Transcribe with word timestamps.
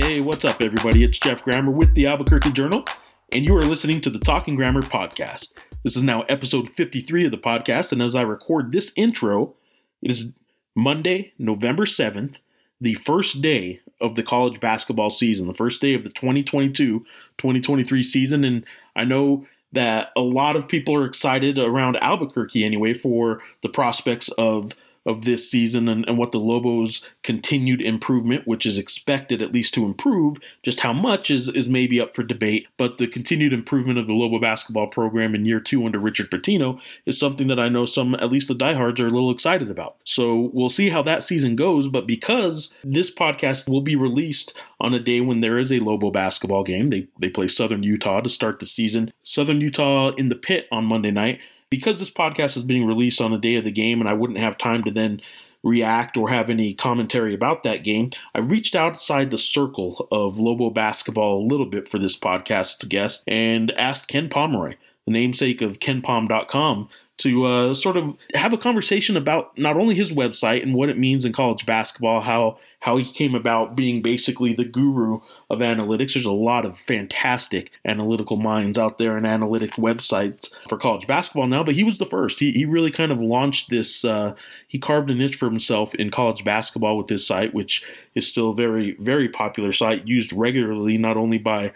Hey, 0.00 0.20
what's 0.20 0.44
up, 0.44 0.62
everybody? 0.62 1.02
It's 1.02 1.18
Jeff 1.18 1.42
Grammer 1.42 1.72
with 1.72 1.92
the 1.94 2.06
Albuquerque 2.06 2.52
Journal, 2.52 2.84
and 3.32 3.44
you 3.44 3.56
are 3.56 3.62
listening 3.62 4.00
to 4.02 4.10
the 4.10 4.20
Talking 4.20 4.54
Grammer 4.54 4.80
podcast. 4.80 5.48
This 5.82 5.96
is 5.96 6.04
now 6.04 6.20
episode 6.28 6.68
53 6.68 7.24
of 7.24 7.32
the 7.32 7.36
podcast, 7.36 7.90
and 7.90 8.00
as 8.00 8.14
I 8.14 8.22
record 8.22 8.70
this 8.70 8.92
intro, 8.94 9.54
it 10.00 10.12
is 10.12 10.28
Monday, 10.76 11.32
November 11.36 11.84
7th, 11.84 12.38
the 12.80 12.94
first 12.94 13.42
day 13.42 13.80
of 14.00 14.14
the 14.14 14.22
college 14.22 14.60
basketball 14.60 15.10
season, 15.10 15.48
the 15.48 15.52
first 15.52 15.80
day 15.80 15.94
of 15.94 16.04
the 16.04 16.10
2022 16.10 17.00
2023 17.36 18.02
season. 18.04 18.44
And 18.44 18.64
I 18.94 19.02
know 19.02 19.48
that 19.72 20.12
a 20.14 20.20
lot 20.20 20.54
of 20.54 20.68
people 20.68 20.94
are 20.94 21.06
excited 21.06 21.58
around 21.58 21.96
Albuquerque 21.96 22.64
anyway 22.64 22.94
for 22.94 23.42
the 23.62 23.68
prospects 23.68 24.28
of 24.38 24.76
of 25.08 25.24
this 25.24 25.50
season 25.50 25.88
and, 25.88 26.06
and, 26.06 26.18
what 26.18 26.32
the 26.32 26.38
Lobos' 26.38 27.02
continued 27.22 27.80
improvement, 27.80 28.46
which 28.46 28.66
is 28.66 28.78
expected 28.78 29.40
at 29.40 29.52
least 29.52 29.72
to 29.72 29.86
improve, 29.86 30.36
just 30.62 30.80
how 30.80 30.92
much 30.92 31.30
is, 31.30 31.48
is 31.48 31.66
maybe 31.66 31.98
up 31.98 32.14
for 32.14 32.22
debate. 32.22 32.68
But 32.76 32.98
the 32.98 33.06
continued 33.06 33.54
improvement 33.54 33.98
of 33.98 34.06
the 34.06 34.12
Lobo 34.12 34.38
basketball 34.38 34.88
program 34.88 35.34
in 35.34 35.46
year 35.46 35.60
two 35.60 35.86
under 35.86 35.98
Richard 35.98 36.30
Pitino 36.30 36.78
is 37.06 37.18
something 37.18 37.46
that 37.48 37.58
I 37.58 37.70
know 37.70 37.86
some, 37.86 38.14
at 38.16 38.30
least 38.30 38.48
the 38.48 38.54
diehards, 38.54 39.00
are 39.00 39.06
a 39.06 39.10
little 39.10 39.30
excited 39.30 39.70
about. 39.70 39.96
So 40.04 40.50
we'll 40.52 40.68
see 40.68 40.90
how 40.90 41.02
that 41.04 41.22
season 41.22 41.56
goes. 41.56 41.88
But 41.88 42.06
because 42.06 42.72
this 42.84 43.10
podcast 43.10 43.66
will 43.66 43.80
be 43.80 43.96
released 43.96 44.58
on 44.78 44.92
a 44.92 45.00
day 45.00 45.22
when 45.22 45.40
there 45.40 45.56
is 45.56 45.72
a 45.72 45.78
Lobo 45.78 46.10
basketball 46.10 46.64
game, 46.64 46.90
they, 46.90 47.08
they 47.18 47.30
play 47.30 47.48
Southern 47.48 47.82
Utah 47.82 48.20
to 48.20 48.28
start 48.28 48.60
the 48.60 48.66
season. 48.66 49.10
Southern 49.22 49.62
Utah 49.62 50.10
in 50.16 50.28
the 50.28 50.36
pit 50.36 50.68
on 50.70 50.84
Monday 50.84 51.10
night 51.10 51.40
because 51.70 51.98
this 51.98 52.10
podcast 52.10 52.56
is 52.56 52.62
being 52.62 52.86
released 52.86 53.20
on 53.20 53.30
the 53.30 53.38
day 53.38 53.56
of 53.56 53.64
the 53.64 53.72
game 53.72 54.00
and 54.00 54.08
I 54.08 54.14
wouldn't 54.14 54.38
have 54.38 54.58
time 54.58 54.84
to 54.84 54.90
then 54.90 55.20
react 55.62 56.16
or 56.16 56.28
have 56.28 56.50
any 56.50 56.72
commentary 56.74 57.34
about 57.34 57.62
that 57.64 57.82
game, 57.82 58.10
I 58.34 58.38
reached 58.38 58.74
outside 58.74 59.30
the 59.30 59.38
circle 59.38 60.08
of 60.10 60.38
Lobo 60.38 60.70
basketball 60.70 61.42
a 61.42 61.48
little 61.48 61.66
bit 61.66 61.88
for 61.88 61.98
this 61.98 62.16
podcast's 62.16 62.84
guest 62.84 63.24
and 63.26 63.72
asked 63.72 64.08
Ken 64.08 64.28
Pomeroy, 64.28 64.76
the 65.04 65.12
namesake 65.12 65.60
of 65.60 65.80
KenPom.com, 65.80 66.88
to 67.18 67.44
uh, 67.44 67.74
sort 67.74 67.96
of 67.96 68.16
have 68.34 68.52
a 68.52 68.58
conversation 68.58 69.16
about 69.16 69.56
not 69.58 69.76
only 69.76 69.94
his 69.94 70.12
website 70.12 70.62
and 70.62 70.72
what 70.72 70.88
it 70.88 70.96
means 70.96 71.24
in 71.24 71.32
college 71.32 71.66
basketball, 71.66 72.20
how 72.20 72.58
how 72.80 72.96
he 72.96 73.04
came 73.04 73.34
about 73.34 73.74
being 73.74 74.02
basically 74.02 74.54
the 74.54 74.64
guru 74.64 75.18
of 75.50 75.58
analytics. 75.58 76.14
There's 76.14 76.24
a 76.24 76.30
lot 76.30 76.64
of 76.64 76.78
fantastic 76.78 77.72
analytical 77.84 78.36
minds 78.36 78.78
out 78.78 78.98
there 78.98 79.16
and 79.16 79.26
analytic 79.26 79.72
websites 79.72 80.48
for 80.68 80.78
college 80.78 81.08
basketball 81.08 81.48
now, 81.48 81.64
but 81.64 81.74
he 81.74 81.82
was 81.82 81.98
the 81.98 82.06
first. 82.06 82.38
He, 82.38 82.52
he 82.52 82.64
really 82.64 82.92
kind 82.92 83.10
of 83.10 83.18
launched 83.18 83.68
this. 83.68 84.04
Uh, 84.04 84.36
he 84.68 84.78
carved 84.78 85.10
a 85.10 85.14
niche 85.14 85.36
for 85.36 85.46
himself 85.46 85.96
in 85.96 86.10
college 86.10 86.44
basketball 86.44 86.96
with 86.96 87.08
this 87.08 87.26
site, 87.26 87.52
which 87.52 87.84
is 88.14 88.28
still 88.28 88.50
a 88.50 88.54
very 88.54 88.96
very 89.00 89.28
popular 89.28 89.72
site 89.72 90.06
used 90.06 90.32
regularly, 90.32 90.96
not 90.96 91.16
only 91.16 91.38
by 91.38 91.72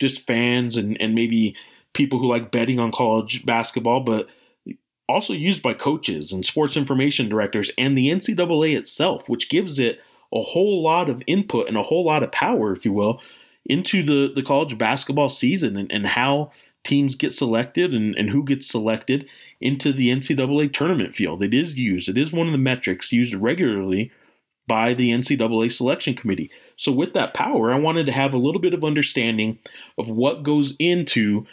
just 0.00 0.24
fans 0.24 0.76
and 0.76 1.00
and 1.00 1.16
maybe 1.16 1.56
people 1.94 2.20
who 2.20 2.28
like 2.28 2.52
betting 2.52 2.78
on 2.78 2.92
college 2.92 3.44
basketball, 3.44 4.00
but 4.00 4.28
also 5.08 5.32
used 5.32 5.62
by 5.62 5.74
coaches 5.74 6.32
and 6.32 6.44
sports 6.44 6.76
information 6.76 7.28
directors 7.28 7.70
and 7.76 7.96
the 7.96 8.10
NCAA 8.10 8.76
itself, 8.76 9.28
which 9.28 9.48
gives 9.48 9.78
it 9.78 10.00
a 10.32 10.40
whole 10.40 10.82
lot 10.82 11.08
of 11.08 11.22
input 11.26 11.68
and 11.68 11.76
a 11.76 11.82
whole 11.82 12.04
lot 12.04 12.22
of 12.22 12.32
power, 12.32 12.72
if 12.72 12.84
you 12.84 12.92
will, 12.92 13.20
into 13.64 14.02
the, 14.02 14.32
the 14.34 14.42
college 14.42 14.76
basketball 14.76 15.30
season 15.30 15.76
and, 15.76 15.90
and 15.92 16.06
how 16.06 16.50
teams 16.82 17.14
get 17.14 17.32
selected 17.32 17.94
and, 17.94 18.14
and 18.16 18.30
who 18.30 18.44
gets 18.44 18.68
selected 18.68 19.26
into 19.60 19.92
the 19.92 20.08
NCAA 20.08 20.72
tournament 20.72 21.14
field. 21.14 21.42
It 21.42 21.54
is 21.54 21.76
used, 21.76 22.08
it 22.08 22.18
is 22.18 22.32
one 22.32 22.46
of 22.46 22.52
the 22.52 22.58
metrics 22.58 23.12
used 23.12 23.34
regularly 23.34 24.12
by 24.66 24.94
the 24.94 25.10
NCAA 25.10 25.70
selection 25.72 26.14
committee. 26.14 26.50
So, 26.76 26.92
with 26.92 27.12
that 27.14 27.34
power, 27.34 27.72
I 27.72 27.78
wanted 27.78 28.06
to 28.06 28.12
have 28.12 28.32
a 28.32 28.38
little 28.38 28.60
bit 28.60 28.74
of 28.74 28.84
understanding 28.84 29.58
of 29.98 30.08
what 30.08 30.42
goes 30.42 30.74
into 30.78 31.46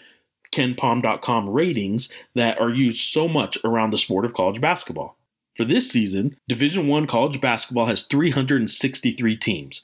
KenPom.com 0.52 1.50
ratings 1.50 2.10
that 2.36 2.60
are 2.60 2.70
used 2.70 3.02
so 3.02 3.28
much 3.28 3.58
around 3.64 3.92
the 3.92 3.98
sport 3.98 4.26
of 4.26 4.34
college 4.34 4.62
basketball. 4.62 5.18
For 5.56 5.66
this 5.66 5.90
season, 5.90 6.38
Division 6.48 6.88
1 6.88 7.08
college 7.08 7.42
basketball 7.42 7.86
has 7.86 8.04
363 8.04 9.38
teams. 9.38 9.82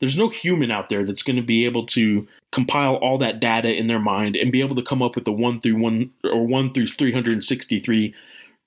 There's 0.00 0.18
no 0.18 0.28
human 0.28 0.70
out 0.70 0.88
there 0.88 1.04
that's 1.04 1.22
going 1.22 1.36
to 1.36 1.42
be 1.42 1.64
able 1.64 1.86
to 1.86 2.26
compile 2.52 2.96
all 2.96 3.18
that 3.18 3.40
data 3.40 3.72
in 3.72 3.86
their 3.86 4.00
mind 4.00 4.36
and 4.36 4.52
be 4.52 4.60
able 4.60 4.76
to 4.76 4.82
come 4.82 5.02
up 5.02 5.14
with 5.14 5.26
a 5.26 5.32
1 5.32 5.60
through 5.60 5.78
1 5.78 6.10
or 6.24 6.46
1 6.46 6.72
through 6.72 6.88
363 6.88 8.14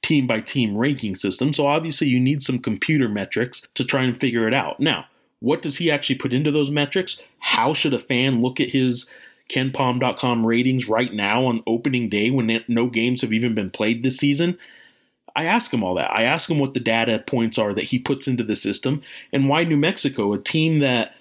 team 0.01 0.25
by 0.25 0.39
team 0.39 0.77
ranking 0.77 1.15
system. 1.15 1.53
So 1.53 1.67
obviously 1.67 2.07
you 2.07 2.19
need 2.19 2.41
some 2.41 2.59
computer 2.59 3.09
metrics 3.09 3.61
to 3.75 3.85
try 3.85 4.03
and 4.03 4.19
figure 4.19 4.47
it 4.47 4.53
out. 4.53 4.79
Now, 4.79 5.05
what 5.39 5.61
does 5.61 5.77
he 5.77 5.91
actually 5.91 6.17
put 6.17 6.33
into 6.33 6.51
those 6.51 6.71
metrics? 6.71 7.19
How 7.39 7.73
should 7.73 7.93
a 7.93 7.99
fan 7.99 8.41
look 8.41 8.59
at 8.59 8.69
his 8.69 9.09
KenPom.com 9.49 10.45
ratings 10.45 10.87
right 10.87 11.13
now 11.13 11.45
on 11.45 11.63
opening 11.65 12.09
day 12.09 12.29
when 12.29 12.63
no 12.67 12.87
games 12.87 13.21
have 13.21 13.33
even 13.33 13.55
been 13.55 13.71
played 13.71 14.03
this 14.03 14.17
season. 14.17 14.57
I 15.35 15.45
ask 15.45 15.73
him 15.73 15.83
all 15.83 15.95
that. 15.95 16.11
I 16.11 16.23
ask 16.23 16.49
him 16.49 16.59
what 16.59 16.73
the 16.73 16.79
data 16.79 17.23
points 17.25 17.57
are 17.57 17.73
that 17.73 17.85
he 17.85 17.99
puts 17.99 18.27
into 18.27 18.43
the 18.43 18.55
system 18.55 19.01
and 19.31 19.47
why 19.47 19.63
New 19.63 19.77
Mexico, 19.77 20.33
a 20.33 20.39
team 20.39 20.79
that 20.79 21.15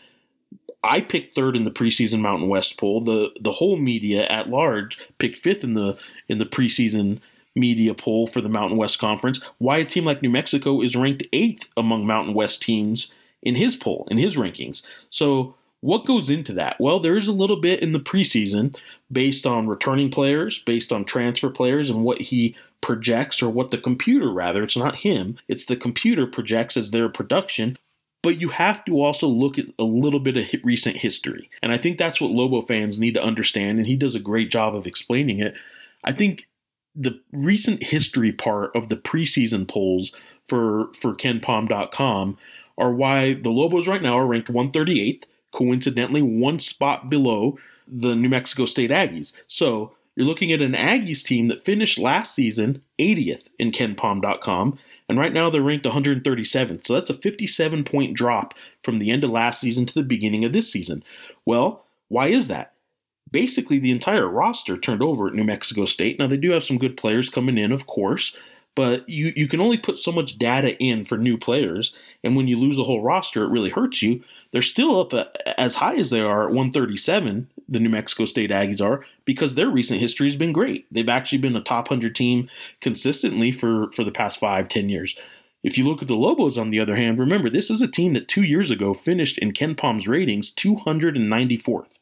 I 0.83 1.00
picked 1.00 1.34
third 1.34 1.56
in 1.56 1.65
the 1.65 1.71
preseason 1.71 2.21
Mountain 2.21 2.49
West 2.49 2.78
poll. 2.78 3.00
The 3.00 3.31
the 3.41 3.53
whole 3.53 3.77
media 3.77 4.27
at 4.27 4.49
large 4.49 4.99
picked 5.19 5.37
fifth 5.37 5.65
in 5.65 5.75
the 5.75 5.99
in 6.28 6.39
the 6.39 6.47
preseason 6.47 7.21
media 7.55 7.95
poll 7.95 8.27
for 8.27 8.41
the 8.41 8.49
Mountain 8.49 8.78
West 8.78 8.99
Conference. 8.99 9.41
Why 9.59 9.78
a 9.78 9.84
team 9.84 10.05
like 10.05 10.22
New 10.22 10.31
Mexico 10.31 10.81
is 10.81 10.97
ranked 10.97 11.25
eighth 11.33 11.69
among 11.77 12.06
Mountain 12.06 12.34
West 12.34 12.62
teams 12.62 13.10
in 13.43 13.56
his 13.56 13.77
poll, 13.77 14.06
in 14.10 14.19
his 14.19 14.37
rankings. 14.37 14.83
So 15.10 15.55
what 15.81 16.06
goes 16.06 16.28
into 16.28 16.53
that? 16.55 16.77
Well, 16.81 16.99
there 16.99 17.16
is 17.16 17.28
a 17.28 17.33
little 17.33 17.61
bit 17.61 17.81
in 17.83 17.93
the 17.93 18.00
preseason 18.00 18.77
based 19.11 19.47
on 19.47 19.69
returning 19.69 20.11
players, 20.11 20.59
based 20.59 20.93
on 20.93 21.05
transfer 21.05 21.50
players, 21.50 21.89
and 21.89 22.03
what 22.03 22.21
he 22.21 22.56
projects, 22.81 23.43
or 23.43 23.49
what 23.49 23.71
the 23.71 23.78
computer, 23.78 24.31
rather, 24.31 24.62
it's 24.62 24.77
not 24.77 24.97
him, 24.97 25.39
it's 25.47 25.65
the 25.65 25.77
computer 25.77 26.27
projects 26.27 26.77
as 26.77 26.91
their 26.91 27.09
production. 27.09 27.78
But 28.22 28.41
you 28.41 28.49
have 28.49 28.84
to 28.87 29.00
also 29.00 29.28
look 29.28 29.59
at 29.59 29.66
a 29.78 29.84
little 29.84 30.19
bit 30.19 30.37
of 30.37 30.61
recent 30.65 30.97
history. 30.97 31.49
And 31.62 31.72
I 31.72 31.78
think 31.78 31.99
that's 31.99 32.21
what 32.21 32.33
Lobo 32.33 32.62
fans 32.62 32.99
need 32.99 33.15
to 33.15 33.22
understand, 33.22 33.78
and 33.78 33.87
he 33.87 33.97
does 33.97 34.16
a 34.16 34.21
great 34.21 34.50
job 34.50 34.75
of 34.75 34.87
explaining 34.87 35.39
it. 35.39 35.55
I 36.03 36.12
think 36.12 36.49
the 36.97 37.21
recent 37.33 37.84
history 37.84 38.33
part 38.33 38.75
of 38.75 38.89
the 38.89 38.97
preseason 38.97 39.69
polls 39.69 40.10
for, 40.49 40.93
for 40.95 41.15
KenPom.com 41.15 42.37
are 42.77 42.93
why 42.93 43.34
the 43.34 43.50
Lobos 43.50 43.87
right 43.87 44.03
now 44.03 44.19
are 44.19 44.27
ranked 44.27 44.50
138th 44.50 45.25
coincidentally 45.53 46.22
one 46.22 46.60
spot 46.60 47.09
below 47.09 47.59
the 47.86 48.14
New 48.14 48.28
Mexico 48.28 48.66
State 48.66 48.91
Aggies. 48.91 49.32
So 49.47 49.94
you're 50.19 50.26
looking 50.26 50.53
at 50.53 50.60
an 50.60 50.72
Aggies 50.72 51.22
team 51.22 51.48
that 51.48 51.64
finished 51.64 51.98
last 51.98 52.34
season 52.34 52.82
80th 52.98 53.44
in 53.59 53.70
KenPom.com, 53.70 54.78
and 55.09 55.19
right 55.19 55.32
now 55.32 55.48
they're 55.48 55.62
ranked 55.62 55.86
137th. 55.86 56.84
So 56.84 56.94
that's 56.94 57.09
a 57.09 57.14
57 57.14 57.84
point 57.84 58.14
drop 58.14 58.54
from 58.82 58.98
the 58.98 59.10
end 59.10 59.25
of 59.25 59.31
last 59.31 59.60
season 59.60 59.86
to 59.86 59.94
the 59.94 60.03
beginning 60.03 60.44
of 60.44 60.53
this 60.53 60.70
season. 60.70 61.04
Well, 61.44 61.84
why 62.09 62.28
is 62.28 62.48
that? 62.48 62.72
Basically, 63.30 63.78
the 63.78 63.92
entire 63.92 64.26
roster 64.26 64.76
turned 64.76 65.03
over 65.03 65.28
at 65.28 65.34
New 65.34 65.44
Mexico 65.44 65.84
State. 65.84 66.19
Now, 66.19 66.26
they 66.26 66.36
do 66.36 66.50
have 66.50 66.65
some 66.65 66.78
good 66.78 66.97
players 66.97 67.28
coming 67.28 67.56
in, 67.56 67.72
of 67.72 67.86
course, 67.86 68.34
but 68.78 69.09
you, 69.09 69.33
you 69.34 69.49
can 69.49 69.61
only 69.61 69.77
put 69.77 69.99
so 69.99 70.12
much 70.12 70.39
data 70.39 70.78
in 70.78 71.05
for 71.05 71.19
new 71.19 71.37
players. 71.37 71.93
And 72.22 72.37
when 72.37 72.47
you 72.47 72.56
lose 72.56 72.78
a 72.78 72.84
whole 72.84 73.03
roster, 73.03 73.43
it 73.43 73.50
really 73.50 73.71
hurts 73.71 74.03
you. 74.03 74.22
They're 74.53 74.62
still 74.62 75.00
up 75.00 75.12
uh, 75.12 75.25
as 75.59 75.75
high 75.75 75.97
as 75.97 76.11
they 76.11 76.21
are 76.21 76.44
at 76.44 76.55
137, 76.55 77.49
the 77.69 77.81
New 77.81 77.89
Mexico 77.89 78.25
State 78.25 78.53
Aggies 78.53 78.81
are, 78.81 79.05
because 79.25 79.56
their 79.56 79.69
recent 79.69 79.99
history 79.99 80.28
has 80.28 80.37
been 80.37 80.53
great. 80.53 80.87
They've 80.93 81.09
actually 81.09 81.39
been 81.39 81.56
a 81.56 81.61
top 81.61 81.91
100 81.91 82.15
team 82.15 82.49
consistently 82.81 83.50
for, 83.50 83.91
for 83.91 84.05
the 84.05 84.12
past 84.12 84.39
five, 84.39 84.69
ten 84.69 84.89
years. 84.89 85.16
If 85.65 85.77
you 85.77 85.83
look 85.84 86.01
at 86.01 86.07
the 86.07 86.15
Lobos, 86.15 86.57
on 86.57 86.71
the 86.71 86.78
other 86.78 86.95
hand, 86.95 87.19
remember 87.19 87.51
this 87.51 87.71
is 87.71 87.83
a 87.83 87.89
team 87.89 88.13
that 88.13 88.28
two 88.28 88.45
years 88.45 88.71
ago 88.71 88.95
finished 88.95 89.39
in 89.39 89.51
KenPom's 89.51 90.07
ratings 90.07 90.54
294th. 90.54 91.98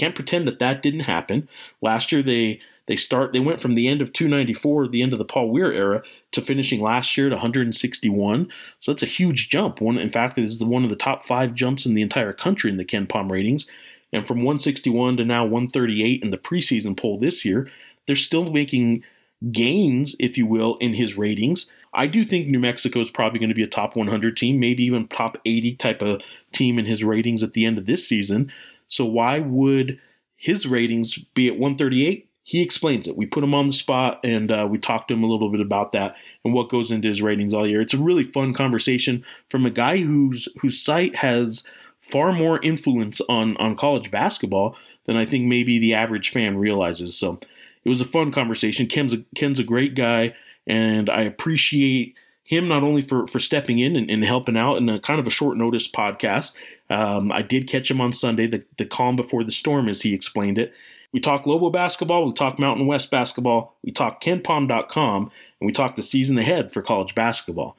Can't 0.00 0.14
pretend 0.14 0.48
that 0.48 0.60
that 0.60 0.80
didn't 0.80 1.00
happen. 1.00 1.46
Last 1.82 2.10
year 2.10 2.22
they 2.22 2.58
they 2.86 2.96
start 2.96 3.34
they 3.34 3.38
went 3.38 3.60
from 3.60 3.74
the 3.74 3.86
end 3.86 4.00
of 4.00 4.14
294, 4.14 4.88
the 4.88 5.02
end 5.02 5.12
of 5.12 5.18
the 5.18 5.26
Paul 5.26 5.50
Weir 5.50 5.70
era, 5.70 6.02
to 6.32 6.40
finishing 6.40 6.80
last 6.80 7.18
year 7.18 7.26
at 7.26 7.32
161. 7.32 8.48
So 8.78 8.92
that's 8.92 9.02
a 9.02 9.06
huge 9.06 9.50
jump. 9.50 9.82
One, 9.82 9.98
in 9.98 10.08
fact, 10.08 10.38
it 10.38 10.46
is 10.46 10.58
the, 10.58 10.64
one 10.64 10.84
of 10.84 10.90
the 10.90 10.96
top 10.96 11.22
five 11.22 11.54
jumps 11.54 11.84
in 11.84 11.92
the 11.92 12.00
entire 12.00 12.32
country 12.32 12.70
in 12.70 12.78
the 12.78 12.84
KenPom 12.86 13.30
ratings. 13.30 13.66
And 14.10 14.26
from 14.26 14.38
161 14.38 15.18
to 15.18 15.24
now 15.26 15.44
138 15.44 16.22
in 16.22 16.30
the 16.30 16.38
preseason 16.38 16.96
poll 16.96 17.18
this 17.18 17.44
year, 17.44 17.68
they're 18.06 18.16
still 18.16 18.50
making 18.50 19.04
gains, 19.52 20.16
if 20.18 20.38
you 20.38 20.46
will, 20.46 20.76
in 20.76 20.94
his 20.94 21.14
ratings. 21.14 21.70
I 21.92 22.06
do 22.06 22.24
think 22.24 22.46
New 22.46 22.58
Mexico 22.58 23.00
is 23.00 23.10
probably 23.10 23.38
going 23.38 23.50
to 23.50 23.54
be 23.54 23.62
a 23.62 23.68
top 23.68 23.96
100 23.96 24.34
team, 24.34 24.58
maybe 24.58 24.82
even 24.84 25.08
top 25.08 25.36
80 25.44 25.76
type 25.76 26.00
of 26.00 26.22
team 26.52 26.78
in 26.78 26.86
his 26.86 27.04
ratings 27.04 27.42
at 27.42 27.52
the 27.52 27.66
end 27.66 27.76
of 27.76 27.84
this 27.84 28.08
season. 28.08 28.50
So 28.90 29.06
why 29.06 29.38
would 29.38 29.98
his 30.36 30.66
ratings 30.66 31.16
be 31.34 31.48
at 31.48 31.58
138? 31.58 32.30
he 32.50 32.62
explains 32.62 33.06
it. 33.06 33.16
We 33.16 33.26
put 33.26 33.44
him 33.44 33.54
on 33.54 33.68
the 33.68 33.72
spot 33.72 34.18
and 34.24 34.50
uh, 34.50 34.66
we 34.68 34.76
talked 34.78 35.06
to 35.06 35.14
him 35.14 35.22
a 35.22 35.28
little 35.28 35.50
bit 35.50 35.60
about 35.60 35.92
that 35.92 36.16
and 36.44 36.52
what 36.52 36.68
goes 36.68 36.90
into 36.90 37.06
his 37.06 37.22
ratings 37.22 37.54
all 37.54 37.64
year. 37.64 37.80
It's 37.80 37.94
a 37.94 37.98
really 37.98 38.24
fun 38.24 38.54
conversation 38.54 39.24
from 39.48 39.64
a 39.66 39.70
guy 39.70 39.98
whose 39.98 40.48
whose 40.60 40.82
site 40.82 41.14
has 41.14 41.62
far 42.00 42.32
more 42.32 42.60
influence 42.60 43.20
on 43.28 43.56
on 43.58 43.76
college 43.76 44.10
basketball 44.10 44.76
than 45.06 45.16
I 45.16 45.26
think 45.26 45.46
maybe 45.46 45.78
the 45.78 45.94
average 45.94 46.30
fan 46.30 46.56
realizes. 46.56 47.16
So 47.16 47.38
it 47.84 47.88
was 47.88 48.00
a 48.00 48.06
fun 48.06 48.32
conversation. 48.32 48.88
Ken's 48.88 49.12
a, 49.12 49.18
Ken's 49.36 49.60
a 49.60 49.64
great 49.64 49.94
guy, 49.94 50.34
and 50.66 51.08
I 51.08 51.22
appreciate 51.22 52.16
him 52.42 52.66
not 52.66 52.82
only 52.82 53.02
for 53.02 53.28
for 53.28 53.38
stepping 53.38 53.78
in 53.78 53.94
and, 53.94 54.10
and 54.10 54.24
helping 54.24 54.56
out 54.56 54.76
in 54.76 54.88
a 54.88 54.98
kind 54.98 55.20
of 55.20 55.26
a 55.28 55.30
short 55.30 55.56
notice 55.56 55.88
podcast. 55.88 56.56
Um, 56.90 57.30
I 57.30 57.42
did 57.42 57.68
catch 57.68 57.90
him 57.90 58.00
on 58.00 58.12
Sunday, 58.12 58.46
the 58.46 58.64
the 58.76 58.84
calm 58.84 59.16
before 59.16 59.44
the 59.44 59.52
storm, 59.52 59.88
as 59.88 60.02
he 60.02 60.12
explained 60.12 60.58
it. 60.58 60.74
We 61.12 61.20
talk 61.20 61.46
Lobo 61.46 61.70
basketball, 61.70 62.26
we 62.26 62.32
talk 62.32 62.58
Mountain 62.58 62.86
West 62.86 63.10
basketball, 63.10 63.76
we 63.82 63.90
talk 63.90 64.22
KenPom.com, 64.22 65.22
and 65.22 65.66
we 65.66 65.72
talk 65.72 65.96
the 65.96 66.02
season 66.02 66.38
ahead 66.38 66.72
for 66.72 66.82
college 66.82 67.14
basketball. 67.14 67.76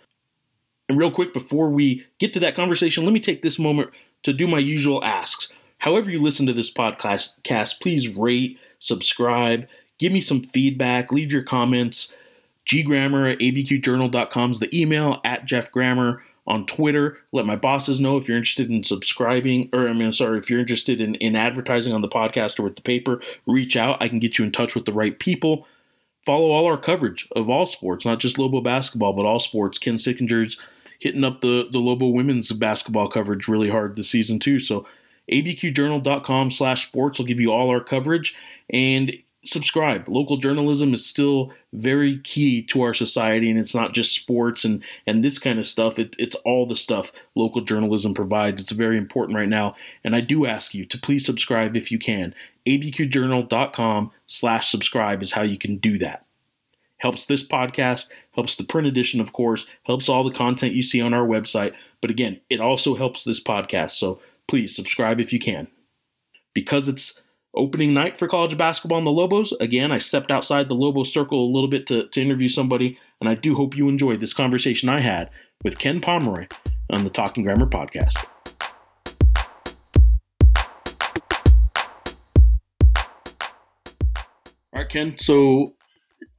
And 0.90 0.98
real 0.98 1.12
quick, 1.12 1.32
before 1.32 1.70
we 1.70 2.06
get 2.20 2.34
to 2.34 2.42
that 2.42 2.56
conversation, 2.56 3.06
let 3.06 3.14
me 3.14 3.22
take 3.22 3.42
this 3.42 3.58
moment 3.58 3.90
to 4.24 4.34
do 4.34 4.48
my 4.48 4.60
usual 4.60 5.04
asks. 5.04 5.54
However, 5.78 6.12
you 6.12 6.20
listen 6.20 6.46
to 6.48 6.54
this 6.54 6.72
podcast, 6.72 7.42
cast, 7.44 7.80
please 7.80 8.10
rate, 8.10 8.60
subscribe, 8.80 9.68
give 9.98 10.12
me 10.12 10.20
some 10.20 10.44
feedback, 10.44 11.12
leave 11.12 11.32
your 11.32 11.44
comments. 11.44 12.14
Grammer 12.86 13.28
at 13.28 13.40
abqjournal.com 13.40 14.52
is 14.52 14.60
the 14.60 14.80
email, 14.80 15.20
at 15.24 15.46
Jeff 15.46 15.72
on 16.52 16.66
Twitter. 16.66 17.18
Let 17.32 17.46
my 17.46 17.56
bosses 17.56 18.02
know 18.02 18.18
if 18.18 18.28
you're 18.28 18.38
interested 18.38 18.70
in 18.70 18.84
subscribing, 18.84 19.70
or 19.72 19.88
I 19.88 19.94
mean, 19.94 20.12
sorry, 20.12 20.38
if 20.38 20.50
you're 20.50 20.60
interested 20.60 21.00
in, 21.00 21.16
in 21.16 21.38
advertising 21.38 21.94
on 21.94 22.02
the 22.02 22.10
podcast 22.10 22.60
or 22.60 22.64
with 22.64 22.76
the 22.76 22.82
paper, 22.82 23.22
reach 23.48 23.78
out. 23.78 24.04
I 24.04 24.10
can 24.10 24.20
get 24.20 24.38
you 24.38 24.44
in 24.44 24.52
touch 24.52 24.76
with 24.76 24.84
the 24.84 24.92
right 24.92 25.18
people. 25.18 25.66
Follow 26.26 26.52
all 26.52 26.66
our 26.66 26.78
coverage 26.78 27.26
of 27.38 27.50
all 27.50 27.66
sports, 27.68 28.06
not 28.06 28.20
just 28.20 28.38
Lobo 28.38 28.60
basketball, 28.60 29.14
but 29.14 29.26
all 29.26 29.40
sports. 29.40 29.80
Ken 29.80 29.96
Sickenger's 29.96 30.60
hitting 31.00 31.24
up 31.24 31.40
the, 31.40 31.70
the 31.72 31.80
Lobo 31.80 32.10
women's 32.10 32.52
basketball 32.52 33.08
coverage 33.08 33.48
really 33.48 33.70
hard 33.70 33.96
this 33.96 34.10
season 34.10 34.38
too. 34.38 34.60
So 34.60 34.86
abqjournal.com 35.32 36.52
slash 36.52 36.86
sports 36.86 37.18
will 37.18 37.26
give 37.26 37.40
you 37.40 37.54
all 37.54 37.70
our 37.70 37.82
coverage. 37.82 38.36
And 38.70 39.14
subscribe. 39.44 40.08
Local 40.08 40.38
journalism 40.38 40.94
is 40.94 41.04
still 41.06 41.52
very 41.74 42.20
key 42.20 42.62
to 42.64 42.82
our 42.82 42.94
society, 42.94 43.50
and 43.50 43.60
it's 43.60 43.74
not 43.74 43.94
just 43.94 44.16
sports 44.16 44.64
and 44.64 44.84
and 45.08 45.24
this 45.24 45.40
kind 45.40 45.58
of 45.60 45.66
stuff. 45.66 45.98
It, 45.98 46.16
it's 46.20 46.36
all 46.38 46.66
the 46.66 46.76
stuff 46.76 47.12
local 47.36 47.62
journalism 47.62 48.14
provides. 48.14 48.62
It's 48.62 48.72
very 48.72 48.98
important 48.98 49.38
right 49.38 49.50
now, 49.50 49.76
and 50.04 50.16
I 50.16 50.22
do 50.22 50.46
ask 50.46 50.74
you 50.74 50.86
to 50.86 50.98
please 50.98 51.26
subscribe 51.26 51.76
if 51.76 51.92
you 51.92 52.00
can. 52.00 52.34
abqjournal.com/slash 52.68 54.70
subscribe 54.70 55.24
is 55.24 55.32
how 55.32 55.42
you 55.42 55.58
can 55.58 55.78
do 55.78 55.98
that. 55.98 56.26
Helps 56.98 57.26
this 57.26 57.48
podcast, 57.48 58.10
helps 58.36 58.56
the 58.56 58.64
print 58.64 58.88
edition, 58.88 59.20
of 59.20 59.34
course, 59.34 59.66
helps 59.84 60.08
all 60.08 60.24
the 60.24 60.30
content 60.30 60.74
you 60.74 60.84
see 60.84 61.02
on 61.02 61.16
our 61.16 61.26
website. 61.26 61.74
But 62.00 62.12
again, 62.12 62.40
it 62.50 62.62
also 62.62 62.94
helps 62.94 63.24
this 63.24 63.42
podcast. 63.42 63.92
So 63.92 64.20
please 64.48 64.76
subscribe 64.76 65.20
if 65.20 65.34
you 65.34 65.40
can. 65.40 65.68
Because 66.54 66.88
it's 66.88 67.22
opening 67.56 67.94
night 67.94 68.18
for 68.18 68.28
college 68.28 68.58
basketball 68.58 69.00
in 69.00 69.04
the 69.04 69.12
Lobos. 69.12 69.52
Again, 69.60 69.92
I 69.92 69.98
stepped 69.98 70.32
outside 70.32 70.70
the 70.70 70.76
Lobo 70.76 71.04
circle 71.04 71.46
a 71.46 71.52
little 71.52 71.70
bit 71.70 71.88
to, 71.88 72.08
to 72.08 72.22
interview 72.22 72.48
somebody, 72.48 72.98
and 73.20 73.30
I 73.30 73.36
do 73.36 73.56
hope 73.56 73.76
you 73.76 73.90
enjoyed 73.90 74.20
this 74.20 74.34
conversation 74.34 74.90
I 74.90 75.02
had 75.02 75.30
with 75.64 75.78
Ken 75.78 76.00
Pomeroy 76.00 76.48
on 76.90 77.04
the 77.04 77.10
Talking 77.10 77.44
Grammer 77.44 77.68
podcast. 77.68 78.26
All 84.74 84.80
right, 84.80 84.90
Ken. 84.90 85.18
So 85.18 85.76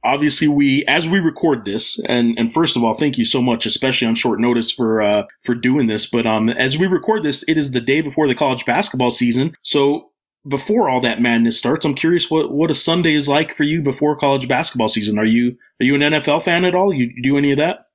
obviously 0.03 0.47
we 0.47 0.83
as 0.85 1.07
we 1.07 1.19
record 1.19 1.65
this 1.65 1.99
and 2.07 2.37
and 2.37 2.53
first 2.53 2.75
of 2.75 2.83
all 2.83 2.93
thank 2.93 3.17
you 3.17 3.23
so 3.23 3.41
much 3.41 3.65
especially 3.65 4.07
on 4.07 4.15
short 4.15 4.39
notice 4.39 4.71
for 4.71 5.01
uh 5.01 5.23
for 5.43 5.55
doing 5.55 5.87
this 5.87 6.05
but 6.05 6.27
um 6.27 6.49
as 6.49 6.77
we 6.77 6.87
record 6.87 7.23
this 7.23 7.43
it 7.47 7.57
is 7.57 7.71
the 7.71 7.79
day 7.79 8.01
before 8.01 8.27
the 8.27 8.35
college 8.35 8.65
basketball 8.65 9.11
season 9.11 9.55
so 9.61 10.09
before 10.47 10.89
all 10.89 11.01
that 11.01 11.21
madness 11.21 11.57
starts, 11.57 11.85
I'm 11.85 11.93
curious 11.93 12.29
what, 12.29 12.51
what 12.51 12.71
a 12.71 12.75
Sunday 12.75 13.13
is 13.13 13.27
like 13.27 13.53
for 13.53 13.63
you 13.63 13.81
before 13.81 14.17
college 14.17 14.47
basketball 14.47 14.89
season. 14.89 15.17
Are 15.17 15.25
you 15.25 15.55
are 15.79 15.85
you 15.85 15.95
an 15.95 16.01
NFL 16.01 16.43
fan 16.43 16.65
at 16.65 16.75
all? 16.75 16.93
You, 16.93 17.09
you 17.15 17.23
do 17.23 17.37
any 17.37 17.51
of 17.51 17.57
that? 17.57 17.87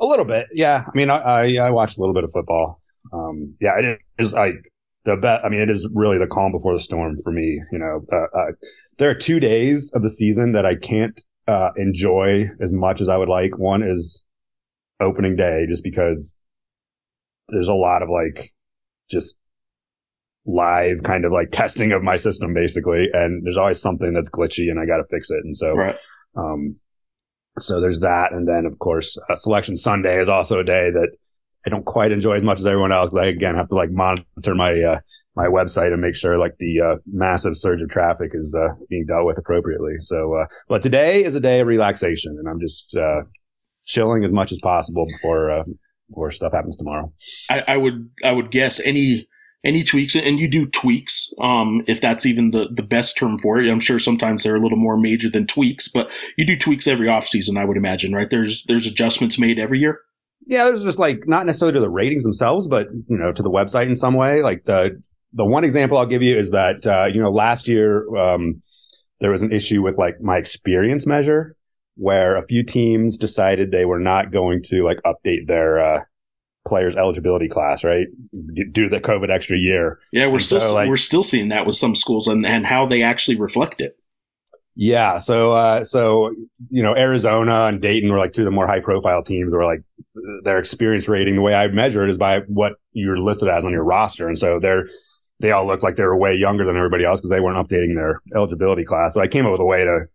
A 0.00 0.06
little 0.06 0.24
bit, 0.24 0.46
yeah. 0.52 0.84
I 0.86 0.96
mean, 0.96 1.10
I 1.10 1.18
I, 1.18 1.54
I 1.66 1.70
watched 1.70 1.96
a 1.96 2.00
little 2.00 2.14
bit 2.14 2.24
of 2.24 2.32
football. 2.32 2.80
Um, 3.12 3.54
yeah, 3.60 3.78
it 3.78 3.98
is 4.18 4.32
like 4.32 4.54
the 5.04 5.16
bet. 5.16 5.44
I 5.44 5.48
mean, 5.48 5.60
it 5.60 5.70
is 5.70 5.88
really 5.94 6.18
the 6.18 6.26
calm 6.26 6.52
before 6.52 6.74
the 6.74 6.80
storm 6.80 7.18
for 7.22 7.32
me. 7.32 7.62
You 7.72 7.78
know, 7.78 8.04
uh, 8.12 8.38
uh, 8.38 8.52
there 8.98 9.10
are 9.10 9.14
two 9.14 9.40
days 9.40 9.90
of 9.94 10.02
the 10.02 10.10
season 10.10 10.52
that 10.52 10.66
I 10.66 10.74
can't 10.74 11.18
uh, 11.48 11.70
enjoy 11.76 12.48
as 12.60 12.72
much 12.72 13.00
as 13.00 13.08
I 13.08 13.16
would 13.16 13.28
like. 13.28 13.56
One 13.58 13.82
is 13.82 14.22
opening 15.00 15.36
day, 15.36 15.66
just 15.68 15.84
because 15.84 16.38
there's 17.48 17.68
a 17.68 17.74
lot 17.74 18.02
of 18.02 18.08
like 18.10 18.52
just 19.10 19.36
live 20.46 21.02
kind 21.02 21.24
of 21.24 21.32
like 21.32 21.50
testing 21.50 21.92
of 21.92 22.02
my 22.02 22.16
system 22.16 22.52
basically. 22.52 23.08
And 23.12 23.44
there's 23.44 23.56
always 23.56 23.80
something 23.80 24.12
that's 24.12 24.30
glitchy 24.30 24.70
and 24.70 24.78
i 24.78 24.86
got 24.86 24.98
to 24.98 25.04
fix 25.10 25.30
it. 25.30 25.40
And 25.44 25.56
so 25.56 25.72
right. 25.72 25.96
um 26.36 26.76
so 27.58 27.80
there's 27.80 28.00
that. 28.00 28.32
And 28.32 28.46
then 28.46 28.66
of 28.66 28.78
course 28.78 29.16
uh, 29.30 29.36
selection 29.36 29.76
sunday 29.76 30.20
is 30.20 30.28
also 30.28 30.58
a 30.58 30.64
day 30.64 30.90
that 30.92 31.08
i 31.66 31.70
don't 31.70 31.86
quite 31.86 32.12
enjoy 32.12 32.34
as 32.34 32.44
much 32.44 32.58
as 32.58 32.66
everyone 32.66 32.92
else 32.92 33.12
i 33.14 33.26
again 33.26 33.54
have 33.54 33.68
to 33.68 33.74
like 33.74 33.90
monitor 33.90 34.54
my 34.54 34.72
uh 34.80 34.98
my 35.36 35.46
website 35.46 35.92
and 35.92 36.00
make 36.00 36.14
sure 36.14 36.38
like 36.38 36.56
the 36.58 36.80
uh, 36.80 36.96
massive 37.06 37.56
surge 37.56 37.80
of 37.82 37.90
traffic 37.90 38.30
is 38.34 38.54
uh, 38.54 38.72
being 38.88 39.04
dealt 39.04 39.26
with 39.26 39.38
appropriately. 39.38 39.94
So 40.00 40.34
uh 40.34 40.46
but 40.68 40.82
today 40.82 41.24
is 41.24 41.34
a 41.34 41.40
day 41.40 41.60
of 41.60 41.66
relaxation 41.66 42.36
and 42.38 42.48
i'm 42.48 42.60
just 42.60 42.94
uh 42.96 43.22
chilling 43.86 44.24
as 44.24 44.32
much 44.32 44.52
as 44.52 44.60
possible 44.62 45.06
before 45.06 45.50
uh 45.50 45.64
before 46.08 46.30
stuff 46.32 46.52
happens 46.52 46.76
tomorrow. 46.76 47.12
I, 47.48 47.64
I 47.66 47.76
would 47.78 48.10
i 48.22 48.30
would 48.30 48.50
guess 48.50 48.78
any 48.78 49.26
any 49.64 49.82
tweaks 49.82 50.14
and 50.14 50.38
you 50.38 50.48
do 50.48 50.66
tweaks 50.66 51.32
um, 51.40 51.82
if 51.86 52.00
that's 52.00 52.26
even 52.26 52.50
the, 52.50 52.68
the 52.70 52.82
best 52.82 53.16
term 53.16 53.38
for 53.38 53.58
it. 53.58 53.70
I'm 53.70 53.80
sure 53.80 53.98
sometimes 53.98 54.42
they're 54.42 54.56
a 54.56 54.60
little 54.60 54.78
more 54.78 54.96
major 54.96 55.30
than 55.30 55.46
tweaks 55.46 55.88
but 55.88 56.08
you 56.36 56.46
do 56.46 56.56
tweaks 56.56 56.86
every 56.86 57.06
offseason 57.06 57.58
i 57.58 57.64
would 57.64 57.76
imagine 57.76 58.12
right? 58.12 58.30
There's 58.30 58.64
there's 58.64 58.86
adjustments 58.86 59.38
made 59.38 59.58
every 59.58 59.78
year? 59.80 60.00
Yeah 60.46 60.64
there's 60.64 60.84
just 60.84 60.98
like 60.98 61.26
not 61.26 61.46
necessarily 61.46 61.74
to 61.74 61.80
the 61.80 61.90
ratings 61.90 62.22
themselves 62.22 62.68
but 62.68 62.88
you 63.08 63.16
know 63.16 63.32
to 63.32 63.42
the 63.42 63.50
website 63.50 63.86
in 63.86 63.96
some 63.96 64.14
way. 64.14 64.42
Like 64.42 64.64
the 64.64 65.00
the 65.32 65.44
one 65.44 65.64
example 65.64 65.98
i'll 65.98 66.06
give 66.06 66.22
you 66.22 66.36
is 66.36 66.52
that 66.52 66.86
uh, 66.86 67.06
you 67.12 67.20
know 67.20 67.30
last 67.30 67.66
year 67.66 68.06
um, 68.16 68.62
there 69.20 69.30
was 69.30 69.42
an 69.42 69.52
issue 69.52 69.82
with 69.82 69.98
like 69.98 70.20
my 70.20 70.36
experience 70.36 71.06
measure 71.06 71.56
where 71.96 72.36
a 72.36 72.46
few 72.46 72.64
teams 72.64 73.16
decided 73.16 73.70
they 73.70 73.84
were 73.84 74.00
not 74.00 74.32
going 74.32 74.60
to 74.62 74.84
like 74.84 74.98
update 75.06 75.46
their 75.46 75.78
uh, 75.78 76.00
players 76.64 76.96
eligibility 76.96 77.48
class, 77.48 77.84
right? 77.84 78.06
Due 78.32 78.84
to 78.84 78.88
the 78.88 79.00
COVID 79.00 79.30
extra 79.30 79.56
year. 79.56 79.98
Yeah, 80.12 80.26
we're 80.26 80.34
and 80.34 80.42
still 80.42 80.60
so, 80.60 80.74
like, 80.74 80.88
we're 80.88 80.96
still 80.96 81.22
seeing 81.22 81.48
that 81.48 81.66
with 81.66 81.76
some 81.76 81.94
schools 81.94 82.28
and, 82.28 82.46
and 82.46 82.66
how 82.66 82.86
they 82.86 83.02
actually 83.02 83.36
reflect 83.36 83.80
it. 83.80 83.96
Yeah, 84.76 85.18
so 85.18 85.52
uh, 85.52 85.84
so 85.84 86.34
you 86.70 86.82
know 86.82 86.96
Arizona 86.96 87.66
and 87.66 87.80
Dayton 87.80 88.10
were 88.10 88.18
like 88.18 88.32
two 88.32 88.42
of 88.42 88.46
the 88.46 88.50
more 88.50 88.66
high 88.66 88.80
profile 88.80 89.22
teams 89.22 89.52
where 89.52 89.64
like 89.64 89.82
their 90.42 90.58
experience 90.58 91.06
rating 91.06 91.36
the 91.36 91.42
way 91.42 91.54
I 91.54 91.68
measure 91.68 92.02
it 92.02 92.10
is 92.10 92.18
by 92.18 92.40
what 92.48 92.74
you're 92.92 93.18
listed 93.18 93.48
as 93.48 93.64
on 93.64 93.70
your 93.70 93.84
roster, 93.84 94.26
and 94.26 94.36
so 94.36 94.58
they're 94.58 94.88
they 95.38 95.52
all 95.52 95.66
look 95.66 95.84
like 95.84 95.94
they 95.94 96.02
were 96.02 96.16
way 96.16 96.34
younger 96.34 96.64
than 96.64 96.76
everybody 96.76 97.04
else 97.04 97.20
because 97.20 97.30
they 97.30 97.40
weren't 97.40 97.56
updating 97.56 97.94
their 97.94 98.20
eligibility 98.34 98.84
class. 98.84 99.14
So 99.14 99.20
I 99.20 99.28
came 99.28 99.46
up 99.46 99.52
with 99.52 99.60
a 99.60 99.64
way 99.64 99.84
to 99.84 100.06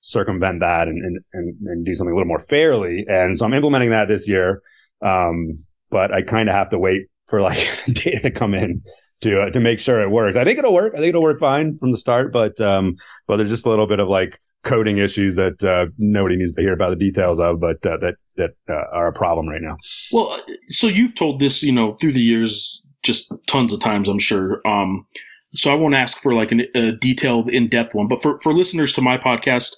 circumvent 0.00 0.60
that 0.60 0.88
and 0.88 1.04
and 1.04 1.18
and, 1.32 1.56
and 1.68 1.86
do 1.86 1.94
something 1.94 2.12
a 2.12 2.16
little 2.16 2.28
more 2.28 2.40
fairly, 2.40 3.04
and 3.06 3.38
so 3.38 3.44
I'm 3.44 3.54
implementing 3.54 3.90
that 3.90 4.08
this 4.08 4.26
year. 4.26 4.62
Um, 5.00 5.60
but 5.90 6.12
I 6.12 6.22
kind 6.22 6.48
of 6.48 6.54
have 6.54 6.70
to 6.70 6.78
wait 6.78 7.08
for 7.28 7.40
like 7.40 7.68
data 7.86 8.20
to 8.22 8.30
come 8.30 8.54
in 8.54 8.82
to 9.20 9.42
uh, 9.42 9.50
to 9.50 9.60
make 9.60 9.80
sure 9.80 10.00
it 10.00 10.10
works. 10.10 10.36
I 10.36 10.44
think 10.44 10.58
it'll 10.58 10.74
work. 10.74 10.94
I 10.94 10.98
think 10.98 11.10
it'll 11.10 11.22
work 11.22 11.40
fine 11.40 11.78
from 11.78 11.92
the 11.92 11.98
start, 11.98 12.32
but 12.32 12.60
um, 12.60 12.96
but 13.26 13.36
there's 13.36 13.50
just 13.50 13.66
a 13.66 13.70
little 13.70 13.86
bit 13.86 14.00
of 14.00 14.08
like 14.08 14.40
coding 14.64 14.98
issues 14.98 15.36
that 15.36 15.62
uh, 15.62 15.86
nobody 15.98 16.36
needs 16.36 16.52
to 16.54 16.60
hear 16.60 16.72
about 16.72 16.90
the 16.90 16.96
details 16.96 17.38
of, 17.38 17.60
but 17.60 17.84
uh, 17.86 17.96
that 17.98 18.14
that 18.36 18.50
uh, 18.68 18.84
are 18.92 19.08
a 19.08 19.12
problem 19.12 19.48
right 19.48 19.62
now. 19.62 19.76
Well, 20.12 20.32
uh, 20.32 20.40
so 20.70 20.86
you've 20.86 21.14
told 21.14 21.40
this, 21.40 21.62
you 21.62 21.72
know, 21.72 21.94
through 21.94 22.12
the 22.12 22.20
years, 22.20 22.82
just 23.02 23.32
tons 23.46 23.72
of 23.72 23.80
times, 23.80 24.08
I'm 24.08 24.18
sure. 24.18 24.60
Um, 24.66 25.06
so 25.54 25.70
I 25.70 25.74
won't 25.74 25.94
ask 25.94 26.18
for 26.18 26.34
like 26.34 26.52
an, 26.52 26.66
a 26.74 26.92
detailed, 26.92 27.48
in 27.48 27.68
depth 27.68 27.94
one, 27.94 28.08
but 28.08 28.22
for 28.22 28.38
for 28.40 28.52
listeners 28.52 28.92
to 28.94 29.02
my 29.02 29.16
podcast 29.16 29.74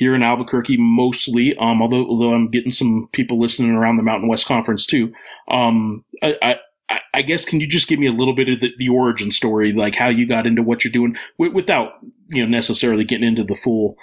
here 0.00 0.14
in 0.14 0.22
Albuquerque 0.22 0.78
mostly. 0.78 1.54
Um, 1.58 1.82
although 1.82 2.06
although 2.06 2.32
I'm 2.32 2.50
getting 2.50 2.72
some 2.72 3.08
people 3.12 3.38
listening 3.38 3.72
around 3.72 3.98
the 3.98 4.02
Mountain 4.02 4.30
West 4.30 4.46
Conference 4.46 4.86
too. 4.86 5.12
Um, 5.50 6.06
I, 6.22 6.56
I, 6.88 7.00
I 7.12 7.22
guess 7.22 7.44
can 7.44 7.60
you 7.60 7.68
just 7.68 7.86
give 7.86 7.98
me 7.98 8.06
a 8.06 8.12
little 8.12 8.34
bit 8.34 8.48
of 8.48 8.60
the, 8.60 8.72
the 8.78 8.88
origin 8.88 9.30
story, 9.30 9.74
like 9.74 9.94
how 9.94 10.08
you 10.08 10.26
got 10.26 10.46
into 10.46 10.62
what 10.62 10.84
you're 10.84 10.92
doing, 10.92 11.16
w- 11.38 11.54
without 11.54 11.92
you 12.28 12.42
know 12.42 12.48
necessarily 12.48 13.04
getting 13.04 13.28
into 13.28 13.44
the 13.44 13.54
full 13.54 13.96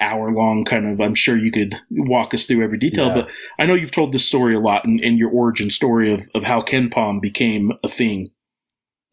hour 0.00 0.30
long 0.30 0.64
kind 0.64 0.86
of. 0.86 1.00
I'm 1.00 1.16
sure 1.16 1.36
you 1.36 1.50
could 1.50 1.74
walk 1.90 2.32
us 2.32 2.46
through 2.46 2.62
every 2.62 2.78
detail, 2.78 3.08
yeah. 3.08 3.14
but 3.14 3.28
I 3.58 3.66
know 3.66 3.74
you've 3.74 3.90
told 3.90 4.12
this 4.12 4.24
story 4.24 4.54
a 4.54 4.60
lot 4.60 4.84
in, 4.84 5.00
in 5.00 5.18
your 5.18 5.30
origin 5.30 5.70
story 5.70 6.14
of 6.14 6.28
of 6.36 6.44
how 6.44 6.62
KenPom 6.62 7.20
became 7.20 7.72
a 7.82 7.88
thing. 7.88 8.28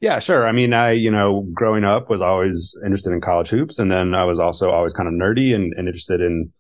Yeah, 0.03 0.19
sure. 0.19 0.45
I 0.45 0.51
mean, 0.51 0.74
I, 0.74 0.91
you 0.91 1.10
know, 1.10 1.48
growing 1.53 1.86
up 1.86 2.10
was 2.10 2.19
always 2.19 2.75
interested 2.83 3.13
in 3.13 3.22
college 3.22 3.48
hoops. 3.48 3.79
And 3.79 3.89
then 3.89 4.13
I 4.13 4.25
was 4.25 4.38
also 4.38 4.69
always 4.69 4.91
kind 4.91 5.07
of 5.07 5.13
nerdy 5.13 5.55
and, 5.55 5.72
and 5.77 5.88
interested 5.88 6.19
in 6.19 6.51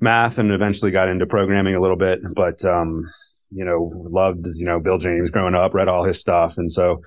math 0.00 0.36
and 0.36 0.52
eventually 0.52 0.90
got 0.90 1.08
into 1.08 1.24
programming 1.24 1.74
a 1.74 1.80
little 1.80 1.96
bit. 1.96 2.20
But, 2.34 2.62
um, 2.66 3.06
you 3.50 3.64
know, 3.64 3.90
loved, 4.10 4.46
you 4.54 4.66
know, 4.66 4.80
Bill 4.80 4.98
James 4.98 5.30
growing 5.30 5.54
up, 5.54 5.72
read 5.72 5.88
all 5.88 6.04
his 6.04 6.20
stuff. 6.20 6.58
And 6.58 6.70
so, 6.70 7.00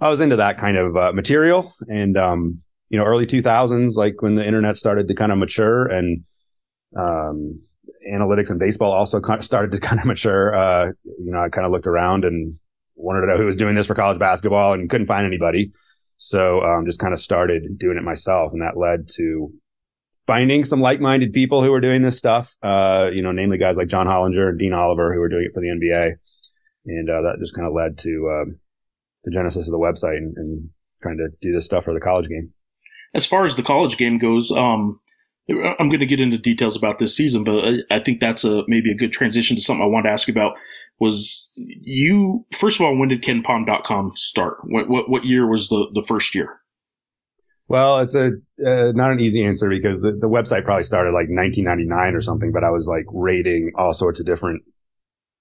I 0.00 0.10
was 0.10 0.20
into 0.20 0.36
that 0.36 0.58
kind 0.58 0.76
of 0.76 0.94
uh, 0.94 1.12
material, 1.14 1.74
and 1.88 2.18
um, 2.18 2.62
you 2.90 2.98
know, 2.98 3.06
early 3.06 3.26
2000s, 3.26 3.96
like 3.96 4.20
when 4.20 4.34
the 4.34 4.46
internet 4.46 4.76
started 4.76 5.08
to 5.08 5.14
kind 5.14 5.32
of 5.32 5.38
mature, 5.38 5.86
and 5.86 6.22
um, 6.94 7.62
analytics 8.12 8.50
and 8.50 8.58
baseball 8.58 8.92
also 8.92 9.22
started 9.40 9.72
to 9.72 9.80
kind 9.86 9.98
of 9.98 10.04
mature. 10.04 10.54
Uh, 10.54 10.86
you 11.04 11.30
know, 11.30 11.40
I 11.40 11.48
kind 11.48 11.64
of 11.64 11.72
looked 11.72 11.86
around 11.86 12.26
and 12.26 12.58
wanted 12.96 13.22
to 13.22 13.26
know 13.28 13.36
who 13.36 13.46
was 13.46 13.56
doing 13.56 13.74
this 13.74 13.86
for 13.86 13.94
college 13.94 14.18
basketball, 14.18 14.72
and 14.72 14.90
couldn't 14.90 15.06
find 15.06 15.26
anybody. 15.26 15.72
So 16.18 16.62
um, 16.62 16.86
just 16.86 16.98
kind 16.98 17.12
of 17.12 17.20
started 17.20 17.78
doing 17.78 17.96
it 17.96 18.02
myself, 18.02 18.52
and 18.52 18.62
that 18.62 18.76
led 18.76 19.08
to 19.16 19.52
finding 20.26 20.64
some 20.64 20.80
like-minded 20.80 21.32
people 21.32 21.62
who 21.62 21.70
were 21.70 21.80
doing 21.80 22.02
this 22.02 22.18
stuff. 22.18 22.56
Uh, 22.62 23.08
you 23.12 23.22
know, 23.22 23.32
namely 23.32 23.58
guys 23.58 23.76
like 23.76 23.88
John 23.88 24.06
Hollinger 24.06 24.48
and 24.48 24.58
Dean 24.58 24.72
Oliver 24.72 25.12
who 25.12 25.20
were 25.20 25.28
doing 25.28 25.44
it 25.48 25.54
for 25.54 25.60
the 25.60 25.68
NBA, 25.68 26.16
and 26.86 27.10
uh, 27.10 27.22
that 27.22 27.36
just 27.38 27.54
kind 27.54 27.66
of 27.66 27.74
led 27.74 27.98
to 27.98 28.28
uh, 28.28 28.50
the 29.24 29.30
genesis 29.30 29.68
of 29.68 29.72
the 29.72 29.78
website 29.78 30.16
and, 30.16 30.36
and, 30.36 30.70
trying 31.02 31.18
to 31.18 31.28
do 31.42 31.52
this 31.52 31.66
stuff 31.66 31.84
for 31.84 31.92
the 31.92 32.00
college 32.00 32.26
game. 32.26 32.50
As 33.14 33.26
far 33.26 33.44
as 33.44 33.54
the 33.54 33.62
college 33.62 33.98
game 33.98 34.16
goes, 34.16 34.50
um, 34.50 34.98
I'm 35.48 35.88
going 35.88 36.00
to 36.00 36.06
get 36.06 36.20
into 36.20 36.38
details 36.38 36.74
about 36.74 36.98
this 36.98 37.14
season, 37.14 37.44
but 37.44 37.82
I, 37.90 38.00
think 38.00 38.18
that's 38.18 38.44
a 38.44 38.62
maybe 38.66 38.90
a 38.90 38.96
good 38.96 39.12
transition 39.12 39.56
to 39.56 39.62
something 39.62 39.82
I 39.82 39.86
wanted 39.86 40.08
to 40.08 40.12
ask 40.14 40.26
you 40.26 40.32
about. 40.32 40.54
Was 40.98 41.52
you 41.56 42.46
first 42.54 42.80
of 42.80 42.86
all? 42.86 42.96
When 42.96 43.08
did 43.08 43.22
KenPom.com 43.22 44.12
start? 44.14 44.58
What, 44.64 44.88
what 44.88 45.10
what 45.10 45.24
year 45.24 45.46
was 45.46 45.68
the 45.68 45.88
the 45.92 46.02
first 46.02 46.34
year? 46.34 46.60
Well, 47.68 47.98
it's 47.98 48.14
a 48.14 48.32
uh, 48.64 48.92
not 48.94 49.12
an 49.12 49.20
easy 49.20 49.44
answer 49.44 49.68
because 49.68 50.00
the, 50.00 50.12
the 50.12 50.28
website 50.28 50.64
probably 50.64 50.84
started 50.84 51.10
like 51.10 51.28
1999 51.28 52.14
or 52.14 52.20
something, 52.20 52.52
but 52.52 52.64
I 52.64 52.70
was 52.70 52.86
like 52.86 53.04
rating 53.12 53.72
all 53.76 53.92
sorts 53.92 54.20
of 54.20 54.26
different 54.26 54.62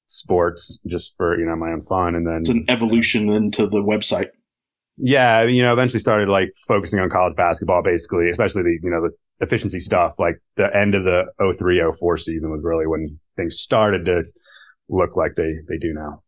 sports 0.07 0.79
just 0.87 1.15
for 1.17 1.39
you 1.39 1.45
know 1.45 1.55
my 1.55 1.71
own 1.71 1.81
fun, 1.81 2.15
and 2.15 2.25
then 2.25 2.37
it's 2.37 2.49
an 2.49 2.65
evolution 2.67 3.29
into 3.29 3.67
the 3.67 3.77
website. 3.77 4.29
Yeah, 4.97 5.43
you 5.43 5.61
know, 5.61 5.73
eventually 5.73 5.99
started 5.99 6.29
like 6.29 6.49
focusing 6.67 6.99
on 6.99 7.09
college 7.09 7.35
basketball, 7.35 7.83
basically, 7.83 8.29
especially 8.29 8.63
the 8.63 8.79
you 8.81 8.89
know 8.89 9.01
the 9.01 9.11
efficiency 9.45 9.79
stuff. 9.79 10.13
Like 10.17 10.41
the 10.55 10.75
end 10.75 10.95
of 10.95 11.03
the 11.03 11.25
03, 11.39 11.83
04 11.99 12.17
season 12.17 12.49
was 12.49 12.61
really 12.63 12.87
when 12.87 13.19
things 13.35 13.59
started 13.59 14.05
to 14.05 14.23
look 14.89 15.15
like 15.15 15.35
they 15.35 15.55
they 15.67 15.77
do 15.77 15.93
now 15.93 16.21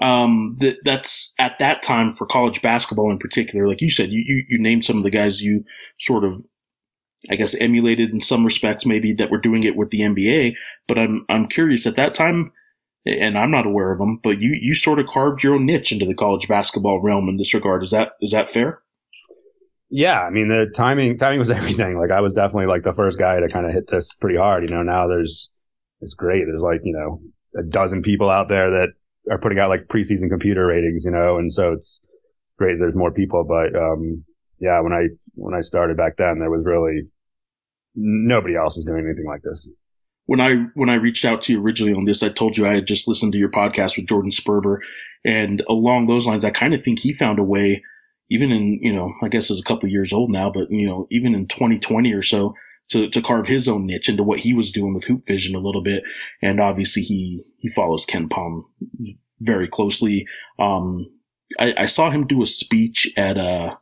um, 0.00 0.56
that 0.60 0.78
that's 0.84 1.34
at 1.38 1.58
that 1.58 1.82
time 1.82 2.12
for 2.12 2.26
college 2.26 2.62
basketball 2.62 3.10
in 3.10 3.18
particular. 3.18 3.66
Like 3.66 3.80
you 3.80 3.90
said, 3.90 4.10
you, 4.10 4.22
you, 4.24 4.44
you 4.48 4.58
named 4.58 4.84
some 4.84 4.96
of 4.98 5.04
the 5.04 5.10
guys 5.10 5.42
you 5.42 5.64
sort 5.98 6.24
of, 6.24 6.44
I 7.28 7.34
guess, 7.34 7.54
emulated 7.54 8.10
in 8.10 8.20
some 8.20 8.44
respects, 8.44 8.86
maybe 8.86 9.12
that 9.14 9.30
were 9.30 9.40
doing 9.40 9.64
it 9.64 9.76
with 9.76 9.90
the 9.90 10.00
NBA. 10.00 10.54
But 10.86 10.98
I'm 10.98 11.26
I'm 11.28 11.48
curious 11.48 11.84
at 11.84 11.96
that 11.96 12.14
time, 12.14 12.52
and 13.04 13.36
I'm 13.36 13.50
not 13.50 13.66
aware 13.66 13.90
of 13.90 13.98
them. 13.98 14.20
But 14.22 14.40
you 14.40 14.56
you 14.60 14.74
sort 14.74 15.00
of 15.00 15.06
carved 15.06 15.42
your 15.42 15.54
own 15.54 15.66
niche 15.66 15.90
into 15.90 16.06
the 16.06 16.14
college 16.14 16.46
basketball 16.46 17.00
realm 17.00 17.28
in 17.28 17.36
this 17.36 17.52
regard. 17.52 17.82
Is 17.82 17.90
that 17.90 18.10
is 18.20 18.30
that 18.30 18.52
fair? 18.52 18.82
Yeah, 19.90 20.22
I 20.22 20.30
mean 20.30 20.48
the 20.48 20.70
timing 20.76 21.18
timing 21.18 21.40
was 21.40 21.50
everything. 21.50 21.98
Like 21.98 22.12
I 22.12 22.20
was 22.20 22.34
definitely 22.34 22.66
like 22.66 22.84
the 22.84 22.92
first 22.92 23.18
guy 23.18 23.40
to 23.40 23.48
kind 23.48 23.66
of 23.66 23.72
hit 23.72 23.88
this 23.88 24.14
pretty 24.14 24.38
hard. 24.38 24.62
You 24.62 24.70
know, 24.70 24.84
now 24.84 25.08
there's 25.08 25.50
it's 26.00 26.14
great. 26.14 26.44
There's 26.46 26.62
like 26.62 26.82
you 26.84 26.92
know 26.92 27.20
a 27.56 27.62
dozen 27.62 28.02
people 28.02 28.30
out 28.30 28.48
there 28.48 28.70
that 28.70 28.88
are 29.30 29.38
putting 29.38 29.58
out 29.58 29.68
like 29.68 29.88
preseason 29.88 30.28
computer 30.28 30.66
ratings, 30.66 31.04
you 31.04 31.10
know, 31.10 31.38
and 31.38 31.52
so 31.52 31.72
it's 31.72 32.00
great. 32.58 32.78
There's 32.78 32.96
more 32.96 33.12
people, 33.12 33.44
but 33.44 33.74
um, 33.78 34.24
yeah, 34.60 34.80
when 34.80 34.92
I 34.92 35.08
when 35.34 35.54
I 35.54 35.60
started 35.60 35.96
back 35.96 36.16
then, 36.16 36.38
there 36.38 36.50
was 36.50 36.64
really 36.64 37.02
nobody 37.94 38.56
else 38.56 38.76
was 38.76 38.84
doing 38.84 39.04
anything 39.04 39.26
like 39.26 39.42
this. 39.42 39.68
When 40.26 40.40
I 40.40 40.66
when 40.74 40.90
I 40.90 40.94
reached 40.94 41.24
out 41.24 41.42
to 41.42 41.52
you 41.52 41.62
originally 41.62 41.94
on 41.94 42.04
this, 42.04 42.22
I 42.22 42.28
told 42.28 42.56
you 42.56 42.66
I 42.66 42.74
had 42.74 42.86
just 42.86 43.08
listened 43.08 43.32
to 43.32 43.38
your 43.38 43.50
podcast 43.50 43.96
with 43.96 44.08
Jordan 44.08 44.30
Sperber, 44.30 44.78
and 45.24 45.62
along 45.68 46.06
those 46.06 46.26
lines, 46.26 46.44
I 46.44 46.50
kind 46.50 46.74
of 46.74 46.82
think 46.82 46.98
he 46.98 47.12
found 47.12 47.38
a 47.38 47.44
way, 47.44 47.82
even 48.30 48.50
in 48.50 48.78
you 48.82 48.92
know, 48.92 49.12
I 49.22 49.28
guess 49.28 49.50
is 49.50 49.60
a 49.60 49.64
couple 49.64 49.88
years 49.88 50.12
old 50.12 50.30
now, 50.30 50.50
but 50.50 50.70
you 50.70 50.86
know, 50.86 51.06
even 51.10 51.34
in 51.34 51.46
2020 51.46 52.12
or 52.12 52.22
so, 52.22 52.54
to, 52.88 53.08
to 53.10 53.22
carve 53.22 53.46
his 53.46 53.68
own 53.68 53.86
niche 53.86 54.08
into 54.08 54.22
what 54.22 54.40
he 54.40 54.54
was 54.54 54.72
doing 54.72 54.94
with 54.94 55.04
Hoop 55.04 55.26
Vision 55.26 55.54
a 55.54 55.60
little 55.60 55.82
bit. 55.82 56.02
And 56.42 56.60
obviously 56.60 57.02
he, 57.02 57.44
he 57.58 57.68
follows 57.68 58.06
KenPom 58.06 58.62
very 59.40 59.68
closely. 59.68 60.26
Um, 60.58 61.06
I, 61.58 61.74
I, 61.78 61.86
saw 61.86 62.10
him 62.10 62.26
do 62.26 62.42
a 62.42 62.46
speech 62.46 63.10
at 63.16 63.36
a, 63.36 63.78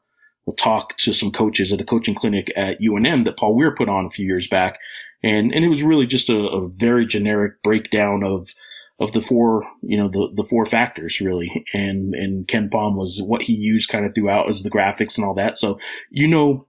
a, 0.49 0.53
talk 0.57 0.97
to 0.99 1.13
some 1.13 1.33
coaches 1.33 1.73
at 1.73 1.81
a 1.81 1.85
coaching 1.85 2.15
clinic 2.15 2.53
at 2.57 2.81
UNM 2.81 3.25
that 3.25 3.37
Paul 3.37 3.57
Weir 3.57 3.75
put 3.75 3.89
on 3.89 4.07
a 4.07 4.11
few 4.11 4.27
years 4.27 4.49
back. 4.49 4.79
And, 5.23 5.53
and 5.53 5.65
it 5.65 5.69
was 5.69 5.83
really 5.83 6.07
just 6.07 6.29
a, 6.29 6.37
a 6.37 6.69
very 6.69 7.07
generic 7.07 7.63
breakdown 7.63 8.23
of, 8.23 8.51
of 8.99 9.13
the 9.13 9.23
four, 9.23 9.65
you 9.83 9.97
know, 9.97 10.09
the, 10.09 10.31
the 10.35 10.45
four 10.45 10.67
factors 10.67 11.21
really. 11.21 11.65
And, 11.73 12.15
and 12.15 12.47
KenPom 12.47 12.97
was 12.97 13.21
what 13.25 13.43
he 13.43 13.55
used 13.55 13.89
kind 13.89 14.05
of 14.05 14.15
throughout 14.15 14.49
as 14.49 14.63
the 14.63 14.71
graphics 14.71 15.17
and 15.17 15.25
all 15.25 15.35
that. 15.35 15.57
So, 15.57 15.79
you 16.11 16.29
know, 16.29 16.67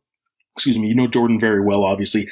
excuse 0.58 0.78
me, 0.78 0.88
you 0.88 0.96
know 0.96 1.08
Jordan 1.08 1.40
very 1.40 1.64
well, 1.64 1.84
obviously. 1.84 2.28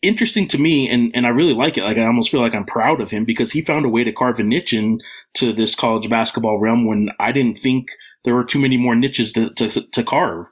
Interesting 0.00 0.46
to 0.48 0.58
me, 0.58 0.88
and, 0.88 1.10
and 1.12 1.26
I 1.26 1.30
really 1.30 1.54
like 1.54 1.76
it. 1.76 1.82
Like 1.82 1.96
I 1.96 2.06
almost 2.06 2.30
feel 2.30 2.40
like 2.40 2.54
I'm 2.54 2.66
proud 2.66 3.00
of 3.00 3.10
him 3.10 3.24
because 3.24 3.50
he 3.50 3.62
found 3.62 3.84
a 3.84 3.88
way 3.88 4.04
to 4.04 4.12
carve 4.12 4.38
a 4.38 4.44
niche 4.44 4.72
into 4.72 5.52
this 5.52 5.74
college 5.74 6.08
basketball 6.08 6.60
realm 6.60 6.86
when 6.86 7.08
I 7.18 7.32
didn't 7.32 7.56
think 7.56 7.88
there 8.24 8.34
were 8.34 8.44
too 8.44 8.60
many 8.60 8.76
more 8.76 8.94
niches 8.94 9.32
to, 9.32 9.50
to, 9.54 9.82
to 9.90 10.04
carve. 10.04 10.46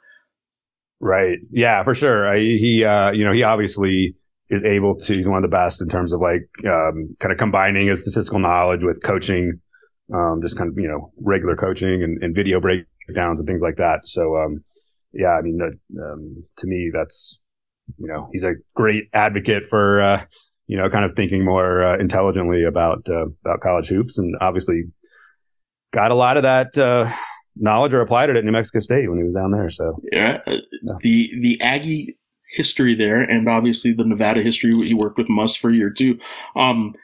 Right. 0.99 1.39
Yeah, 1.53 1.85
for 1.85 1.95
sure. 1.95 2.29
I, 2.29 2.39
he, 2.39 2.83
uh, 2.83 3.13
you 3.13 3.25
know, 3.25 3.33
he 3.33 3.45
obviously 3.45 4.17
is 4.49 4.65
able 4.65 4.97
to, 4.97 5.15
he's 5.15 5.29
one 5.29 5.45
of 5.45 5.49
the 5.49 5.55
best 5.55 5.81
in 5.81 5.89
terms 5.89 6.13
of 6.13 6.21
like, 6.21 6.49
um, 6.65 7.15
kind 7.21 7.31
of 7.31 7.39
combining 7.39 7.87
his 7.87 8.03
statistical 8.03 8.41
knowledge 8.41 8.83
with 8.83 9.03
coaching, 9.03 9.61
um, 10.13 10.41
just 10.43 10.57
kind 10.57 10.71
of, 10.71 10.79
you 10.79 10.89
know, 10.89 11.13
regular 11.21 11.55
coaching 11.55 12.03
and, 12.03 12.23
and 12.23 12.35
video 12.35 12.61
breakdowns 12.61 13.39
and 13.39 13.47
things 13.47 13.61
like 13.61 13.77
that. 13.77 14.09
So, 14.09 14.37
um, 14.39 14.65
yeah, 15.13 15.31
I 15.31 15.43
mean, 15.43 15.61
um, 16.03 16.45
to 16.59 16.67
me, 16.67 16.91
that's, 16.93 17.39
you 17.99 18.07
know, 18.07 18.29
he's 18.33 18.45
a 18.45 18.55
great 18.75 19.05
advocate 19.13 19.65
for, 19.65 20.01
uh, 20.01 20.25
you 20.67 20.77
know, 20.77 20.91
kind 20.91 21.05
of 21.05 21.13
thinking 21.15 21.45
more 21.45 21.83
uh, 21.85 21.99
intelligently 21.99 22.65
about, 22.65 23.07
uh, 23.09 23.27
about 23.45 23.61
college 23.61 23.89
hoops 23.89 24.19
and 24.19 24.35
obviously 24.41 24.85
got 25.93 26.11
a 26.11 26.15
lot 26.15 26.37
of 26.37 26.43
that, 26.43 26.77
uh, 26.77 27.11
knowledge 27.57 27.95
or 27.95 28.01
applied 28.01 28.29
it 28.29 28.37
at 28.37 28.45
New 28.45 28.53
Mexico 28.53 28.81
State 28.81 29.09
when 29.09 29.19
he 29.19 29.25
was 29.25 29.33
down 29.33 29.53
there. 29.53 29.71
So, 29.71 29.99
yeah, 30.13 30.41
uh, 30.47 30.57
yeah. 30.83 30.95
the, 31.01 31.31
the 31.41 31.61
Aggie 31.63 32.19
history 32.51 32.95
there 32.95 33.23
and 33.23 33.49
obviously 33.49 33.93
the 33.93 34.05
Nevada 34.05 34.43
history, 34.43 34.75
he 34.85 34.95
worked 34.95 35.19
with 35.19 35.29
Muss 35.29 35.57
for 35.57 35.71
a 35.71 35.75
year 35.75 35.91
too. 35.91 36.19
Um, 36.55 36.95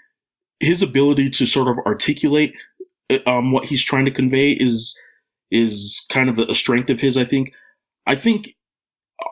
his 0.60 0.82
ability 0.82 1.30
to 1.30 1.46
sort 1.46 1.68
of 1.68 1.78
articulate, 1.86 2.52
uh, 3.10 3.18
um, 3.26 3.52
what 3.52 3.64
he's 3.64 3.82
trying 3.82 4.04
to 4.04 4.10
convey 4.10 4.50
is, 4.50 4.98
is 5.50 6.04
kind 6.08 6.28
of 6.28 6.38
a 6.38 6.54
strength 6.54 6.90
of 6.90 7.00
his, 7.00 7.16
I 7.16 7.24
think. 7.24 7.52
I 8.06 8.16
think 8.16 8.54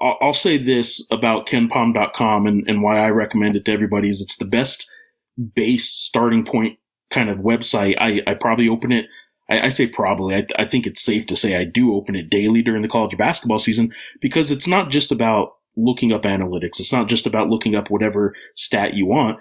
I'll 0.00 0.34
say 0.34 0.56
this 0.56 1.06
about 1.10 1.46
kenpom.com 1.46 2.46
and, 2.46 2.64
and 2.68 2.82
why 2.82 2.98
I 2.98 3.08
recommend 3.08 3.56
it 3.56 3.64
to 3.64 3.72
everybody 3.72 4.08
is 4.08 4.20
it's 4.20 4.36
the 4.36 4.44
best 4.44 4.88
base 5.54 5.90
starting 5.90 6.44
point 6.44 6.78
kind 7.10 7.28
of 7.28 7.38
website. 7.38 7.96
I, 8.00 8.22
I 8.26 8.34
probably 8.34 8.68
open 8.68 8.92
it. 8.92 9.06
I, 9.48 9.62
I 9.62 9.68
say 9.68 9.86
probably. 9.86 10.36
I, 10.36 10.46
I 10.58 10.64
think 10.64 10.86
it's 10.86 11.02
safe 11.02 11.26
to 11.26 11.36
say 11.36 11.56
I 11.56 11.64
do 11.64 11.94
open 11.94 12.14
it 12.14 12.30
daily 12.30 12.62
during 12.62 12.82
the 12.82 12.88
college 12.88 13.16
basketball 13.16 13.58
season 13.58 13.92
because 14.20 14.50
it's 14.50 14.68
not 14.68 14.90
just 14.90 15.10
about 15.10 15.54
looking 15.76 16.12
up 16.12 16.22
analytics. 16.22 16.78
It's 16.78 16.92
not 16.92 17.08
just 17.08 17.26
about 17.26 17.48
looking 17.48 17.74
up 17.74 17.90
whatever 17.90 18.34
stat 18.56 18.94
you 18.94 19.06
want. 19.06 19.38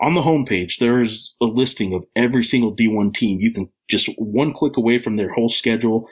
On 0.00 0.14
the 0.14 0.20
homepage, 0.20 0.78
there's 0.78 1.34
a 1.40 1.46
listing 1.46 1.94
of 1.94 2.04
every 2.14 2.44
single 2.44 2.76
D1 2.76 3.14
team. 3.14 3.40
You 3.40 3.52
can 3.52 3.70
just 3.88 4.10
one 4.18 4.52
click 4.52 4.76
away 4.76 4.98
from 4.98 5.16
their 5.16 5.32
whole 5.32 5.48
schedule 5.48 6.06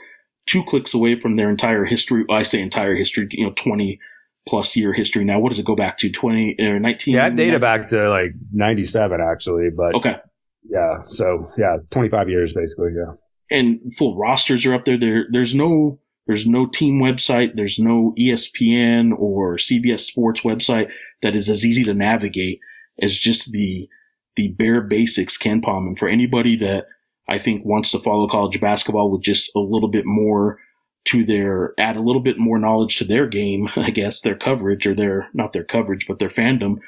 two 0.46 0.62
clicks 0.64 0.94
away 0.94 1.18
from 1.18 1.36
their 1.36 1.50
entire 1.50 1.84
history. 1.84 2.24
I 2.30 2.42
say 2.42 2.60
entire 2.60 2.94
history, 2.94 3.28
you 3.30 3.46
know, 3.46 3.52
20 3.56 3.98
plus 4.46 4.76
year 4.76 4.92
history 4.92 5.24
now. 5.24 5.38
What 5.38 5.50
does 5.50 5.58
it 5.58 5.64
go 5.64 5.76
back 5.76 5.98
to? 5.98 6.10
20 6.10 6.56
uh, 6.58 6.64
or 6.64 6.80
19? 6.80 7.14
Yeah, 7.14 7.30
data 7.30 7.58
back 7.58 7.88
to 7.88 8.10
like 8.10 8.32
97 8.52 9.20
actually, 9.20 9.70
but 9.70 9.94
okay. 9.94 10.16
Yeah. 10.64 11.04
So 11.06 11.50
yeah, 11.56 11.78
25 11.90 12.28
years 12.28 12.52
basically. 12.52 12.92
Yeah. 12.96 13.14
And 13.50 13.92
full 13.94 14.16
rosters 14.16 14.64
are 14.66 14.74
up 14.74 14.84
there. 14.84 14.98
There, 14.98 15.26
there's 15.30 15.54
no, 15.54 15.98
there's 16.26 16.46
no 16.46 16.66
team 16.66 17.00
website. 17.00 17.52
There's 17.54 17.78
no 17.78 18.14
ESPN 18.18 19.12
or 19.18 19.56
CBS 19.56 20.00
Sports 20.00 20.40
website 20.40 20.90
that 21.22 21.36
is 21.36 21.48
as 21.48 21.64
easy 21.64 21.84
to 21.84 21.94
navigate 21.94 22.60
as 23.00 23.18
just 23.18 23.52
the, 23.52 23.88
the 24.36 24.48
bare 24.48 24.80
basics 24.80 25.36
KenPom. 25.36 25.86
And 25.86 25.98
for 25.98 26.08
anybody 26.08 26.56
that 26.56 26.86
I 27.28 27.38
think 27.38 27.64
wants 27.64 27.90
to 27.92 28.00
follow 28.00 28.28
college 28.28 28.60
basketball 28.60 29.10
with 29.10 29.22
just 29.22 29.50
a 29.54 29.60
little 29.60 29.88
bit 29.88 30.04
more 30.04 30.58
to 31.06 31.24
their, 31.24 31.74
add 31.78 31.96
a 31.96 32.02
little 32.02 32.22
bit 32.22 32.38
more 32.38 32.58
knowledge 32.58 32.96
to 32.96 33.04
their 33.04 33.26
game, 33.26 33.68
I 33.76 33.90
guess, 33.90 34.20
their 34.20 34.36
coverage 34.36 34.86
or 34.86 34.94
their, 34.94 35.28
not 35.34 35.52
their 35.52 35.64
coverage, 35.64 36.06
but 36.06 36.18
their 36.18 36.28
fandom. 36.28 36.78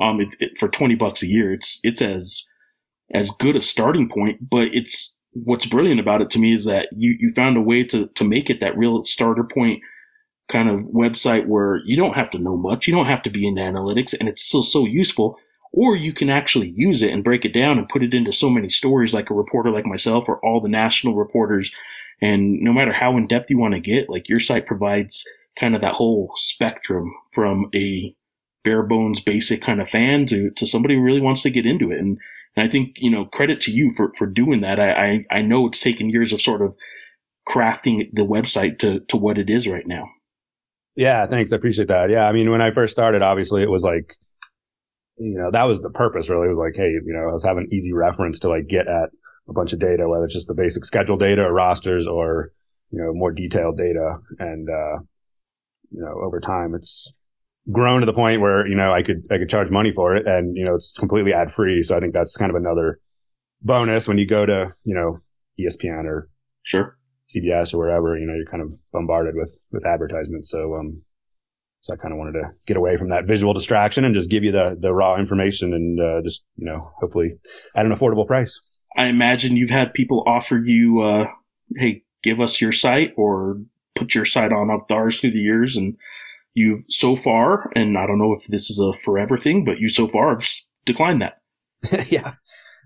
Um, 0.00 0.20
it, 0.20 0.34
it, 0.40 0.58
for 0.58 0.68
20 0.68 0.94
bucks 0.94 1.22
a 1.22 1.28
year, 1.28 1.52
it's, 1.52 1.78
it's 1.82 2.02
as, 2.02 2.46
as 3.12 3.30
good 3.38 3.56
a 3.56 3.60
starting 3.60 4.08
point, 4.08 4.48
but 4.48 4.68
it's, 4.72 5.16
what's 5.32 5.66
brilliant 5.66 6.00
about 6.00 6.22
it 6.22 6.30
to 6.30 6.38
me 6.38 6.52
is 6.52 6.64
that 6.64 6.88
you, 6.96 7.16
you 7.20 7.32
found 7.34 7.56
a 7.56 7.60
way 7.60 7.84
to, 7.84 8.06
to 8.06 8.24
make 8.24 8.50
it 8.50 8.60
that 8.60 8.76
real 8.76 9.02
starter 9.04 9.44
point 9.44 9.80
kind 10.50 10.68
of 10.68 10.80
website 10.86 11.46
where 11.46 11.80
you 11.84 11.96
don't 11.96 12.14
have 12.14 12.30
to 12.30 12.38
know 12.38 12.56
much. 12.56 12.88
You 12.88 12.94
don't 12.94 13.06
have 13.06 13.22
to 13.22 13.30
be 13.30 13.46
in 13.46 13.54
analytics 13.54 14.14
and 14.18 14.28
it's 14.28 14.44
still 14.44 14.64
so 14.64 14.84
useful 14.84 15.38
or 15.72 15.96
you 15.96 16.12
can 16.12 16.28
actually 16.30 16.72
use 16.74 17.02
it 17.02 17.12
and 17.12 17.24
break 17.24 17.44
it 17.44 17.54
down 17.54 17.78
and 17.78 17.88
put 17.88 18.02
it 18.02 18.12
into 18.12 18.32
so 18.32 18.50
many 18.50 18.68
stories 18.68 19.14
like 19.14 19.30
a 19.30 19.34
reporter 19.34 19.70
like 19.70 19.86
myself 19.86 20.28
or 20.28 20.38
all 20.44 20.60
the 20.60 20.68
national 20.68 21.14
reporters 21.14 21.70
And 22.20 22.60
no 22.60 22.72
matter 22.72 22.92
how 22.92 23.16
in 23.16 23.26
depth 23.26 23.50
you 23.50 23.58
want 23.58 23.74
to 23.74 23.80
get, 23.80 24.10
like 24.10 24.28
your 24.28 24.40
site 24.40 24.66
provides 24.66 25.24
kind 25.58 25.74
of 25.74 25.80
that 25.80 25.94
whole 25.94 26.32
spectrum 26.36 27.12
from 27.32 27.70
a 27.74 28.14
bare 28.62 28.82
bones 28.82 29.20
basic 29.20 29.62
kind 29.62 29.80
of 29.80 29.88
fan 29.88 30.26
to, 30.26 30.50
to 30.50 30.66
somebody 30.66 30.94
who 30.94 31.02
really 31.02 31.20
wants 31.20 31.42
to 31.42 31.50
get 31.50 31.66
into 31.66 31.90
it. 31.90 31.98
And, 31.98 32.18
and 32.56 32.66
I 32.66 32.70
think, 32.70 32.96
you 32.96 33.10
know, 33.10 33.24
credit 33.24 33.60
to 33.62 33.72
you 33.72 33.92
for, 33.96 34.12
for 34.16 34.26
doing 34.26 34.60
that. 34.60 34.78
I, 34.78 35.24
I, 35.30 35.38
I 35.38 35.42
know 35.42 35.66
it's 35.66 35.80
taken 35.80 36.10
years 36.10 36.32
of 36.32 36.40
sort 36.40 36.62
of 36.62 36.76
crafting 37.48 38.10
the 38.12 38.22
website 38.22 38.78
to, 38.80 39.00
to 39.00 39.16
what 39.16 39.38
it 39.38 39.48
is 39.48 39.66
right 39.66 39.86
now. 39.86 40.04
Yeah, 40.96 41.26
thanks. 41.26 41.52
I 41.52 41.56
appreciate 41.56 41.88
that. 41.88 42.10
Yeah. 42.10 42.26
I 42.26 42.32
mean, 42.32 42.50
when 42.50 42.60
I 42.60 42.72
first 42.72 42.92
started, 42.92 43.22
obviously 43.22 43.62
it 43.62 43.70
was 43.70 43.82
like, 43.82 44.14
you 45.20 45.38
know, 45.38 45.50
that 45.50 45.64
was 45.64 45.82
the 45.82 45.90
purpose 45.90 46.30
really. 46.30 46.46
It 46.46 46.50
was 46.50 46.58
like, 46.58 46.74
hey, 46.74 46.88
you 46.88 47.12
know, 47.12 47.30
let's 47.30 47.44
have 47.44 47.58
an 47.58 47.68
easy 47.70 47.92
reference 47.92 48.38
to 48.40 48.48
like 48.48 48.68
get 48.68 48.88
at 48.88 49.10
a 49.48 49.52
bunch 49.52 49.72
of 49.74 49.78
data, 49.78 50.08
whether 50.08 50.24
it's 50.24 50.34
just 50.34 50.48
the 50.48 50.54
basic 50.54 50.84
schedule 50.84 51.18
data 51.18 51.42
or 51.42 51.52
rosters 51.52 52.06
or, 52.06 52.52
you 52.90 52.98
know, 52.98 53.12
more 53.12 53.30
detailed 53.30 53.76
data. 53.76 54.16
And, 54.38 54.68
uh, 54.68 55.02
you 55.90 56.00
know, 56.00 56.14
over 56.24 56.40
time 56.40 56.74
it's 56.74 57.12
grown 57.70 58.00
to 58.00 58.06
the 58.06 58.14
point 58.14 58.40
where, 58.40 58.66
you 58.66 58.74
know, 58.74 58.92
I 58.92 59.02
could, 59.02 59.24
I 59.30 59.36
could 59.36 59.50
charge 59.50 59.70
money 59.70 59.92
for 59.92 60.16
it 60.16 60.26
and, 60.26 60.56
you 60.56 60.64
know, 60.64 60.74
it's 60.74 60.92
completely 60.92 61.34
ad 61.34 61.50
free. 61.52 61.82
So 61.82 61.96
I 61.96 62.00
think 62.00 62.14
that's 62.14 62.36
kind 62.38 62.50
of 62.50 62.56
another 62.56 62.98
bonus 63.60 64.08
when 64.08 64.16
you 64.16 64.26
go 64.26 64.46
to, 64.46 64.72
you 64.84 64.94
know, 64.94 65.20
ESPN 65.60 66.06
or 66.06 66.30
sure 66.62 66.96
CBS 67.28 67.74
or 67.74 67.78
wherever, 67.78 68.18
you 68.18 68.26
know, 68.26 68.34
you're 68.34 68.50
kind 68.50 68.62
of 68.62 68.72
bombarded 68.90 69.34
with, 69.36 69.56
with 69.70 69.86
advertisements. 69.86 70.50
So, 70.50 70.76
um, 70.76 71.02
so 71.80 71.94
I 71.94 71.96
kind 71.96 72.12
of 72.12 72.18
wanted 72.18 72.32
to 72.32 72.50
get 72.66 72.76
away 72.76 72.96
from 72.96 73.08
that 73.08 73.24
visual 73.26 73.54
distraction 73.54 74.04
and 74.04 74.14
just 74.14 74.30
give 74.30 74.44
you 74.44 74.52
the, 74.52 74.76
the 74.78 74.92
raw 74.92 75.18
information 75.18 75.72
and, 75.72 75.98
uh, 75.98 76.22
just, 76.22 76.44
you 76.56 76.66
know, 76.66 76.92
hopefully 77.00 77.32
at 77.74 77.86
an 77.86 77.92
affordable 77.92 78.26
price. 78.26 78.60
I 78.96 79.06
imagine 79.06 79.56
you've 79.56 79.70
had 79.70 79.94
people 79.94 80.22
offer 80.26 80.58
you, 80.58 81.00
uh, 81.00 81.26
Hey, 81.76 82.02
give 82.22 82.40
us 82.40 82.60
your 82.60 82.72
site 82.72 83.12
or 83.16 83.60
put 83.94 84.14
your 84.14 84.24
site 84.24 84.52
on 84.52 84.70
up 84.70 84.90
ours 84.90 85.20
through 85.20 85.30
the 85.30 85.38
years. 85.38 85.76
And 85.76 85.96
you 86.52 86.82
so 86.88 87.16
far, 87.16 87.70
and 87.74 87.96
I 87.96 88.06
don't 88.06 88.18
know 88.18 88.34
if 88.34 88.46
this 88.48 88.68
is 88.68 88.78
a 88.78 88.92
forever 88.92 89.38
thing, 89.38 89.64
but 89.64 89.78
you 89.78 89.88
so 89.88 90.08
far 90.08 90.30
have 90.30 90.46
declined 90.84 91.22
that. 91.22 91.38
yeah. 92.10 92.34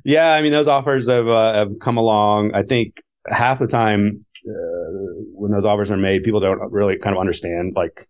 Yeah. 0.04 0.34
I 0.34 0.42
mean, 0.42 0.52
those 0.52 0.68
offers 0.68 1.08
have, 1.08 1.26
uh, 1.26 1.54
have 1.54 1.78
come 1.80 1.96
along. 1.96 2.52
I 2.54 2.62
think 2.62 3.02
half 3.26 3.58
the 3.58 3.66
time, 3.66 4.26
uh, 4.46 5.24
when 5.32 5.50
those 5.50 5.64
offers 5.64 5.90
are 5.90 5.96
made, 5.96 6.22
people 6.22 6.40
don't 6.40 6.70
really 6.70 6.98
kind 6.98 7.16
of 7.16 7.20
understand 7.20 7.72
like 7.74 8.06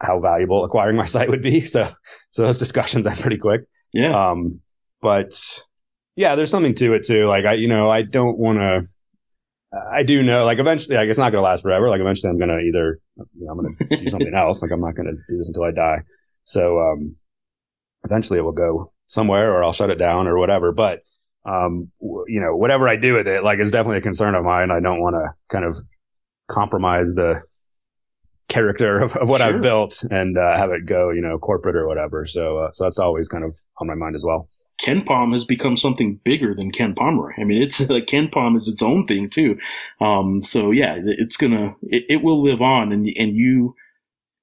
how 0.00 0.20
valuable 0.20 0.64
acquiring 0.64 0.96
my 0.96 1.06
site 1.14 1.28
would 1.28 1.42
be. 1.42 1.60
So, 1.62 1.92
so 2.30 2.42
those 2.42 2.58
discussions 2.58 3.06
end 3.06 3.20
pretty 3.20 3.38
quick. 3.38 3.62
Yeah. 3.92 4.30
Um, 4.30 4.60
but 5.02 5.32
yeah, 6.16 6.34
there's 6.34 6.50
something 6.50 6.74
to 6.76 6.94
it 6.94 7.04
too. 7.04 7.26
Like 7.26 7.44
I, 7.44 7.54
you 7.54 7.68
know, 7.68 7.90
I 7.90 8.02
don't 8.02 8.38
want 8.38 8.58
to, 8.58 8.88
I 9.92 10.02
do 10.02 10.22
know, 10.22 10.44
like 10.44 10.58
eventually, 10.58 10.96
like 10.96 11.08
it's 11.08 11.18
not 11.18 11.30
going 11.30 11.42
to 11.42 11.48
last 11.48 11.62
forever. 11.62 11.88
Like 11.88 12.00
eventually 12.00 12.30
I'm 12.30 12.38
going 12.38 12.50
to 12.50 12.58
either, 12.58 13.00
you 13.16 13.46
know, 13.46 13.52
I'm 13.52 13.58
going 13.58 13.76
to 13.76 13.96
do 14.04 14.08
something 14.10 14.34
else. 14.34 14.62
Like 14.62 14.72
I'm 14.72 14.80
not 14.80 14.96
going 14.96 15.06
to 15.06 15.14
do 15.32 15.38
this 15.38 15.48
until 15.48 15.64
I 15.64 15.70
die. 15.70 16.02
So, 16.44 16.78
um, 16.80 17.16
eventually 18.04 18.38
it 18.38 18.42
will 18.42 18.52
go 18.52 18.92
somewhere 19.06 19.52
or 19.52 19.62
I'll 19.62 19.72
shut 19.72 19.90
it 19.90 19.96
down 19.96 20.26
or 20.26 20.38
whatever. 20.38 20.72
But, 20.72 21.00
um, 21.44 21.90
w- 22.00 22.24
you 22.28 22.40
know, 22.40 22.56
whatever 22.56 22.88
I 22.88 22.96
do 22.96 23.14
with 23.14 23.28
it, 23.28 23.44
like 23.44 23.58
is 23.58 23.70
definitely 23.70 23.98
a 23.98 24.02
concern 24.02 24.34
of 24.34 24.44
mine. 24.44 24.70
I 24.70 24.80
don't 24.80 25.00
want 25.00 25.14
to 25.14 25.28
kind 25.52 25.64
of 25.64 25.76
compromise 26.48 27.12
the 27.14 27.42
character 28.50 29.00
of, 29.00 29.16
of 29.16 29.30
what 29.30 29.40
Sure. 29.40 29.54
I've 29.54 29.62
built 29.62 30.04
and, 30.10 30.36
uh, 30.36 30.56
have 30.56 30.70
it 30.72 30.84
go, 30.84 31.10
you 31.10 31.22
know, 31.22 31.38
corporate 31.38 31.76
or 31.76 31.86
whatever. 31.86 32.26
So, 32.26 32.58
uh, 32.58 32.72
so 32.72 32.84
that's 32.84 32.98
always 32.98 33.28
kind 33.28 33.44
of 33.44 33.54
on 33.78 33.86
my 33.86 33.94
mind 33.94 34.16
as 34.16 34.22
well. 34.22 34.48
KenPom 34.82 35.32
has 35.32 35.44
become 35.44 35.76
something 35.76 36.20
bigger 36.24 36.54
than 36.54 36.70
Ken 36.70 36.94
Pomeroy. 36.94 37.32
I 37.38 37.44
mean, 37.44 37.62
it's 37.62 37.80
like 37.88 38.06
KenPom 38.06 38.56
is 38.56 38.68
its 38.68 38.82
own 38.82 39.06
thing 39.06 39.30
too. 39.30 39.58
Um, 40.00 40.42
so 40.42 40.70
yeah, 40.70 40.96
it's 40.98 41.36
gonna, 41.36 41.74
it, 41.82 42.04
it 42.08 42.22
will 42.22 42.42
live 42.42 42.60
on 42.60 42.92
and, 42.92 43.06
and 43.16 43.36
you, 43.36 43.74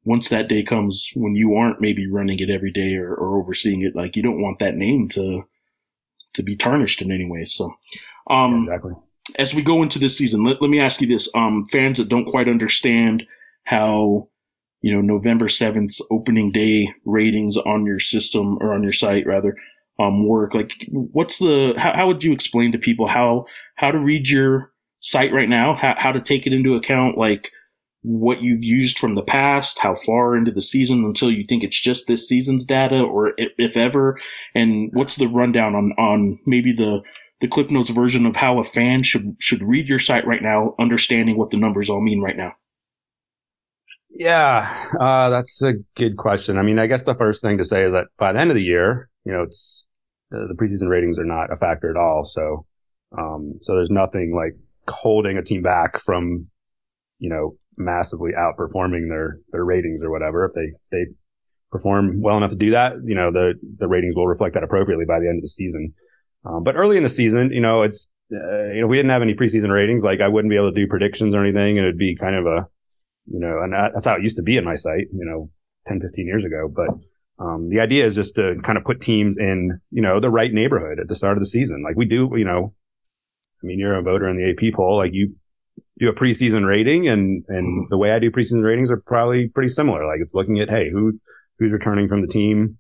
once 0.04 0.30
that 0.30 0.48
day 0.48 0.64
comes 0.64 1.12
when 1.16 1.36
you 1.36 1.56
aren't 1.56 1.82
maybe 1.82 2.10
running 2.10 2.40
it 2.40 2.50
every 2.50 2.72
day 2.72 2.96
or, 2.96 3.14
or 3.14 3.42
overseeing 3.42 3.82
it, 3.82 3.94
like 3.94 4.16
you 4.16 4.24
don't 4.24 4.42
want 4.42 4.58
that 4.60 4.76
name 4.76 5.10
to, 5.10 5.44
to 6.34 6.42
be 6.42 6.56
tarnished 6.56 7.02
in 7.02 7.12
any 7.12 7.30
way. 7.30 7.44
So, 7.44 7.74
um, 8.30 8.64
exactly. 8.64 8.94
as 9.38 9.54
we 9.54 9.62
go 9.62 9.84
into 9.84 10.00
this 10.00 10.18
season, 10.18 10.46
let, 10.46 10.62
let 10.62 10.70
me 10.70 10.80
ask 10.80 11.02
you 11.02 11.08
this. 11.08 11.30
Um, 11.36 11.66
fans 11.66 11.98
that 11.98 12.08
don't 12.08 12.24
quite 12.24 12.48
understand 12.48 13.26
how, 13.68 14.30
you 14.82 14.96
know, 14.96 15.02
November 15.02 15.48
7th 15.48 16.00
opening 16.10 16.54
day 16.54 16.88
ratings 17.04 17.58
on 17.58 17.86
your 17.86 18.00
system 18.00 18.58
or 18.62 18.74
on 18.74 18.82
your 18.82 18.94
site 18.94 19.26
rather, 19.26 19.58
um, 20.00 20.26
work. 20.26 20.54
Like 20.54 20.72
what's 20.90 21.40
the, 21.40 21.74
how, 21.78 21.94
how 21.94 22.08
would 22.08 22.24
you 22.24 22.32
explain 22.32 22.72
to 22.72 22.78
people 22.78 23.08
how, 23.08 23.46
how 23.76 23.92
to 23.92 24.00
read 24.00 24.30
your 24.30 24.72
site 25.02 25.34
right 25.34 25.50
now? 25.50 25.76
How, 25.76 25.96
how 25.98 26.12
to 26.14 26.22
take 26.22 26.48
it 26.48 26.54
into 26.54 26.76
account? 26.76 27.18
Like 27.18 27.52
what 28.04 28.42
you've 28.42 28.64
used 28.64 29.00
from 29.00 29.16
the 29.16 29.24
past, 29.24 29.80
how 29.80 29.96
far 29.96 30.38
into 30.38 30.52
the 30.52 30.62
season 30.62 31.04
until 31.04 31.30
you 31.30 31.44
think 31.46 31.62
it's 31.62 31.82
just 31.82 32.08
this 32.08 32.26
season's 32.26 32.64
data 32.64 33.02
or 33.02 33.34
if, 33.36 33.52
if 33.58 33.76
ever, 33.76 34.18
and 34.56 34.92
what's 34.94 35.18
the 35.18 35.28
rundown 35.28 35.76
on, 35.76 35.92
on 35.98 36.40
maybe 36.46 36.72
the, 36.72 37.02
the 37.42 37.50
Cliff 37.50 37.70
Notes 37.70 37.90
version 37.90 38.26
of 38.26 38.38
how 38.38 38.60
a 38.60 38.64
fan 38.64 39.04
should 39.04 39.36
should 39.40 39.62
read 39.62 39.88
your 39.88 40.00
site 40.00 40.26
right 40.26 40.42
now, 40.42 40.74
understanding 40.80 41.38
what 41.38 41.50
the 41.50 41.58
numbers 41.58 41.90
all 41.90 42.02
mean 42.02 42.22
right 42.22 42.38
now. 42.38 42.54
Yeah, 44.10 44.90
uh, 45.00 45.30
that's 45.30 45.62
a 45.62 45.74
good 45.96 46.18
question. 46.18 46.58
I 46.58 46.62
mean, 46.64 46.80
I 46.80 46.88
guess 46.88 47.04
the 47.04 47.16
first 47.16 47.42
thing 47.42 47.58
to 47.58 47.64
say 47.66 47.84
is 47.84 47.94
that 47.94 48.06
by 48.18 48.34
the 48.34 48.40
end 48.40 48.50
of 48.50 48.56
the 48.56 48.64
year, 48.64 49.10
you 49.26 49.34
know, 49.34 49.44
it's 49.44 49.86
the, 50.32 50.48
the 50.48 50.56
preseason 50.56 50.90
ratings 50.90 51.20
are 51.20 51.26
not 51.26 51.52
a 51.52 51.58
factor 51.58 51.90
at 51.90 51.98
all. 51.98 52.24
So, 52.24 52.66
um, 53.18 53.54
so 53.62 53.76
there's 53.76 53.90
nothing 53.92 54.34
like 54.36 54.54
holding 54.90 55.38
a 55.38 55.44
team 55.44 55.62
back 55.62 56.00
from, 56.00 56.48
you 57.20 57.30
know, 57.30 57.56
massively 57.78 58.32
outperforming 58.32 59.10
their 59.10 59.40
their 59.52 59.66
ratings 59.66 60.02
or 60.02 60.10
whatever. 60.10 60.46
If 60.46 60.54
they 60.54 60.72
they 60.92 61.12
perform 61.72 62.22
well 62.22 62.38
enough 62.38 62.52
to 62.52 62.56
do 62.56 62.72
that, 62.72 62.94
you 63.06 63.16
know, 63.16 63.32
the 63.32 63.54
the 63.78 63.88
ratings 63.88 64.16
will 64.16 64.28
reflect 64.28 64.54
that 64.56 64.64
appropriately 64.64 65.06
by 65.06 65.20
the 65.20 65.28
end 65.28 65.40
of 65.40 65.44
the 65.44 65.50
season. 65.50 65.94
Um, 66.46 66.64
but 66.64 66.76
early 66.76 66.98
in 66.98 67.04
the 67.04 67.10
season, 67.10 67.52
you 67.52 67.62
know, 67.62 67.84
it's 67.84 68.10
uh, 68.34 68.72
you 68.74 68.82
know, 68.82 68.86
if 68.86 68.90
we 68.90 68.98
didn't 68.98 69.12
have 69.12 69.22
any 69.22 69.36
preseason 69.36 69.72
ratings, 69.72 70.04
like 70.04 70.22
I 70.22 70.28
wouldn't 70.28 70.50
be 70.50 70.56
able 70.58 70.72
to 70.72 70.80
do 70.80 70.88
predictions 70.88 71.36
or 71.36 71.44
anything, 71.44 71.78
and 71.78 71.86
it'd 71.86 71.98
be 71.98 72.16
kind 72.16 72.36
of 72.36 72.46
a 72.46 72.68
you 73.32 73.40
know, 73.40 73.62
and 73.62 73.74
that's 73.74 74.06
how 74.06 74.16
it 74.16 74.24
used 74.24 74.38
to 74.38 74.44
be 74.44 74.58
in 74.58 74.64
my 74.64 74.76
site, 74.76 75.08
you 75.14 75.26
know, 75.26 75.50
10, 75.88 76.02
15 76.02 76.26
years 76.26 76.46
ago. 76.46 76.72
But, 76.74 76.90
um, 77.40 77.70
the 77.70 77.80
idea 77.80 78.06
is 78.06 78.16
just 78.16 78.36
to 78.36 78.56
kind 78.64 78.78
of 78.78 78.84
put 78.84 79.02
teams 79.02 79.38
in, 79.38 79.80
you 79.92 80.02
know, 80.02 80.20
the 80.20 80.30
right 80.30 80.52
neighborhood 80.52 81.00
at 81.00 81.08
the 81.08 81.16
start 81.16 81.38
of 81.38 81.42
the 81.42 81.48
season. 81.48 81.84
Like 81.84 81.96
we 81.96 82.06
do, 82.06 82.30
you 82.36 82.46
know, 82.46 82.74
I 83.64 83.68
mean, 83.68 83.80
you're 83.80 83.96
a 83.98 84.02
voter 84.02 84.28
in 84.28 84.38
the 84.38 84.52
AP 84.52 84.74
poll, 84.74 84.98
like 84.98 85.14
you 85.14 85.36
do 86.00 86.10
a 86.10 86.16
preseason 86.16 86.66
rating 86.66 87.08
and, 87.08 87.44
and 87.48 87.88
the 87.90 87.98
way 87.98 88.12
I 88.12 88.20
do 88.20 88.32
preseason 88.32 88.64
ratings 88.64 88.92
are 88.92 89.02
probably 89.06 89.50
pretty 89.50 89.70
similar. 89.70 90.06
Like 90.06 90.20
it's 90.22 90.34
looking 90.34 90.60
at, 90.60 90.70
Hey, 90.70 90.90
who, 90.90 91.20
who's 91.60 91.72
returning 91.72 92.08
from 92.08 92.22
the 92.22 92.28
team? 92.28 92.78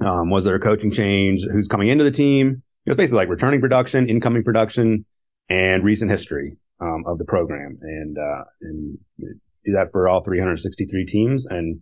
Um, 0.00 0.30
was 0.30 0.44
there 0.44 0.54
a 0.54 0.60
coaching 0.60 0.90
change? 0.90 1.44
Who's 1.50 1.68
coming 1.68 1.88
into 1.88 2.04
the 2.04 2.10
team? 2.10 2.62
It's 2.84 2.96
basically 2.96 3.18
like 3.18 3.28
returning 3.28 3.60
production, 3.60 4.08
incoming 4.08 4.44
production, 4.44 5.04
and 5.48 5.84
recent 5.84 6.10
history 6.10 6.58
um, 6.80 7.04
of 7.06 7.18
the 7.18 7.24
program, 7.24 7.78
and 7.82 8.18
uh, 8.18 8.44
and 8.60 8.98
do 9.18 9.72
that 9.72 9.90
for 9.92 10.08
all 10.08 10.22
363 10.22 11.04
teams, 11.06 11.46
and 11.46 11.80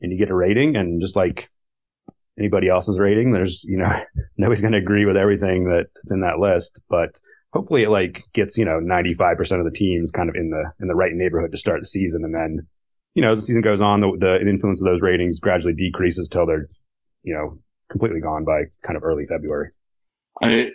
and 0.00 0.12
you 0.12 0.18
get 0.18 0.30
a 0.30 0.34
rating, 0.34 0.76
and 0.76 1.00
just 1.00 1.16
like 1.16 1.50
anybody 2.38 2.68
else's 2.68 2.98
rating, 2.98 3.32
there's 3.32 3.64
you 3.64 3.78
know 3.78 3.90
nobody's 4.36 4.60
going 4.60 4.72
to 4.72 4.78
agree 4.78 5.06
with 5.06 5.16
everything 5.16 5.68
that's 5.68 6.12
in 6.12 6.20
that 6.20 6.38
list, 6.38 6.80
but 6.88 7.20
hopefully 7.52 7.82
it 7.82 7.90
like 7.90 8.24
gets 8.32 8.58
you 8.58 8.64
know 8.64 8.78
95 8.80 9.36
percent 9.36 9.60
of 9.60 9.64
the 9.64 9.76
teams 9.76 10.10
kind 10.10 10.28
of 10.28 10.34
in 10.34 10.50
the 10.50 10.72
in 10.80 10.88
the 10.88 10.94
right 10.94 11.12
neighborhood 11.12 11.52
to 11.52 11.58
start 11.58 11.80
the 11.80 11.86
season, 11.86 12.24
and 12.24 12.34
then 12.34 12.66
you 13.14 13.22
know 13.22 13.32
as 13.32 13.40
the 13.40 13.46
season 13.46 13.62
goes 13.62 13.80
on, 13.80 14.00
the, 14.00 14.16
the 14.18 14.48
influence 14.48 14.80
of 14.80 14.86
those 14.86 15.02
ratings 15.02 15.40
gradually 15.40 15.74
decreases 15.74 16.28
till 16.28 16.46
they're 16.46 16.68
you 17.22 17.34
know 17.34 17.58
completely 17.90 18.20
gone 18.20 18.44
by 18.44 18.64
kind 18.82 18.96
of 18.96 19.04
early 19.04 19.26
February. 19.26 19.70
I 20.42 20.72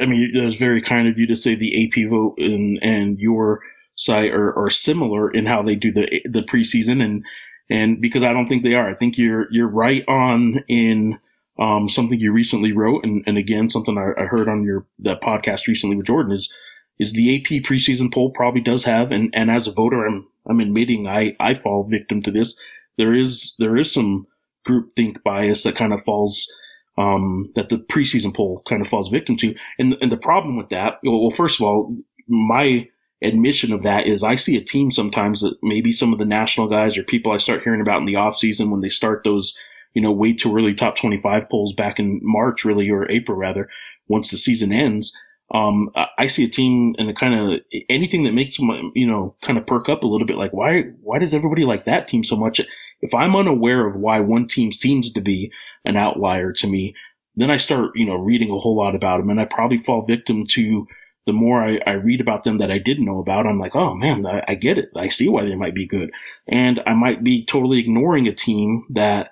I 0.00 0.06
mean, 0.06 0.32
it 0.34 0.44
was 0.44 0.56
very 0.56 0.82
kind 0.82 1.08
of 1.08 1.18
you 1.18 1.26
to 1.26 1.36
say 1.36 1.54
the 1.54 1.84
AP 1.84 2.08
vote 2.10 2.34
and 2.38 2.78
and 2.82 3.18
your 3.18 3.60
site 3.96 4.32
are, 4.32 4.56
are 4.56 4.70
similar 4.70 5.30
in 5.30 5.46
how 5.46 5.62
they 5.62 5.74
do 5.74 5.92
the 5.92 6.22
the 6.24 6.42
preseason 6.42 7.02
and 7.02 7.24
and 7.70 8.00
because 8.00 8.22
I 8.22 8.32
don't 8.32 8.46
think 8.46 8.62
they 8.62 8.74
are. 8.74 8.88
I 8.88 8.94
think 8.94 9.18
you're 9.18 9.48
you're 9.50 9.68
right 9.68 10.04
on 10.08 10.64
in 10.68 11.18
um, 11.58 11.88
something 11.88 12.18
you 12.18 12.32
recently 12.32 12.72
wrote 12.72 13.04
and, 13.04 13.22
and 13.26 13.36
again 13.36 13.68
something 13.68 13.98
I, 13.98 14.20
I 14.20 14.26
heard 14.26 14.48
on 14.48 14.62
your 14.62 14.86
that 15.00 15.20
podcast 15.20 15.66
recently 15.66 15.96
with 15.96 16.06
Jordan 16.06 16.32
is 16.32 16.52
is 16.98 17.12
the 17.12 17.36
AP 17.36 17.62
preseason 17.64 18.12
poll 18.12 18.30
probably 18.30 18.60
does 18.60 18.84
have 18.84 19.12
and, 19.12 19.30
and 19.34 19.50
as 19.50 19.66
a 19.66 19.72
voter 19.72 20.06
I'm 20.06 20.26
I'm 20.48 20.60
admitting 20.60 21.06
I, 21.06 21.34
I 21.38 21.54
fall 21.54 21.84
victim 21.84 22.22
to 22.22 22.30
this. 22.30 22.58
There 22.96 23.14
is 23.14 23.54
there 23.58 23.76
is 23.76 23.92
some 23.92 24.26
groupthink 24.66 25.22
bias 25.22 25.62
that 25.62 25.76
kind 25.76 25.92
of 25.92 26.02
falls 26.04 26.50
um, 26.98 27.50
that 27.54 27.68
the 27.68 27.78
preseason 27.78 28.34
poll 28.34 28.62
kind 28.68 28.82
of 28.82 28.88
falls 28.88 29.08
victim 29.08 29.36
to. 29.38 29.54
And, 29.78 29.96
and 30.02 30.10
the 30.10 30.16
problem 30.16 30.56
with 30.56 30.68
that, 30.70 30.98
well, 31.04 31.30
first 31.30 31.60
of 31.60 31.66
all, 31.66 31.96
my 32.26 32.88
admission 33.22 33.72
of 33.72 33.84
that 33.84 34.06
is 34.06 34.22
I 34.22 34.34
see 34.34 34.56
a 34.56 34.64
team 34.64 34.90
sometimes 34.90 35.40
that 35.40 35.56
maybe 35.62 35.92
some 35.92 36.12
of 36.12 36.18
the 36.18 36.24
national 36.24 36.68
guys 36.68 36.98
or 36.98 37.04
people 37.04 37.32
I 37.32 37.38
start 37.38 37.62
hearing 37.62 37.80
about 37.80 38.00
in 38.00 38.04
the 38.04 38.14
offseason 38.14 38.70
when 38.70 38.80
they 38.80 38.88
start 38.88 39.22
those, 39.22 39.56
you 39.94 40.02
know, 40.02 40.12
way 40.12 40.32
too 40.32 40.54
early 40.54 40.74
top 40.74 40.96
25 40.96 41.48
polls 41.48 41.72
back 41.72 42.00
in 42.00 42.18
March, 42.22 42.64
really, 42.64 42.90
or 42.90 43.10
April 43.10 43.38
rather, 43.38 43.68
once 44.08 44.30
the 44.30 44.36
season 44.36 44.72
ends. 44.72 45.16
um, 45.54 45.90
I 46.18 46.26
see 46.26 46.44
a 46.44 46.48
team 46.48 46.94
and 46.98 47.08
a 47.08 47.14
kind 47.14 47.34
of 47.34 47.60
anything 47.88 48.24
that 48.24 48.34
makes 48.34 48.58
my, 48.58 48.82
you 48.94 49.06
know, 49.06 49.36
kind 49.42 49.56
of 49.56 49.66
perk 49.66 49.88
up 49.88 50.02
a 50.02 50.06
little 50.06 50.26
bit. 50.26 50.36
Like, 50.36 50.52
why, 50.52 50.82
why 51.00 51.18
does 51.18 51.32
everybody 51.32 51.64
like 51.64 51.84
that 51.84 52.08
team 52.08 52.22
so 52.22 52.36
much? 52.36 52.60
If 53.00 53.14
I'm 53.14 53.36
unaware 53.36 53.86
of 53.86 53.96
why 53.96 54.20
one 54.20 54.48
team 54.48 54.72
seems 54.72 55.12
to 55.12 55.20
be 55.20 55.52
an 55.84 55.96
outlier 55.96 56.52
to 56.54 56.66
me, 56.66 56.94
then 57.36 57.50
I 57.50 57.56
start, 57.56 57.92
you 57.94 58.04
know, 58.04 58.16
reading 58.16 58.50
a 58.50 58.58
whole 58.58 58.76
lot 58.76 58.94
about 58.94 59.18
them 59.18 59.30
and 59.30 59.40
I 59.40 59.44
probably 59.44 59.78
fall 59.78 60.02
victim 60.02 60.46
to 60.48 60.86
the 61.26 61.32
more 61.32 61.62
I, 61.62 61.78
I 61.86 61.92
read 61.92 62.20
about 62.20 62.44
them 62.44 62.58
that 62.58 62.70
I 62.70 62.78
didn't 62.78 63.04
know 63.04 63.18
about. 63.18 63.46
I'm 63.46 63.58
like, 63.58 63.76
oh 63.76 63.94
man, 63.94 64.26
I, 64.26 64.42
I 64.48 64.54
get 64.54 64.78
it. 64.78 64.90
I 64.96 65.08
see 65.08 65.28
why 65.28 65.44
they 65.44 65.54
might 65.54 65.74
be 65.74 65.86
good. 65.86 66.10
And 66.48 66.80
I 66.86 66.94
might 66.94 67.22
be 67.22 67.44
totally 67.44 67.78
ignoring 67.78 68.26
a 68.26 68.34
team 68.34 68.84
that, 68.90 69.30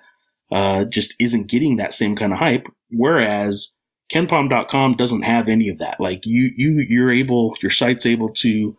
uh, 0.51 0.85
just 0.85 1.15
isn't 1.19 1.47
getting 1.47 1.77
that 1.77 1.93
same 1.93 2.15
kind 2.15 2.31
of 2.31 2.39
hype. 2.39 2.67
Whereas, 2.91 3.73
kenpom.com 4.13 4.95
doesn't 4.95 5.23
have 5.23 5.49
any 5.49 5.69
of 5.69 5.79
that. 5.79 5.99
Like 5.99 6.25
you, 6.25 6.51
you, 6.55 6.85
you're 6.87 7.11
able, 7.11 7.55
your 7.61 7.71
site's 7.71 8.05
able 8.05 8.29
to 8.35 8.77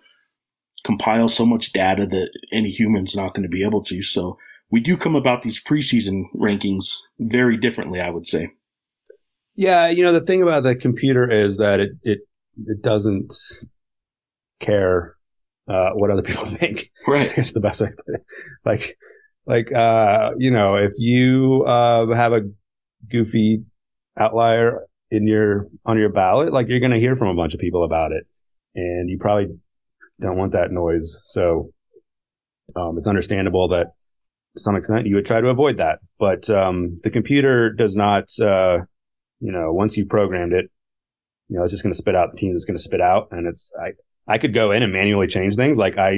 compile 0.85 1.29
so 1.29 1.44
much 1.44 1.72
data 1.72 2.07
that 2.07 2.31
any 2.53 2.70
human's 2.70 3.14
not 3.14 3.35
going 3.35 3.42
to 3.42 3.48
be 3.48 3.64
able 3.64 3.83
to. 3.83 4.03
So 4.03 4.38
we 4.70 4.81
do 4.81 4.96
come 4.96 5.16
about 5.16 5.42
these 5.42 5.62
preseason 5.62 6.24
rankings 6.35 6.96
very 7.18 7.57
differently, 7.57 8.00
I 8.00 8.11
would 8.11 8.26
say. 8.26 8.50
Yeah, 9.57 9.88
you 9.88 10.02
know 10.02 10.12
the 10.12 10.20
thing 10.20 10.42
about 10.42 10.62
the 10.62 10.76
computer 10.76 11.28
is 11.28 11.57
that 11.59 11.81
it 11.81 11.90
it 12.02 12.20
it 12.66 12.83
doesn't 12.83 13.35
care 14.61 15.16
uh, 15.68 15.90
what 15.94 16.11
other 16.11 16.22
people 16.31 16.46
think. 16.46 16.90
Right, 17.07 17.37
it's 17.37 17.52
the 17.52 17.61
best 17.61 17.81
way. 17.81 17.90
Like, 18.64 18.98
like 19.46 19.72
uh, 19.72 20.33
you 20.38 20.50
know, 20.50 20.76
if 20.76 20.92
you 20.96 21.64
uh, 21.66 22.14
have 22.14 22.33
a 22.33 22.42
goofy 23.11 23.64
outlier 24.18 24.87
in 25.11 25.26
your 25.26 25.68
on 25.85 25.98
your 25.98 26.11
ballot, 26.11 26.52
like 26.52 26.68
you're 26.68 26.81
going 26.81 26.92
to 26.92 27.00
hear 27.00 27.16
from 27.16 27.28
a 27.28 27.35
bunch 27.35 27.54
of 27.54 27.61
people 27.61 27.85
about 27.85 28.12
it, 28.12 28.26
and 28.74 29.09
you 29.09 29.18
probably 29.18 29.48
don't 30.20 30.37
want 30.37 30.52
that 30.52 30.70
noise. 30.70 31.16
So 31.24 31.72
um, 32.76 32.98
it's 32.98 33.07
understandable 33.07 33.68
that 33.68 33.92
to 34.56 34.62
some 34.62 34.76
extent 34.76 35.06
you 35.06 35.14
would 35.14 35.26
try 35.26 35.40
to 35.40 35.48
avoid 35.48 35.78
that. 35.78 36.00
But 36.18 36.48
um, 36.50 37.00
the 37.02 37.11
computer 37.11 37.72
does 37.72 37.96
not, 37.96 38.28
uh, 38.40 38.78
you 39.40 39.52
know, 39.52 39.72
once 39.72 39.96
you've 39.96 40.08
programmed 40.08 40.52
it, 40.52 40.70
you 41.48 41.56
know, 41.56 41.62
it's 41.62 41.72
just 41.72 41.82
going 41.82 41.92
to 41.92 41.98
spit 41.98 42.14
out 42.14 42.30
the 42.32 42.38
team 42.38 42.52
that's 42.52 42.64
going 42.64 42.76
to 42.76 42.82
spit 42.82 43.00
out, 43.00 43.28
and 43.30 43.46
it's 43.46 43.72
I 43.80 43.92
I 44.32 44.38
could 44.38 44.52
go 44.52 44.70
in 44.72 44.82
and 44.82 44.92
manually 44.92 45.26
change 45.26 45.56
things. 45.56 45.78
Like 45.78 45.96
I, 45.96 46.11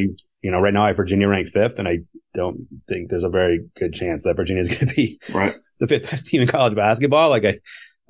you 0.42 0.50
know, 0.50 0.58
right 0.58 0.74
now 0.74 0.84
I 0.84 0.88
have 0.88 0.96
Virginia 0.96 1.28
ranked 1.28 1.50
fifth, 1.50 1.78
and 1.78 1.86
I 1.86 1.98
don't 2.34 2.66
think 2.88 3.10
there's 3.10 3.24
a 3.24 3.28
very 3.28 3.60
good 3.78 3.94
chance 3.94 4.24
that 4.24 4.34
Virginia 4.34 4.62
is 4.62 4.68
going 4.74 4.88
to 4.88 4.94
be 4.94 5.20
right. 5.32 5.54
the 5.78 5.86
fifth 5.86 6.10
best 6.10 6.26
team 6.26 6.42
in 6.42 6.48
college 6.48 6.74
basketball. 6.74 7.30
Like 7.30 7.44
I, 7.44 7.58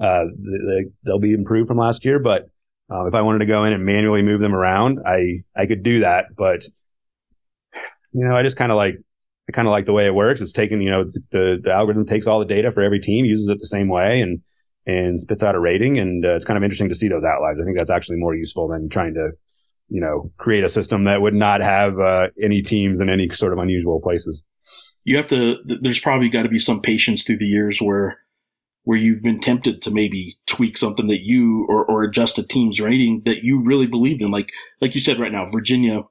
uh, 0.03 0.25
they, 0.39 0.87
they'll 1.05 1.19
be 1.19 1.35
improved 1.35 1.69
from 1.69 1.77
last 1.77 2.07
year, 2.07 2.19
but 2.19 2.49
uh, 2.91 3.07
if 3.07 3.15
I 3.15 3.21
wanted 3.21 3.41
to 3.41 3.47
go 3.47 3.65
in 3.65 3.75
and 3.75 3.85
manually 3.85 4.23
move 4.23 4.41
them 4.41 4.55
around, 4.55 5.01
I 5.07 5.43
I 5.55 5.67
could 5.67 5.83
do 5.83 6.01
that. 6.01 6.27
But 6.35 6.65
you 8.13 8.27
know, 8.27 8.35
I 8.35 8.43
just 8.43 8.57
kind 8.57 8.73
of 8.73 8.77
like 8.77 8.97
I 9.51 9.53
kind 9.53 9.67
of 9.67 9.73
like 9.73 9.85
the 9.85 9.93
way 9.93 10.07
it 10.07 10.15
works. 10.15 10.41
It's 10.41 10.53
taking 10.53 10.81
you 10.81 10.91
know 10.91 11.05
the 11.33 11.59
the 11.61 11.73
algorithm 11.73 12.07
takes 12.07 12.29
all 12.29 12.39
the 12.39 12.45
data 12.45 12.71
for 12.71 12.83
every 12.83 13.01
team, 13.01 13.25
uses 13.25 13.49
it 13.49 13.59
the 13.59 13.67
same 13.67 13.89
way, 13.89 14.21
and 14.21 14.41
and 14.87 15.21
spits 15.21 15.43
out 15.43 15.57
a 15.57 15.61
rating. 15.61 15.99
And 15.99 16.25
uh, 16.25 16.37
it's 16.37 16.45
kind 16.45 16.57
of 16.57 16.63
interesting 16.63 16.89
to 16.89 16.95
see 16.95 17.09
those 17.09 17.25
outliers. 17.25 17.59
I 17.61 17.65
think 17.65 17.77
that's 17.77 17.91
actually 17.91 18.19
more 18.19 18.35
useful 18.35 18.69
than 18.69 18.89
trying 18.89 19.15
to 19.15 19.33
you 19.89 20.01
know 20.01 20.31
create 20.37 20.63
a 20.63 20.69
system 20.69 21.05
that 21.05 21.21
would 21.21 21.35
not 21.35 21.63
have 21.63 21.99
uh, 21.99 22.29
any 22.41 22.63
teams 22.63 23.01
in 23.01 23.11
any 23.11 23.29
sort 23.31 23.53
of 23.53 23.59
unusual 23.59 24.01
places. 24.01 24.41
You 25.03 25.17
have 25.17 25.27
to. 25.29 25.57
There's 25.65 26.01
probably 26.01 26.29
got 26.29 26.45
to 26.45 26.49
be 26.49 26.61
some 26.61 26.81
patience 26.81 27.25
through 27.25 27.39
the 27.39 27.47
years 27.47 27.81
where 27.81 28.19
where 28.85 28.99
you've 28.99 29.23
been 29.23 29.41
tempted 29.41 29.83
to 29.83 29.91
maybe 29.91 30.37
tweak 30.47 30.79
something 30.79 31.09
that 31.09 31.23
you 31.23 31.67
or, 31.69 31.85
or 31.85 32.05
adjust 32.05 32.39
a 32.39 32.47
team's 32.47 32.81
rating 32.81 33.23
that 33.25 33.43
you 33.43 33.61
really 33.65 33.87
believed 33.87 34.23
in. 34.23 34.31
Like 34.31 34.51
like 34.81 34.95
you 34.95 35.01
said 35.01 35.19
right 35.19 35.33
now, 35.33 35.51
Virginia 35.51 36.03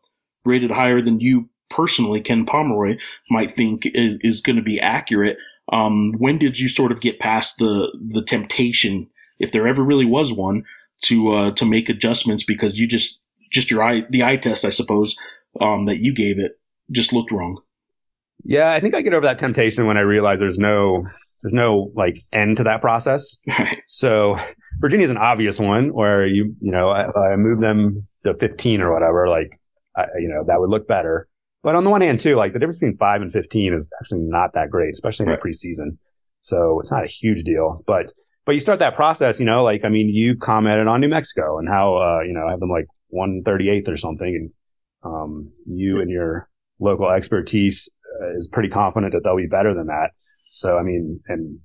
rated 0.44 0.72
higher 0.72 1.02
than 1.02 1.22
you 1.22 1.50
personally, 1.70 2.22
Ken 2.22 2.46
Pomeroy 2.46 2.98
might 3.30 3.52
think 3.52 3.86
is, 3.86 4.18
is 4.22 4.42
going 4.42 4.56
to 4.56 4.62
be 4.62 4.80
accurate. 4.80 5.38
Um, 5.72 6.14
when 6.18 6.38
did 6.38 6.60
you 6.60 6.68
sort 6.68 6.92
of 6.92 7.00
get 7.00 7.20
past 7.20 7.58
the 7.58 7.96
the 8.12 8.24
temptation, 8.24 9.08
if 9.40 9.52
there 9.52 9.68
ever 9.68 9.84
really 9.84 10.06
was 10.06 10.34
one, 10.34 10.64
to 11.04 11.34
uh, 11.34 11.52
to 11.52 11.66
make 11.66 11.90
adjustments 11.90 12.44
because 12.44 12.80
you 12.80 12.88
just 12.88 13.20
just 13.52 13.70
your 13.70 13.84
eye 13.84 14.04
the 14.10 14.24
eye 14.24 14.38
test, 14.38 14.66
I 14.66 14.70
suppose, 14.70 15.16
um, 15.62 15.86
that 15.86 16.00
you 16.00 16.14
gave 16.14 16.40
it 16.40 16.60
just 16.92 17.14
looked 17.14 17.32
wrong. 17.32 17.62
Yeah, 18.44 18.72
I 18.72 18.80
think 18.80 18.96
I 18.96 19.02
get 19.02 19.14
over 19.14 19.26
that 19.26 19.38
temptation 19.38 19.86
when 19.86 19.98
I 19.98 20.02
realize 20.02 20.40
there's 20.40 20.58
no 20.58 21.06
there's 21.42 21.54
no 21.54 21.92
like 21.96 22.20
end 22.34 22.58
to 22.58 22.64
that 22.64 22.82
process. 22.82 23.38
Right. 23.48 23.78
So 23.88 24.38
is 24.82 25.10
an 25.10 25.18
obvious 25.18 25.60
one 25.60 25.94
where 25.94 26.26
you, 26.26 26.56
you 26.62 26.72
know, 26.72 26.90
I, 26.90 27.34
I 27.34 27.36
move 27.36 27.60
them 27.60 28.08
to 28.24 28.34
15 28.34 28.82
or 28.82 28.94
whatever, 28.94 29.28
like, 29.28 29.60
I, 29.96 30.06
you 30.20 30.30
know, 30.30 30.44
that 30.48 30.60
would 30.60 30.70
look 30.70 30.88
better. 30.88 31.28
But 31.62 31.76
on 31.76 31.84
the 31.84 31.90
one 31.90 32.02
hand, 32.02 32.20
too, 32.20 32.36
like 32.36 32.54
the 32.54 32.60
difference 32.60 32.80
between 32.80 32.96
five 32.96 33.22
and 33.22 33.32
15 33.32 33.74
is 33.74 33.90
actually 34.00 34.22
not 34.22 34.54
that 34.54 34.70
great, 34.70 34.94
especially 34.94 35.26
in 35.26 35.32
right. 35.32 35.40
the 35.42 35.50
preseason. 35.50 35.98
So 36.42 36.80
it's 36.80 36.92
not 36.92 37.04
a 37.04 37.08
huge 37.08 37.44
deal, 37.44 37.84
but, 37.86 38.12
but 38.46 38.54
you 38.54 38.62
start 38.62 38.80
that 38.80 38.96
process, 38.96 39.40
you 39.40 39.46
know, 39.46 39.64
like, 39.64 39.84
I 39.84 39.90
mean, 39.90 40.10
you 40.10 40.38
commented 40.38 40.88
on 40.88 41.02
New 41.02 41.10
Mexico 41.10 41.60
and 41.60 41.68
how, 41.68 41.98
uh, 41.98 42.22
you 42.22 42.34
know, 42.34 42.48
I 42.48 42.52
have 42.52 42.62
them 42.62 42.70
like 42.70 42.88
138th 43.14 43.90
or 43.90 43.98
something. 43.98 44.28
And, 44.28 44.52
um, 45.04 45.52
you 45.66 46.00
and 46.00 46.10
your 46.10 46.50
local 46.80 47.10
expertise 47.10 47.90
uh, 48.22 48.38
is 48.38 48.48
pretty 48.48 48.70
confident 48.70 49.12
that 49.14 49.24
they'll 49.24 49.36
be 49.36 49.48
better 49.48 49.74
than 49.74 49.88
that. 49.88 50.12
So, 50.52 50.78
I 50.78 50.84
mean, 50.84 51.20
and 51.28 51.60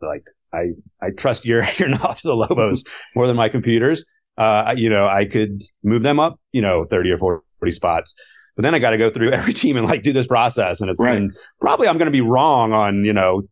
like, 0.00 0.24
I, 0.54 0.70
I 1.02 1.10
trust 1.10 1.44
your, 1.44 1.66
your 1.78 1.88
knowledge 1.88 2.18
of 2.18 2.22
the 2.22 2.36
Lobos 2.36 2.82
more 3.14 3.26
than 3.26 3.36
my 3.36 3.50
computers. 3.50 4.06
Uh, 4.38 4.74
you 4.76 4.88
know, 4.88 5.06
I 5.06 5.26
could 5.26 5.62
move 5.82 6.02
them 6.02 6.18
up, 6.18 6.40
you 6.50 6.62
know, 6.62 6.86
30 6.88 7.10
or 7.10 7.18
40 7.18 7.70
spots. 7.70 8.14
But 8.56 8.62
then 8.62 8.74
I 8.74 8.78
got 8.78 8.90
to 8.90 8.98
go 8.98 9.10
through 9.10 9.30
every 9.32 9.52
team 9.52 9.76
and 9.76 9.86
like 9.86 10.02
do 10.02 10.12
this 10.12 10.26
process. 10.26 10.80
And 10.80 10.90
it's 10.90 11.00
right. 11.00 11.16
and 11.16 11.36
probably 11.60 11.88
I'm 11.88 11.98
going 11.98 12.06
to 12.06 12.12
be 12.12 12.20
wrong 12.20 12.72
on, 12.72 13.04
you 13.04 13.12
know, 13.12 13.42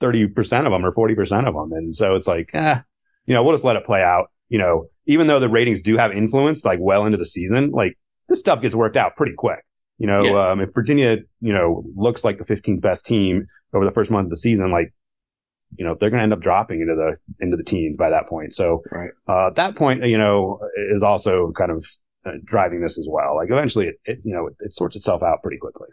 30% 0.00 0.66
of 0.66 0.72
them 0.72 0.84
or 0.84 0.92
40% 0.92 1.48
of 1.48 1.54
them. 1.54 1.72
And 1.72 1.94
so 1.94 2.14
it's 2.14 2.26
like, 2.26 2.50
eh, 2.54 2.80
you 3.26 3.34
know, 3.34 3.42
we'll 3.42 3.54
just 3.54 3.64
let 3.64 3.76
it 3.76 3.84
play 3.84 4.02
out. 4.02 4.30
You 4.48 4.58
know, 4.58 4.86
even 5.06 5.26
though 5.26 5.40
the 5.40 5.48
ratings 5.48 5.82
do 5.82 5.96
have 5.98 6.12
influence 6.12 6.64
like 6.64 6.78
well 6.80 7.04
into 7.04 7.18
the 7.18 7.26
season, 7.26 7.70
like 7.70 7.98
this 8.28 8.40
stuff 8.40 8.62
gets 8.62 8.74
worked 8.74 8.96
out 8.96 9.16
pretty 9.16 9.34
quick. 9.34 9.60
You 9.98 10.06
know, 10.06 10.22
yeah. 10.22 10.50
um, 10.50 10.60
if 10.60 10.70
Virginia, 10.72 11.18
you 11.40 11.52
know, 11.52 11.84
looks 11.96 12.24
like 12.24 12.38
the 12.38 12.44
15th 12.44 12.80
best 12.80 13.04
team 13.04 13.46
over 13.74 13.84
the 13.84 13.90
first 13.90 14.10
month 14.10 14.26
of 14.26 14.30
the 14.30 14.36
season, 14.36 14.70
like, 14.70 14.94
you 15.76 15.84
know, 15.84 15.96
they're 15.98 16.08
going 16.08 16.20
to 16.20 16.22
end 16.22 16.32
up 16.32 16.40
dropping 16.40 16.80
into 16.80 16.94
the 16.94 17.16
into 17.44 17.56
the 17.56 17.64
teens 17.64 17.96
by 17.96 18.08
that 18.08 18.26
point. 18.28 18.54
So 18.54 18.82
right. 18.90 19.10
uh, 19.26 19.50
that 19.50 19.76
point, 19.76 20.04
you 20.06 20.16
know, 20.16 20.60
is 20.90 21.02
also 21.02 21.52
kind 21.52 21.70
of 21.70 21.84
driving 22.44 22.80
this 22.80 22.98
as 22.98 23.06
well. 23.08 23.36
Like 23.36 23.50
eventually, 23.50 23.88
it, 23.88 24.00
it 24.04 24.18
you 24.24 24.34
know, 24.34 24.46
it, 24.46 24.56
it, 24.60 24.72
sorts 24.72 24.96
itself 24.96 25.22
out 25.22 25.42
pretty 25.42 25.58
quickly. 25.58 25.88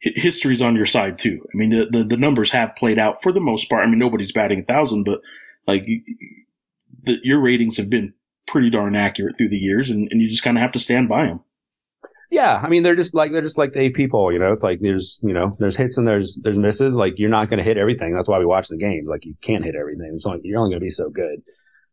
History's 0.00 0.62
on 0.62 0.76
your 0.76 0.86
side 0.86 1.18
too. 1.18 1.44
I 1.52 1.56
mean, 1.56 1.70
the, 1.70 1.86
the, 1.90 2.04
the 2.04 2.16
numbers 2.16 2.50
have 2.52 2.74
played 2.76 2.98
out 2.98 3.22
for 3.22 3.32
the 3.32 3.40
most 3.40 3.68
part. 3.68 3.84
I 3.84 3.90
mean, 3.90 3.98
nobody's 3.98 4.32
batting 4.32 4.60
a 4.60 4.64
thousand, 4.64 5.04
but 5.04 5.20
like 5.66 5.84
the, 7.02 7.18
your 7.22 7.40
ratings 7.40 7.76
have 7.76 7.90
been 7.90 8.14
pretty 8.46 8.70
darn 8.70 8.96
accurate 8.96 9.36
through 9.36 9.50
the 9.50 9.58
years, 9.58 9.90
and, 9.90 10.08
and 10.10 10.20
you 10.20 10.28
just 10.28 10.42
kind 10.42 10.56
of 10.56 10.62
have 10.62 10.72
to 10.72 10.78
stand 10.78 11.08
by 11.08 11.26
them. 11.26 11.40
Yeah, 12.30 12.60
I 12.62 12.68
mean 12.68 12.84
they're 12.84 12.96
just 12.96 13.12
like 13.12 13.32
they're 13.32 13.42
just 13.42 13.58
like 13.58 13.72
the 13.72 14.08
poll, 14.08 14.32
you 14.32 14.38
know. 14.38 14.52
It's 14.52 14.62
like 14.62 14.78
there's 14.80 15.18
you 15.22 15.32
know 15.32 15.56
there's 15.58 15.76
hits 15.76 15.98
and 15.98 16.06
there's 16.06 16.38
there's 16.42 16.58
misses. 16.58 16.94
Like 16.94 17.14
you're 17.18 17.28
not 17.28 17.50
going 17.50 17.58
to 17.58 17.64
hit 17.64 17.76
everything. 17.76 18.14
That's 18.14 18.28
why 18.28 18.38
we 18.38 18.46
watch 18.46 18.68
the 18.68 18.76
games. 18.76 19.08
Like 19.08 19.24
you 19.24 19.34
can't 19.42 19.64
hit 19.64 19.74
everything. 19.74 20.12
It's 20.14 20.24
only, 20.24 20.40
you're 20.44 20.60
only 20.60 20.70
going 20.70 20.80
to 20.80 20.84
be 20.84 20.90
so 20.90 21.10
good. 21.10 21.42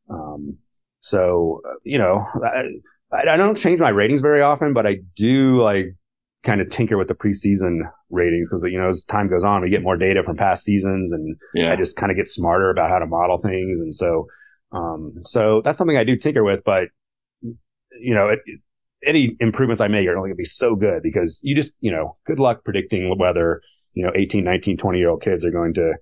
Um, 0.09 0.59
so 0.99 1.61
uh, 1.67 1.79
you 1.83 1.97
know, 1.97 2.23
I, 2.45 2.65
I 3.11 3.37
don't 3.37 3.57
change 3.57 3.79
my 3.79 3.89
ratings 3.89 4.21
very 4.21 4.41
often, 4.41 4.73
but 4.73 4.85
I 4.85 4.97
do 5.15 5.61
like 5.61 5.95
kind 6.43 6.61
of 6.61 6.69
tinker 6.69 6.97
with 6.97 7.07
the 7.07 7.15
preseason 7.15 7.89
ratings 8.09 8.49
because 8.49 8.63
you 8.71 8.79
know 8.79 8.87
as 8.87 9.03
time 9.03 9.29
goes 9.29 9.43
on, 9.43 9.61
we 9.61 9.69
get 9.69 9.83
more 9.83 9.97
data 9.97 10.23
from 10.23 10.37
past 10.37 10.63
seasons, 10.63 11.11
and 11.11 11.37
yeah. 11.53 11.71
I 11.71 11.75
just 11.75 11.95
kind 11.95 12.11
of 12.11 12.17
get 12.17 12.27
smarter 12.27 12.69
about 12.69 12.89
how 12.89 12.99
to 12.99 13.05
model 13.05 13.37
things, 13.37 13.79
and 13.79 13.93
so 13.95 14.27
um, 14.71 15.13
so 15.23 15.61
that's 15.61 15.77
something 15.77 15.97
I 15.97 16.03
do 16.03 16.17
tinker 16.17 16.43
with, 16.43 16.63
but 16.63 16.89
you 17.99 18.13
know, 18.13 18.29
it, 18.29 18.39
any 19.03 19.35
improvements 19.39 19.81
I 19.81 19.87
make 19.87 20.07
are 20.07 20.17
only 20.17 20.29
going 20.29 20.35
to 20.35 20.35
be 20.35 20.45
so 20.45 20.75
good 20.75 21.03
because 21.03 21.39
you 21.43 21.55
just, 21.55 21.73
you 21.79 21.91
know, 21.91 22.15
good 22.25 22.39
luck 22.39 22.63
predicting 22.63 23.17
whether, 23.17 23.61
you 23.93 24.03
know, 24.03 24.11
18, 24.15 24.43
19, 24.43 24.77
20 24.77 24.99
year 24.99 25.09
old 25.09 25.21
kids 25.21 25.45
are 25.45 25.51
going 25.51 25.73
to, 25.75 25.93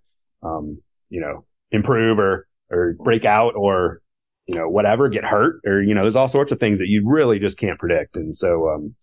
um, 0.43 0.81
you 1.09 1.21
know, 1.21 1.45
improve 1.71 2.19
or, 2.19 2.47
or 2.69 2.95
break 3.03 3.25
out 3.25 3.53
or, 3.55 4.01
you 4.45 4.55
know, 4.55 4.69
whatever, 4.69 5.09
get 5.09 5.25
hurt 5.25 5.59
or, 5.65 5.81
you 5.81 5.93
know, 5.93 6.01
there's 6.01 6.15
all 6.15 6.27
sorts 6.27 6.51
of 6.51 6.59
things 6.59 6.79
that 6.79 6.89
you 6.89 7.03
really 7.05 7.39
just 7.39 7.57
can't 7.57 7.79
predict. 7.79 8.15
And 8.15 8.35
so, 8.35 8.69
um, 8.69 8.95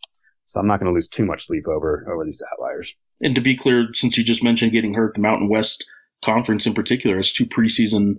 so 0.45 0.61
I'm 0.61 0.67
not 0.67 0.81
going 0.81 0.91
to 0.91 0.95
lose 0.95 1.09
too 1.09 1.25
much 1.25 1.47
sleep 1.47 1.67
over, 1.67 2.07
over 2.13 2.25
these 2.25 2.43
outliers. 2.53 2.95
And 3.21 3.35
to 3.35 3.41
be 3.41 3.57
clear, 3.57 3.89
since 3.95 4.17
you 4.17 4.25
just 4.25 4.45
mentioned 4.45 4.73
getting 4.73 4.95
hurt, 4.95 5.15
the 5.15 5.21
Mountain 5.21 5.49
West 5.49 5.85
Conference 6.25 6.67
in 6.67 6.75
particular 6.75 7.17
has 7.17 7.33
two 7.33 7.47
preseason, 7.47 8.17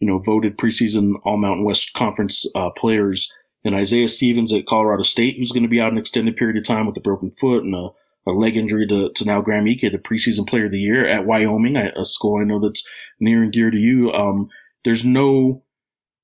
you 0.00 0.06
know, 0.06 0.18
voted 0.18 0.56
preseason 0.56 1.14
All 1.24 1.36
Mountain 1.36 1.64
West 1.64 1.92
Conference 1.92 2.46
uh, 2.54 2.70
players 2.70 3.30
and 3.64 3.74
Isaiah 3.74 4.08
Stevens 4.08 4.52
at 4.52 4.66
Colorado 4.66 5.02
State, 5.02 5.36
who's 5.38 5.52
going 5.52 5.62
to 5.62 5.68
be 5.68 5.80
out 5.80 5.92
an 5.92 5.98
extended 5.98 6.36
period 6.36 6.56
of 6.56 6.66
time 6.66 6.86
with 6.86 6.96
a 6.96 7.00
broken 7.00 7.30
foot 7.38 7.64
and 7.64 7.74
a, 7.74 7.88
a 8.26 8.32
leg 8.32 8.56
injury 8.56 8.86
to, 8.88 9.10
to 9.12 9.24
now 9.24 9.40
Graham 9.40 9.66
Ike, 9.66 9.92
the 9.92 9.98
preseason 9.98 10.46
player 10.46 10.66
of 10.66 10.72
the 10.72 10.78
year 10.78 11.06
at 11.06 11.26
Wyoming, 11.26 11.76
a 11.76 12.04
school 12.04 12.40
I 12.40 12.44
know 12.44 12.58
that's 12.58 12.84
near 13.20 13.42
and 13.42 13.52
dear 13.52 13.70
to 13.70 13.76
you. 13.76 14.12
Um, 14.12 14.48
there's 14.84 15.04
no 15.04 15.62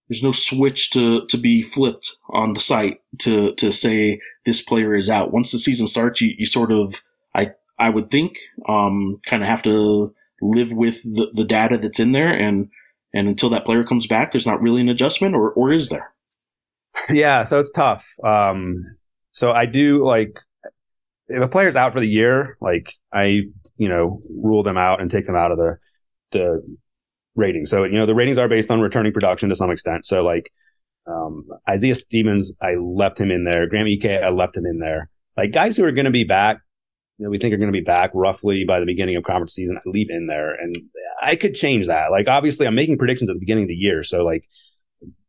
there's 0.08 0.22
no 0.22 0.32
switch 0.32 0.90
to 0.90 1.26
to 1.26 1.36
be 1.36 1.62
flipped 1.62 2.16
on 2.30 2.52
the 2.52 2.60
site 2.60 3.00
to 3.18 3.54
to 3.56 3.70
say 3.70 4.20
this 4.44 4.62
player 4.62 4.94
is 4.94 5.10
out. 5.10 5.32
Once 5.32 5.52
the 5.52 5.58
season 5.58 5.86
starts, 5.86 6.20
you, 6.20 6.34
you 6.38 6.46
sort 6.46 6.72
of 6.72 7.02
I 7.34 7.52
I 7.78 7.90
would 7.90 8.10
think 8.10 8.38
um, 8.68 9.20
kind 9.26 9.42
of 9.42 9.48
have 9.48 9.62
to 9.62 10.14
live 10.40 10.72
with 10.72 11.02
the, 11.02 11.28
the 11.34 11.44
data 11.44 11.76
that's 11.76 12.00
in 12.00 12.12
there 12.12 12.32
and 12.32 12.68
and 13.14 13.28
until 13.28 13.50
that 13.50 13.64
player 13.64 13.84
comes 13.84 14.06
back, 14.06 14.32
there's 14.32 14.46
not 14.46 14.60
really 14.60 14.80
an 14.80 14.88
adjustment, 14.88 15.34
or 15.34 15.52
or 15.52 15.72
is 15.72 15.88
there? 15.88 16.12
Yeah, 17.10 17.44
so 17.44 17.60
it's 17.60 17.70
tough. 17.70 18.08
Um, 18.22 18.84
so 19.30 19.52
I 19.52 19.66
do 19.66 20.04
like 20.04 20.38
if 21.28 21.42
a 21.42 21.48
player's 21.48 21.76
out 21.76 21.92
for 21.92 22.00
the 22.00 22.08
year, 22.08 22.56
like 22.60 22.92
I, 23.12 23.42
you 23.76 23.88
know, 23.88 24.22
rule 24.28 24.62
them 24.62 24.76
out 24.76 25.00
and 25.00 25.10
take 25.10 25.26
them 25.26 25.36
out 25.36 25.52
of 25.52 25.58
the 25.58 25.78
the 26.32 26.76
rating. 27.38 27.66
So 27.66 27.84
you 27.84 27.98
know, 27.98 28.06
the 28.06 28.14
ratings 28.14 28.38
are 28.38 28.48
based 28.48 28.70
on 28.70 28.80
returning 28.80 29.12
production 29.12 29.48
to 29.48 29.56
some 29.56 29.70
extent. 29.70 30.04
So 30.04 30.24
like 30.24 30.52
um, 31.06 31.46
Isaiah 31.68 31.94
Stevens, 31.94 32.52
I 32.60 32.74
left 32.74 33.18
him 33.18 33.30
in 33.30 33.44
there. 33.44 33.66
Graham 33.66 33.86
Ike, 33.86 34.22
I 34.22 34.28
left 34.28 34.56
him 34.56 34.66
in 34.66 34.78
there. 34.78 35.08
Like 35.36 35.52
guys 35.52 35.76
who 35.76 35.84
are 35.84 35.92
going 35.92 36.04
to 36.04 36.10
be 36.10 36.24
back, 36.24 36.58
you 37.16 37.24
know, 37.24 37.30
we 37.30 37.38
think 37.38 37.54
are 37.54 37.58
going 37.58 37.72
to 37.72 37.78
be 37.78 37.84
back 37.84 38.10
roughly 38.12 38.64
by 38.64 38.80
the 38.80 38.86
beginning 38.86 39.16
of 39.16 39.24
conference 39.24 39.54
season. 39.54 39.78
I 39.78 39.88
leave 39.88 40.10
in 40.10 40.26
there, 40.26 40.54
and 40.54 40.76
I 41.22 41.36
could 41.36 41.54
change 41.54 41.86
that. 41.86 42.10
Like 42.10 42.28
obviously, 42.28 42.66
I'm 42.66 42.74
making 42.74 42.98
predictions 42.98 43.30
at 43.30 43.34
the 43.34 43.40
beginning 43.40 43.64
of 43.64 43.68
the 43.68 43.74
year, 43.74 44.02
so 44.02 44.24
like 44.24 44.44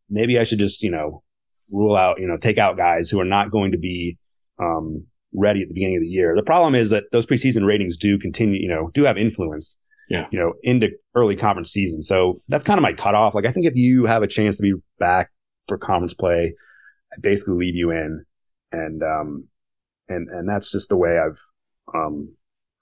maybe 0.09 0.37
I 0.37 0.43
should 0.43 0.59
just 0.59 0.83
you 0.83 0.91
know 0.91 1.23
rule 1.71 1.95
out, 1.95 2.19
you 2.19 2.27
know, 2.27 2.37
take 2.37 2.57
out 2.57 2.77
guys 2.77 3.09
who 3.09 3.19
are 3.19 3.25
not 3.25 3.51
going 3.51 3.71
to 3.71 3.77
be 3.77 4.17
um, 4.59 5.05
ready 5.33 5.61
at 5.61 5.67
the 5.67 5.73
beginning 5.73 5.97
of 5.97 6.01
the 6.01 6.07
year. 6.07 6.35
The 6.35 6.43
problem 6.43 6.75
is 6.75 6.89
that 6.89 7.05
those 7.11 7.25
preseason 7.25 7.65
ratings 7.65 7.97
do 7.97 8.17
continue, 8.17 8.59
you 8.59 8.69
know, 8.69 8.89
do 8.93 9.03
have 9.03 9.17
influence, 9.17 9.77
yeah. 10.09 10.25
you 10.31 10.39
know, 10.39 10.53
into 10.63 10.89
early 11.15 11.35
conference 11.35 11.71
season. 11.71 12.01
So 12.01 12.41
that's 12.47 12.63
kind 12.63 12.77
of 12.77 12.81
my 12.81 12.93
cutoff. 12.93 13.35
Like 13.35 13.45
I 13.45 13.51
think 13.51 13.65
if 13.65 13.75
you 13.75 14.05
have 14.05 14.23
a 14.23 14.27
chance 14.27 14.57
to 14.57 14.63
be 14.63 14.73
back 14.99 15.29
for 15.67 15.77
conference 15.77 16.13
play, 16.13 16.53
I 17.13 17.15
basically 17.21 17.55
leave 17.55 17.75
you 17.75 17.91
in, 17.91 18.25
and 18.71 19.03
um, 19.03 19.47
and 20.07 20.27
and 20.29 20.49
that's 20.49 20.71
just 20.71 20.89
the 20.89 20.97
way 20.97 21.19
I've 21.19 21.39
um 21.93 22.35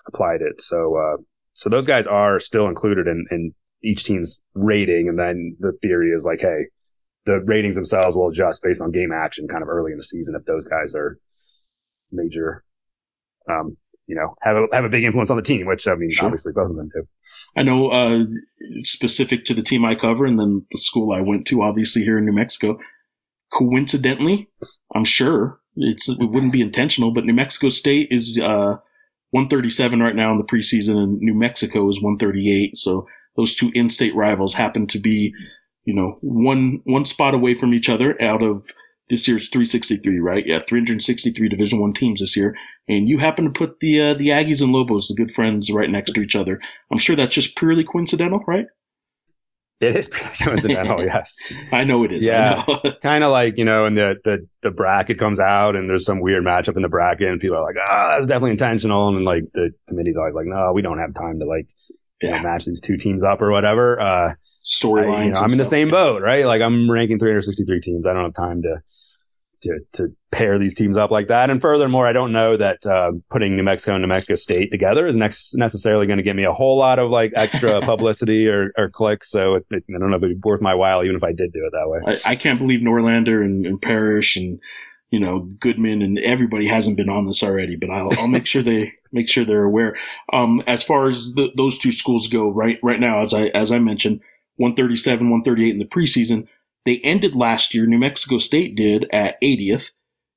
applied 0.07 0.41
it. 0.41 0.61
So 0.61 0.95
uh, 0.95 1.21
so 1.53 1.69
those 1.69 1.85
guys 1.85 2.07
are 2.07 2.39
still 2.39 2.67
included 2.67 3.07
in 3.07 3.25
in 3.29 3.53
each 3.83 4.05
team's 4.05 4.41
rating, 4.53 5.07
and 5.09 5.19
then 5.19 5.55
the 5.59 5.73
theory 5.81 6.11
is 6.11 6.25
like, 6.25 6.41
hey, 6.41 6.65
the 7.25 7.41
ratings 7.41 7.75
themselves 7.75 8.15
will 8.15 8.29
adjust 8.29 8.63
based 8.63 8.81
on 8.81 8.91
game 8.91 9.11
action 9.11 9.47
kind 9.47 9.61
of 9.61 9.69
early 9.69 9.91
in 9.91 9.97
the 9.97 10.03
season 10.03 10.35
if 10.35 10.45
those 10.45 10.65
guys 10.65 10.95
are 10.95 11.19
major, 12.11 12.63
um, 13.49 13.75
you 14.07 14.15
know, 14.15 14.35
have 14.41 14.55
a, 14.55 14.67
have 14.73 14.85
a 14.85 14.89
big 14.89 15.03
influence 15.03 15.29
on 15.29 15.37
the 15.37 15.43
team, 15.43 15.67
which 15.67 15.87
I 15.87 15.95
mean, 15.95 16.11
sure. 16.11 16.25
obviously 16.25 16.53
both 16.53 16.69
of 16.69 16.75
them 16.75 16.89
do. 16.93 17.07
I 17.55 17.63
know, 17.63 17.89
uh, 17.89 18.25
specific 18.81 19.45
to 19.45 19.53
the 19.53 19.63
team 19.63 19.85
I 19.85 19.95
cover 19.95 20.25
and 20.25 20.39
then 20.39 20.65
the 20.71 20.77
school 20.77 21.13
I 21.13 21.21
went 21.21 21.47
to, 21.47 21.63
obviously 21.63 22.03
here 22.03 22.17
in 22.17 22.25
New 22.25 22.33
Mexico, 22.33 22.77
coincidentally, 23.53 24.49
I'm 24.93 25.05
sure 25.05 25.59
it's, 25.75 26.07
it 26.07 26.17
wouldn't 26.19 26.51
be 26.51 26.61
intentional, 26.61 27.11
but 27.11 27.25
New 27.25 27.33
Mexico 27.33 27.69
State 27.69 28.09
is, 28.11 28.39
uh, 28.39 28.77
137 29.31 30.01
right 30.01 30.15
now 30.15 30.31
in 30.31 30.37
the 30.37 30.43
preseason 30.43 30.97
and 30.97 31.17
New 31.19 31.33
Mexico 31.33 31.87
is 31.89 32.01
138. 32.01 32.77
So 32.77 33.07
those 33.35 33.53
two 33.53 33.71
in-state 33.73 34.15
rivals 34.15 34.53
happen 34.53 34.87
to 34.87 34.99
be 34.99 35.33
you 35.87 35.93
know, 35.93 36.17
one 36.19 36.81
one 36.83 37.05
spot 37.05 37.33
away 37.33 37.53
from 37.53 37.73
each 37.73 37.89
other 37.89 38.21
out 38.21 38.43
of 38.43 38.69
this 39.09 39.27
year's 39.27 39.49
363, 39.49 40.19
right? 40.19 40.45
Yeah, 40.45 40.59
363 40.67 41.49
Division 41.49 41.79
One 41.79 41.93
teams 41.93 42.19
this 42.19 42.35
year, 42.35 42.55
and 42.87 43.07
you 43.07 43.19
happen 43.19 43.45
to 43.45 43.51
put 43.51 43.79
the 43.79 44.01
uh, 44.01 44.13
the 44.13 44.29
Aggies 44.29 44.61
and 44.61 44.71
Lobos, 44.71 45.07
the 45.07 45.15
good 45.15 45.33
friends, 45.33 45.71
right 45.71 45.89
next 45.89 46.11
to 46.11 46.21
each 46.21 46.35
other. 46.35 46.59
I'm 46.91 46.97
sure 46.97 47.15
that's 47.15 47.33
just 47.33 47.55
purely 47.55 47.83
coincidental, 47.83 48.43
right? 48.47 48.65
It 49.79 49.95
is 49.95 50.09
purely 50.09 50.35
coincidental, 50.43 51.03
yes. 51.05 51.39
I 51.71 51.83
know 51.83 52.03
it 52.03 52.11
is. 52.11 52.25
Yeah, 52.25 52.65
kind 53.01 53.23
of 53.23 53.31
like 53.31 53.57
you 53.57 53.65
know, 53.65 53.85
and 53.85 53.97
the, 53.97 54.15
the 54.25 54.47
the 54.63 54.71
bracket 54.71 55.19
comes 55.19 55.39
out, 55.39 55.75
and 55.75 55.89
there's 55.89 56.05
some 56.05 56.19
weird 56.19 56.43
matchup 56.43 56.75
in 56.75 56.81
the 56.81 56.89
bracket, 56.89 57.29
and 57.29 57.39
people 57.39 57.57
are 57.57 57.63
like, 57.63 57.77
"Ah, 57.79 58.07
oh, 58.07 58.15
that's 58.15 58.27
definitely 58.27 58.51
intentional," 58.51 59.15
and 59.15 59.23
like 59.23 59.43
the 59.53 59.71
committee's 59.87 60.17
always 60.17 60.35
like, 60.35 60.47
"No, 60.47 60.73
we 60.73 60.81
don't 60.81 60.99
have 60.99 61.13
time 61.13 61.39
to 61.39 61.45
like 61.45 61.67
you 62.21 62.29
know 62.31 62.39
match 62.39 62.65
these 62.65 62.81
two 62.81 62.97
teams 62.97 63.23
up 63.23 63.41
or 63.41 63.51
whatever." 63.51 64.01
Uh, 64.01 64.33
storylines. 64.65 65.25
You 65.25 65.31
know, 65.31 65.39
I'm 65.39 65.51
in 65.51 65.57
the 65.57 65.65
same 65.65 65.89
boat, 65.89 66.21
right? 66.21 66.45
Like 66.45 66.61
I'm 66.61 66.91
ranking 66.91 67.19
363 67.19 67.79
teams. 67.79 68.05
I 68.05 68.13
don't 68.13 68.25
have 68.25 68.33
time 68.33 68.61
to 68.63 68.81
to 69.63 69.79
to 69.93 70.15
pair 70.31 70.59
these 70.59 70.75
teams 70.75 70.97
up 70.97 71.09
like 71.09 71.27
that. 71.27 71.49
And 71.49 71.61
furthermore, 71.61 72.05
I 72.05 72.13
don't 72.13 72.31
know 72.31 72.57
that 72.57 72.85
uh, 72.85 73.13
putting 73.31 73.55
New 73.55 73.63
Mexico 73.63 73.93
and 73.93 74.01
New 74.01 74.07
Mexico 74.07 74.35
State 74.35 74.71
together 74.71 75.07
is 75.07 75.15
next 75.15 75.55
necessarily 75.55 76.05
going 76.05 76.17
to 76.17 76.23
give 76.23 76.35
me 76.35 76.43
a 76.43 76.51
whole 76.51 76.77
lot 76.77 76.99
of 76.99 77.09
like 77.09 77.31
extra 77.35 77.81
publicity 77.85 78.47
or, 78.47 78.71
or 78.77 78.89
clicks. 78.89 79.31
So 79.31 79.55
it, 79.55 79.65
it, 79.71 79.83
I 79.89 79.99
don't 79.99 80.09
know 80.09 80.17
if 80.17 80.23
it'd 80.23 80.41
be 80.41 80.47
worth 80.47 80.61
my 80.61 80.75
while, 80.75 81.03
even 81.03 81.15
if 81.15 81.23
I 81.23 81.31
did 81.31 81.53
do 81.53 81.65
it 81.65 81.71
that 81.71 81.89
way. 81.89 82.19
I, 82.25 82.31
I 82.31 82.35
can't 82.35 82.59
believe 82.59 82.81
Norlander 82.81 83.43
and, 83.43 83.65
and 83.65 83.81
Parrish 83.81 84.35
and 84.35 84.59
you 85.09 85.19
know 85.19 85.39
Goodman 85.59 86.01
and 86.01 86.19
everybody 86.19 86.67
hasn't 86.67 86.97
been 86.97 87.09
on 87.09 87.25
this 87.25 87.41
already, 87.41 87.75
but 87.75 87.89
I'll, 87.89 88.11
I'll 88.19 88.27
make 88.27 88.45
sure 88.45 88.61
they 88.61 88.93
make 89.11 89.29
sure 89.29 89.45
they're 89.45 89.63
aware. 89.63 89.97
Um, 90.33 90.61
as 90.67 90.83
far 90.83 91.07
as 91.07 91.33
the, 91.33 91.49
those 91.55 91.79
two 91.79 91.91
schools 91.91 92.27
go, 92.27 92.49
right 92.49 92.77
right 92.83 92.99
now, 92.99 93.21
as 93.21 93.33
I 93.33 93.45
as 93.47 93.71
I 93.71 93.79
mentioned 93.79 94.19
137, 94.57 95.29
138 95.29 95.71
in 95.71 95.79
the 95.79 95.85
preseason. 95.85 96.47
They 96.87 96.99
ended 96.99 97.35
last 97.35 97.73
year, 97.73 97.85
New 97.85 97.97
Mexico 97.97 98.37
State 98.37 98.77
did 98.77 99.09
at 99.11 99.35
80th, 99.43 99.91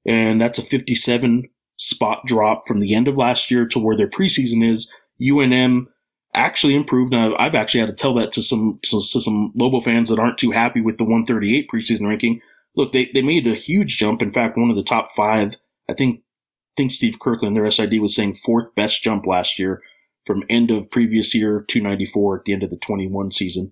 and 0.05 0.41
that's 0.41 0.59
a 0.59 0.63
57 0.63 1.49
spot 1.77 2.27
drop 2.27 2.67
from 2.67 2.81
the 2.81 2.93
end 2.93 3.07
of 3.07 3.17
last 3.17 3.53
year 3.53 3.67
to 3.69 3.79
where 3.79 3.97
their 3.97 4.11
preseason 4.11 4.69
is. 4.69 4.93
UNM 5.23 5.87
actually 6.35 6.75
improved. 6.75 7.13
Now, 7.13 7.37
I've 7.39 7.55
actually 7.55 7.79
had 7.79 7.91
to 7.91 7.93
tell 7.93 8.15
that 8.15 8.33
to 8.33 8.43
some 8.43 8.81
to, 8.83 9.01
to 9.01 9.21
some 9.21 9.53
Lobo 9.55 9.81
fans 9.81 10.09
that 10.09 10.19
aren't 10.19 10.39
too 10.39 10.51
happy 10.51 10.81
with 10.81 10.99
the 10.99 11.05
138 11.05 11.71
preseason 11.73 12.09
ranking. 12.09 12.41
Look, 12.75 12.93
they, 12.93 13.09
they 13.15 13.23
made 13.23 13.47
a 13.47 13.55
huge 13.55 13.97
jump. 13.97 14.21
In 14.21 14.33
fact, 14.33 14.59
one 14.59 14.71
of 14.71 14.77
the 14.77 14.83
top 14.83 15.11
five, 15.15 15.55
I 15.89 15.95
think, 15.95 16.17
I 16.19 16.75
think 16.77 16.91
Steve 16.91 17.21
Kirkland, 17.21 17.55
their 17.55 17.71
SID, 17.71 18.01
was 18.01 18.17
saying 18.17 18.41
fourth 18.45 18.75
best 18.75 19.05
jump 19.05 19.25
last 19.25 19.57
year 19.57 19.83
from 20.27 20.43
end 20.51 20.73
of 20.73 20.91
previous 20.91 21.33
year 21.33 21.65
294 21.69 22.39
at 22.41 22.45
the 22.45 22.55
end 22.55 22.65
of 22.65 22.71
the 22.71 22.77
21 22.77 23.31
season 23.31 23.71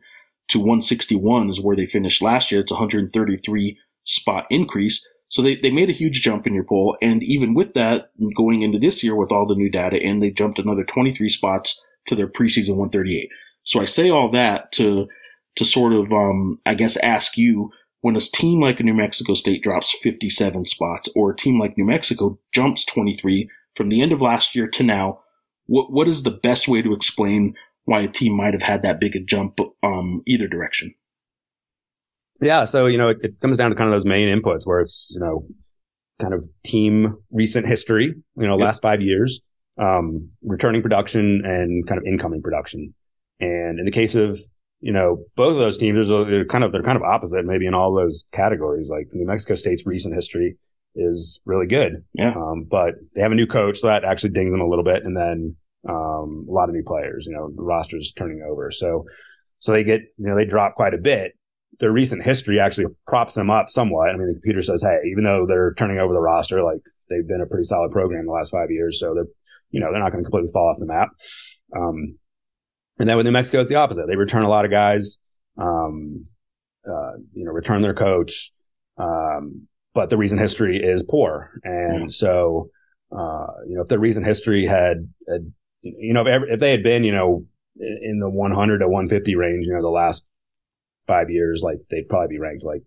to 0.49 0.59
161 0.59 1.51
is 1.51 1.61
where 1.61 1.77
they 1.77 1.87
finished 1.87 2.23
last 2.23 2.51
year. 2.51 2.61
It's 2.61 2.73
133 2.73 3.79
spot 4.05 4.47
increase. 4.51 5.07
So 5.31 5.43
they, 5.43 5.57
they 5.57 5.71
made 5.71 5.91
a 5.91 5.95
huge 5.95 6.23
jump 6.23 6.47
in 6.47 6.55
your 6.55 6.65
poll. 6.65 6.97
And 7.03 7.23
even 7.23 7.55
with 7.55 7.75
that, 7.75 8.11
going 8.35 8.63
into 8.63 8.79
this 8.79 9.05
year 9.05 9.15
with 9.15 9.31
all 9.31 9.47
the 9.47 9.55
new 9.55 9.71
data 9.71 9.99
and 10.03 10.23
they 10.23 10.31
jumped 10.31 10.59
another 10.59 10.85
23 10.85 11.29
spots 11.29 11.81
to 12.07 12.15
their 12.15 12.29
preseason 12.29 12.77
138. 12.77 13.29
So 13.65 13.81
I 13.81 13.85
say 13.85 14.09
all 14.09 14.31
that 14.31 14.73
to, 14.73 15.09
to 15.57 15.65
sort 15.65 15.93
of, 15.93 16.11
um, 16.13 16.61
I 16.65 16.75
guess, 16.75 16.97
ask 16.99 17.37
you 17.37 17.71
when 18.01 18.17
a 18.17 18.21
team 18.21 18.63
like 18.63 18.81
New 18.81 18.95
Mexico 18.95 19.35
State 19.35 19.63
drops 19.63 19.95
57 20.03 20.65
spots 20.67 21.11
or 21.15 21.31
a 21.31 21.37
team 21.37 21.61
like 21.61 21.77
New 21.77 21.85
Mexico 21.85 22.39
jumps 22.55 22.85
23 22.87 23.51
from 23.77 23.89
the 23.91 24.01
end 24.01 24.13
of 24.13 24.23
last 24.23 24.55
year 24.55 24.67
to 24.69 24.83
now, 24.83 25.21
what, 25.67 25.93
what 25.93 26.09
is 26.09 26.23
the 26.23 26.31
best 26.31 26.69
way 26.69 26.81
to 26.81 26.95
explain 26.95 27.55
why 27.89 28.03
a 28.03 28.09
team 28.09 28.37
might 28.37 28.53
have 28.53 28.63
had 28.63 28.83
that 28.83 29.01
big 29.01 29.17
a 29.17 29.21
jump 29.21 29.59
um, 29.83 30.23
either 30.27 30.47
direction. 30.47 30.95
Yeah, 32.39 32.67
so 32.67 32.85
you 32.85 32.99
know 32.99 33.09
it, 33.09 33.17
it, 33.23 33.41
comes 33.41 33.57
down 33.57 33.71
to 33.71 33.77
kind 33.77 33.89
of 33.89 33.95
those 33.95 34.05
main 34.05 34.29
inputs 34.29 34.67
where 34.67 34.81
it's 34.81 35.11
you 35.11 35.19
know 35.19 35.47
kind 36.21 36.35
of 36.35 36.47
team 36.65 37.17
recent 37.31 37.67
history, 37.67 38.15
you 38.37 38.47
know, 38.47 38.59
yep. 38.59 38.67
last 38.67 38.83
five 38.83 39.01
years, 39.01 39.41
um, 39.81 40.29
returning 40.43 40.83
production 40.83 41.41
and 41.45 41.87
kind 41.89 41.99
of 41.99 42.05
incoming 42.05 42.43
production. 42.43 42.93
And 43.41 43.79
in 43.79 43.87
the 43.87 43.91
case 43.91 44.15
of 44.15 44.39
you 44.81 44.93
know 44.93 45.25
both 45.35 45.53
of 45.53 45.59
those 45.59 45.79
teams, 45.79 46.09
they're 46.09 46.45
kind 46.45 46.65
of 46.65 46.73
they're 46.73 46.83
kind 46.83 46.97
of 46.97 47.03
opposite 47.03 47.47
maybe 47.47 47.67
in 47.67 47.73
all 47.73 47.95
those 47.95 48.27
categories. 48.33 48.91
Like 48.91 49.09
New 49.15 49.27
Mexico 49.27 49.55
State's 49.55 49.87
recent 49.87 50.15
history 50.15 50.59
is 50.95 51.41
really 51.47 51.67
good, 51.67 52.05
yeah, 52.13 52.35
um, 52.37 52.67
but 52.71 52.97
they 53.15 53.23
have 53.23 53.33
a 53.33 53.35
new 53.35 53.47
coach, 53.47 53.79
so 53.79 53.87
that 53.87 54.05
actually 54.05 54.31
dings 54.31 54.53
them 54.53 54.61
a 54.61 54.69
little 54.69 54.85
bit. 54.85 55.05
And 55.05 55.17
then 55.17 55.57
um, 55.89 56.47
a 56.49 56.53
lot 56.53 56.69
of 56.69 56.75
new 56.75 56.85
players. 56.85 57.27
You 57.27 57.35
know, 57.35 57.51
the 57.55 57.63
roster's 57.63 58.13
turning 58.13 58.43
over, 58.49 58.71
so 58.71 59.05
so 59.59 59.73
they 59.73 59.85
get 59.85 60.03
you 60.17 60.27
know 60.27 60.37
they 60.37 60.45
drop 60.45 60.75
quite 60.75 60.95
a 60.95 60.99
bit. 60.99 61.33
Their 61.81 61.93
recent 61.93 62.25
history 62.25 62.59
actually 62.59 62.87
props 63.07 63.35
them 63.35 63.51
up 63.51 63.69
somewhat. 63.69 64.11
I 64.11 64.17
mean, 64.17 64.29
the 64.29 64.35
computer 64.35 64.63
says, 64.63 64.83
hey, 64.83 64.99
even 65.11 65.25
though 65.25 65.47
they're 65.47 65.75
turning 65.75 65.99
over 65.99 66.13
the 66.13 66.21
roster, 66.21 66.63
like 66.63 66.81
they've 67.09 67.27
been 67.27 67.41
a 67.41 67.47
pretty 67.47 67.65
solid 67.65 67.93
program 67.93 68.27
the 68.27 68.33
last 68.33 68.51
five 68.51 68.71
years, 68.71 68.99
so 68.99 69.15
they're 69.15 69.27
you 69.71 69.81
know 69.81 69.93
they're 69.93 70.03
not 70.03 70.13
going 70.13 70.25
to 70.25 70.31
completely 70.31 70.53
fall 70.53 70.71
off 70.71 70.79
the 70.79 70.87
map. 70.87 71.09
Um, 71.77 72.19
and 72.99 73.09
then 73.09 73.17
with 73.17 73.27
New 73.27 73.33
Mexico, 73.33 73.61
it's 73.61 73.69
the 73.69 73.77
opposite. 73.77 74.07
They 74.09 74.17
return 74.17 74.43
a 74.43 74.49
lot 74.49 74.65
of 74.65 74.71
guys. 74.71 75.19
Um, 75.57 76.27
uh, 76.89 77.13
you 77.35 77.45
know, 77.45 77.51
return 77.51 77.83
their 77.83 77.95
coach. 77.95 78.53
Um, 78.97 79.69
but 79.95 80.11
the 80.11 80.17
recent 80.17 80.41
history 80.41 80.83
is 80.83 81.03
poor, 81.03 81.51
and 81.65 82.03
yeah. 82.03 82.07
so 82.09 82.71
uh, 83.13 83.47
you 83.67 83.75
know 83.75 83.83
if 83.83 83.89
the 83.89 83.99
recent 83.99 84.27
history 84.27 84.67
had, 84.67 85.09
had 85.29 85.53
you 85.83 86.13
know, 86.13 86.23
if, 86.23 86.27
ever, 86.29 86.49
if 86.49 86.61
they 86.61 86.71
had 86.71 86.83
been, 86.83 87.05
you 87.05 87.13
know, 87.13 87.45
in 87.79 88.19
the 88.19 88.29
100 88.29 88.79
to 88.79 88.89
150 88.89 89.35
range, 89.37 89.67
you 89.67 89.75
know, 89.75 89.83
the 89.83 89.89
last 89.89 90.27
five 91.07 91.31
years, 91.31 91.63
like 91.63 91.79
they'd 91.91 92.09
probably 92.09 92.37
be 92.37 92.39
ranked 92.39 92.65
like 92.65 92.83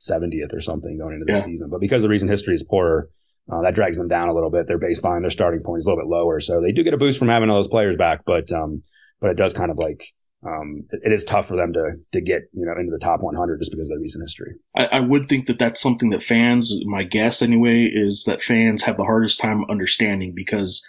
70th 0.00 0.52
or 0.52 0.60
something 0.60 0.98
going 0.98 1.14
into 1.14 1.26
the 1.26 1.38
yeah. 1.38 1.44
season. 1.44 1.68
But 1.70 1.80
because 1.80 2.02
the 2.02 2.08
recent 2.08 2.30
history 2.30 2.54
is 2.54 2.62
poorer, 2.62 3.08
uh, 3.50 3.62
that 3.62 3.74
drags 3.74 3.98
them 3.98 4.08
down 4.08 4.28
a 4.28 4.34
little 4.34 4.50
bit. 4.50 4.66
Their 4.66 4.78
baseline, 4.78 5.20
their 5.20 5.30
starting 5.30 5.62
point 5.62 5.80
is 5.80 5.86
a 5.86 5.90
little 5.90 6.02
bit 6.02 6.10
lower, 6.10 6.40
so 6.40 6.60
they 6.60 6.72
do 6.72 6.82
get 6.82 6.94
a 6.94 6.98
boost 6.98 7.18
from 7.18 7.28
having 7.28 7.50
all 7.50 7.56
those 7.56 7.68
players 7.68 7.96
back. 7.96 8.24
But 8.24 8.50
um, 8.52 8.82
but 9.20 9.30
it 9.30 9.36
does 9.36 9.52
kind 9.52 9.70
of 9.70 9.76
like 9.76 10.02
um, 10.46 10.84
it 10.90 11.12
is 11.12 11.24
tough 11.24 11.48
for 11.48 11.56
them 11.56 11.72
to 11.74 11.96
to 12.12 12.20
get 12.22 12.42
you 12.52 12.64
know 12.64 12.72
into 12.78 12.90
the 12.90 12.98
top 12.98 13.20
100 13.20 13.58
just 13.58 13.70
because 13.70 13.86
of 13.86 13.90
their 13.90 14.00
recent 14.00 14.24
history. 14.24 14.54
I, 14.74 14.86
I, 14.86 15.00
would 15.00 15.28
think 15.28 15.46
that 15.46 15.58
that's 15.58 15.80
something 15.80 16.10
that 16.10 16.22
fans, 16.22 16.74
my 16.86 17.02
guess 17.02 17.42
anyway, 17.42 17.84
is 17.84 18.24
that 18.26 18.42
fans 18.42 18.82
have 18.82 18.96
the 18.96 19.04
hardest 19.04 19.40
time 19.40 19.64
understanding 19.68 20.32
because 20.34 20.82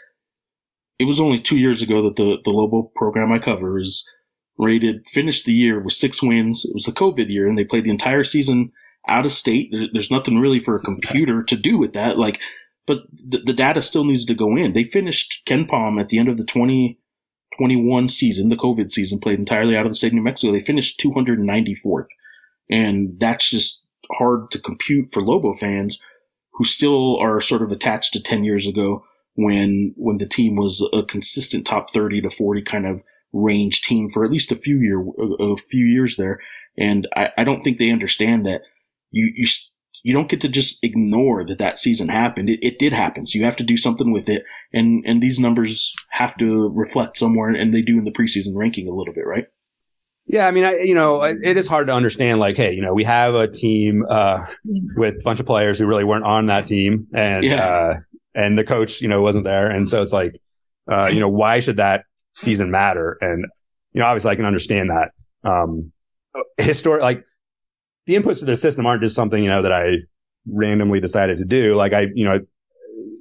it 1.00 1.06
was 1.06 1.20
only 1.20 1.40
two 1.40 1.58
years 1.58 1.82
ago 1.82 2.04
that 2.04 2.16
the 2.16 2.38
the 2.44 2.52
Lobo 2.52 2.92
program 2.96 3.32
I 3.32 3.40
cover 3.40 3.80
is 3.80 4.06
rated 4.58 5.08
finished 5.08 5.46
the 5.46 5.54
year 5.54 5.80
with 5.80 5.94
six 5.94 6.22
wins. 6.24 6.66
It 6.66 6.74
was 6.74 6.86
the 6.86 6.92
COVID 6.92 7.30
year, 7.30 7.48
and 7.48 7.58
they 7.58 7.66
played 7.66 7.84
the 7.84 7.92
entire 7.92 8.24
season 8.24 8.72
out 9.08 9.26
of 9.26 9.32
state. 9.32 9.74
There's 9.92 10.12
nothing 10.12 10.40
really 10.40 10.60
for 10.60 10.76
a 10.76 10.84
computer 10.84 11.44
to 11.44 11.56
do 11.56 11.78
with 11.78 11.94
that. 11.94 12.18
Like, 12.18 12.40
but 12.88 13.00
the, 13.12 13.40
the 13.40 13.54
data 13.54 13.82
still 13.82 14.06
needs 14.06 14.26
to 14.26 14.34
go 14.34 14.56
in. 14.56 14.74
They 14.74 14.86
finished 14.86 15.42
KenPom 15.46 16.00
at 16.00 16.10
the 16.10 16.20
end 16.20 16.30
of 16.30 16.38
the 16.38 16.46
2021 16.46 18.08
season, 18.08 18.50
the 18.50 18.56
COVID 18.56 18.92
season, 18.92 19.20
played 19.20 19.40
entirely 19.40 19.76
out 19.76 19.86
of 19.86 19.92
the 19.92 19.96
state 19.96 20.08
of 20.08 20.14
New 20.14 20.24
Mexico. 20.24 20.54
They 20.54 20.62
finished 20.62 21.00
294th. 21.00 22.08
And 22.70 23.20
that's 23.20 23.50
just 23.50 23.82
hard 24.14 24.50
to 24.52 24.60
compute 24.60 25.10
for 25.12 25.22
Lobo 25.22 25.54
fans 25.56 26.00
who 26.54 26.66
still 26.66 27.18
are 27.18 27.42
sort 27.42 27.62
of 27.62 27.72
attached 27.72 28.14
to 28.14 28.22
10 28.22 28.44
years 28.44 28.66
ago 28.66 29.04
when, 29.36 29.94
when 29.98 30.18
the 30.18 30.28
team 30.28 30.56
was 30.56 30.86
a 30.94 31.04
consistent 31.04 31.66
top 31.66 31.94
30 31.94 32.22
to 32.22 32.30
40 32.30 32.62
kind 32.64 32.88
of 32.88 33.02
range 33.34 33.82
team 33.82 34.10
for 34.10 34.24
at 34.26 34.32
least 34.32 34.52
a 34.52 34.56
few 34.56 34.80
year, 34.80 35.04
a, 35.40 35.58
few 35.70 35.86
years 35.86 36.16
there. 36.16 36.40
And 36.78 37.08
I, 37.16 37.30
I 37.38 37.44
don't 37.44 37.62
think 37.62 37.78
they 37.78 37.92
understand 37.92 38.46
that 38.46 38.62
you, 39.12 39.32
you, 39.36 39.48
you 40.04 40.14
don't 40.14 40.30
get 40.30 40.42
to 40.42 40.48
just 40.48 40.80
ignore 40.84 41.46
that 41.46 41.58
that 41.58 41.78
season 41.78 42.10
happened. 42.10 42.50
It, 42.50 42.60
it 42.62 42.80
did 42.80 42.94
happen. 42.94 43.28
So 43.28 43.38
you 43.38 43.46
have 43.46 43.58
to 43.58 43.64
do 43.64 43.78
something 43.78 44.12
with 44.12 44.30
it. 44.30 44.44
And, 44.74 45.04
and 45.06 45.22
these 45.22 45.40
numbers 45.40 45.94
have 46.12 46.38
to 46.38 46.70
reflect 46.74 47.18
somewhere 47.18 47.50
and 47.50 47.74
they 47.74 47.82
do 47.82 47.98
in 47.98 48.06
the 48.06 48.12
preseason 48.12 48.56
ranking 48.56 48.88
a 48.88 48.94
little 48.94 49.14
bit, 49.14 49.26
right? 49.26 49.48
Yeah, 50.28 50.48
I 50.48 50.52
mean, 50.52 50.66
I, 50.66 50.80
you 50.80 50.96
know, 50.96 51.22
it 51.24 51.56
is 51.56 51.68
hard 51.68 51.88
to 51.88 51.94
understand. 51.94 52.40
Like, 52.40 52.58
hey, 52.58 52.74
you 52.74 52.82
know, 52.82 52.94
we 52.94 53.04
have 53.04 53.36
a 53.36 53.48
team 53.48 54.04
uh, 54.10 54.46
with 54.96 55.16
a 55.20 55.24
bunch 55.24 55.40
of 55.40 55.46
players 55.46 55.78
who 55.78 55.86
really 55.86 56.04
weren't 56.04 56.26
on 56.26 56.48
that 56.48 56.66
team, 56.66 57.08
and 57.14 57.44
yeah. 57.44 57.64
uh, 57.64 57.94
and 58.36 58.58
the 58.58 58.64
coach, 58.64 59.02
you 59.02 59.08
know, 59.08 59.22
wasn't 59.22 59.46
there, 59.46 59.70
and 59.70 59.90
so 59.90 60.04
it's 60.04 60.14
like, 60.14 60.40
uh, 60.92 61.08
you 61.08 61.20
know, 61.20 61.30
why 61.30 61.60
should 61.60 61.78
that 61.78 62.04
season 62.34 62.70
matter? 62.70 63.18
And 63.22 63.46
you 63.94 64.02
know, 64.02 64.06
obviously, 64.08 64.32
I 64.32 64.36
can 64.36 64.46
understand 64.46 64.90
that. 64.90 65.12
Um, 65.44 65.92
historic, 66.58 67.02
like 67.02 67.24
the 68.06 68.16
inputs 68.16 68.40
to 68.40 68.46
the 68.46 68.58
system 68.58 68.86
aren't 68.86 69.02
just 69.02 69.16
something, 69.16 69.42
you 69.42 69.50
know, 69.50 69.64
that 69.64 69.72
I 69.72 69.98
randomly 70.48 71.00
decided 71.00 71.38
to 71.40 71.46
do. 71.46 71.76
Like 71.76 71.94
I, 71.94 72.08
you 72.14 72.26
know, 72.26 72.40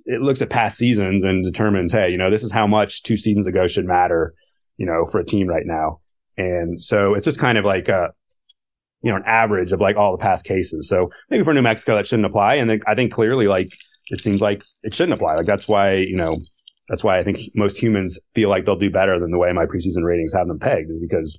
it 0.06 0.20
looks 0.20 0.42
at 0.42 0.50
past 0.50 0.76
seasons 0.76 1.24
and 1.24 1.44
determines, 1.44 1.92
hey, 1.92 2.10
you 2.10 2.18
know, 2.18 2.30
this 2.30 2.42
is 2.42 2.52
how 2.52 2.66
much 2.66 3.02
two 3.02 3.16
seasons 3.16 3.46
ago 3.46 3.66
should 3.66 3.86
matter, 3.86 4.34
you 4.76 4.84
know, 4.84 5.06
for 5.06 5.20
a 5.20 5.24
team 5.24 5.46
right 5.46 5.64
now. 5.64 6.00
And 6.36 6.80
so 6.80 7.14
it's 7.14 7.24
just 7.24 7.38
kind 7.38 7.56
of 7.56 7.64
like 7.64 7.88
a, 7.88 8.10
you 9.02 9.10
know, 9.10 9.16
an 9.16 9.22
average 9.26 9.72
of 9.72 9.80
like 9.80 9.96
all 9.96 10.12
the 10.12 10.22
past 10.22 10.44
cases. 10.44 10.88
So 10.88 11.10
maybe 11.30 11.44
for 11.44 11.54
New 11.54 11.62
Mexico 11.62 11.94
that 11.94 12.06
shouldn't 12.06 12.26
apply. 12.26 12.56
And 12.56 12.82
I 12.86 12.94
think 12.94 13.12
clearly 13.12 13.46
like 13.46 13.70
it 14.08 14.20
seems 14.20 14.40
like 14.40 14.62
it 14.82 14.94
shouldn't 14.94 15.14
apply. 15.14 15.34
Like 15.34 15.46
that's 15.46 15.68
why, 15.68 15.94
you 15.94 16.16
know, 16.16 16.38
that's 16.88 17.02
why 17.02 17.18
I 17.18 17.24
think 17.24 17.38
most 17.54 17.80
humans 17.80 18.18
feel 18.34 18.48
like 18.48 18.64
they'll 18.64 18.76
do 18.76 18.90
better 18.90 19.18
than 19.18 19.30
the 19.30 19.38
way 19.38 19.52
my 19.52 19.66
preseason 19.66 20.04
ratings 20.04 20.34
have 20.34 20.46
them 20.48 20.58
pegged 20.58 20.90
is 20.90 21.00
because 21.00 21.38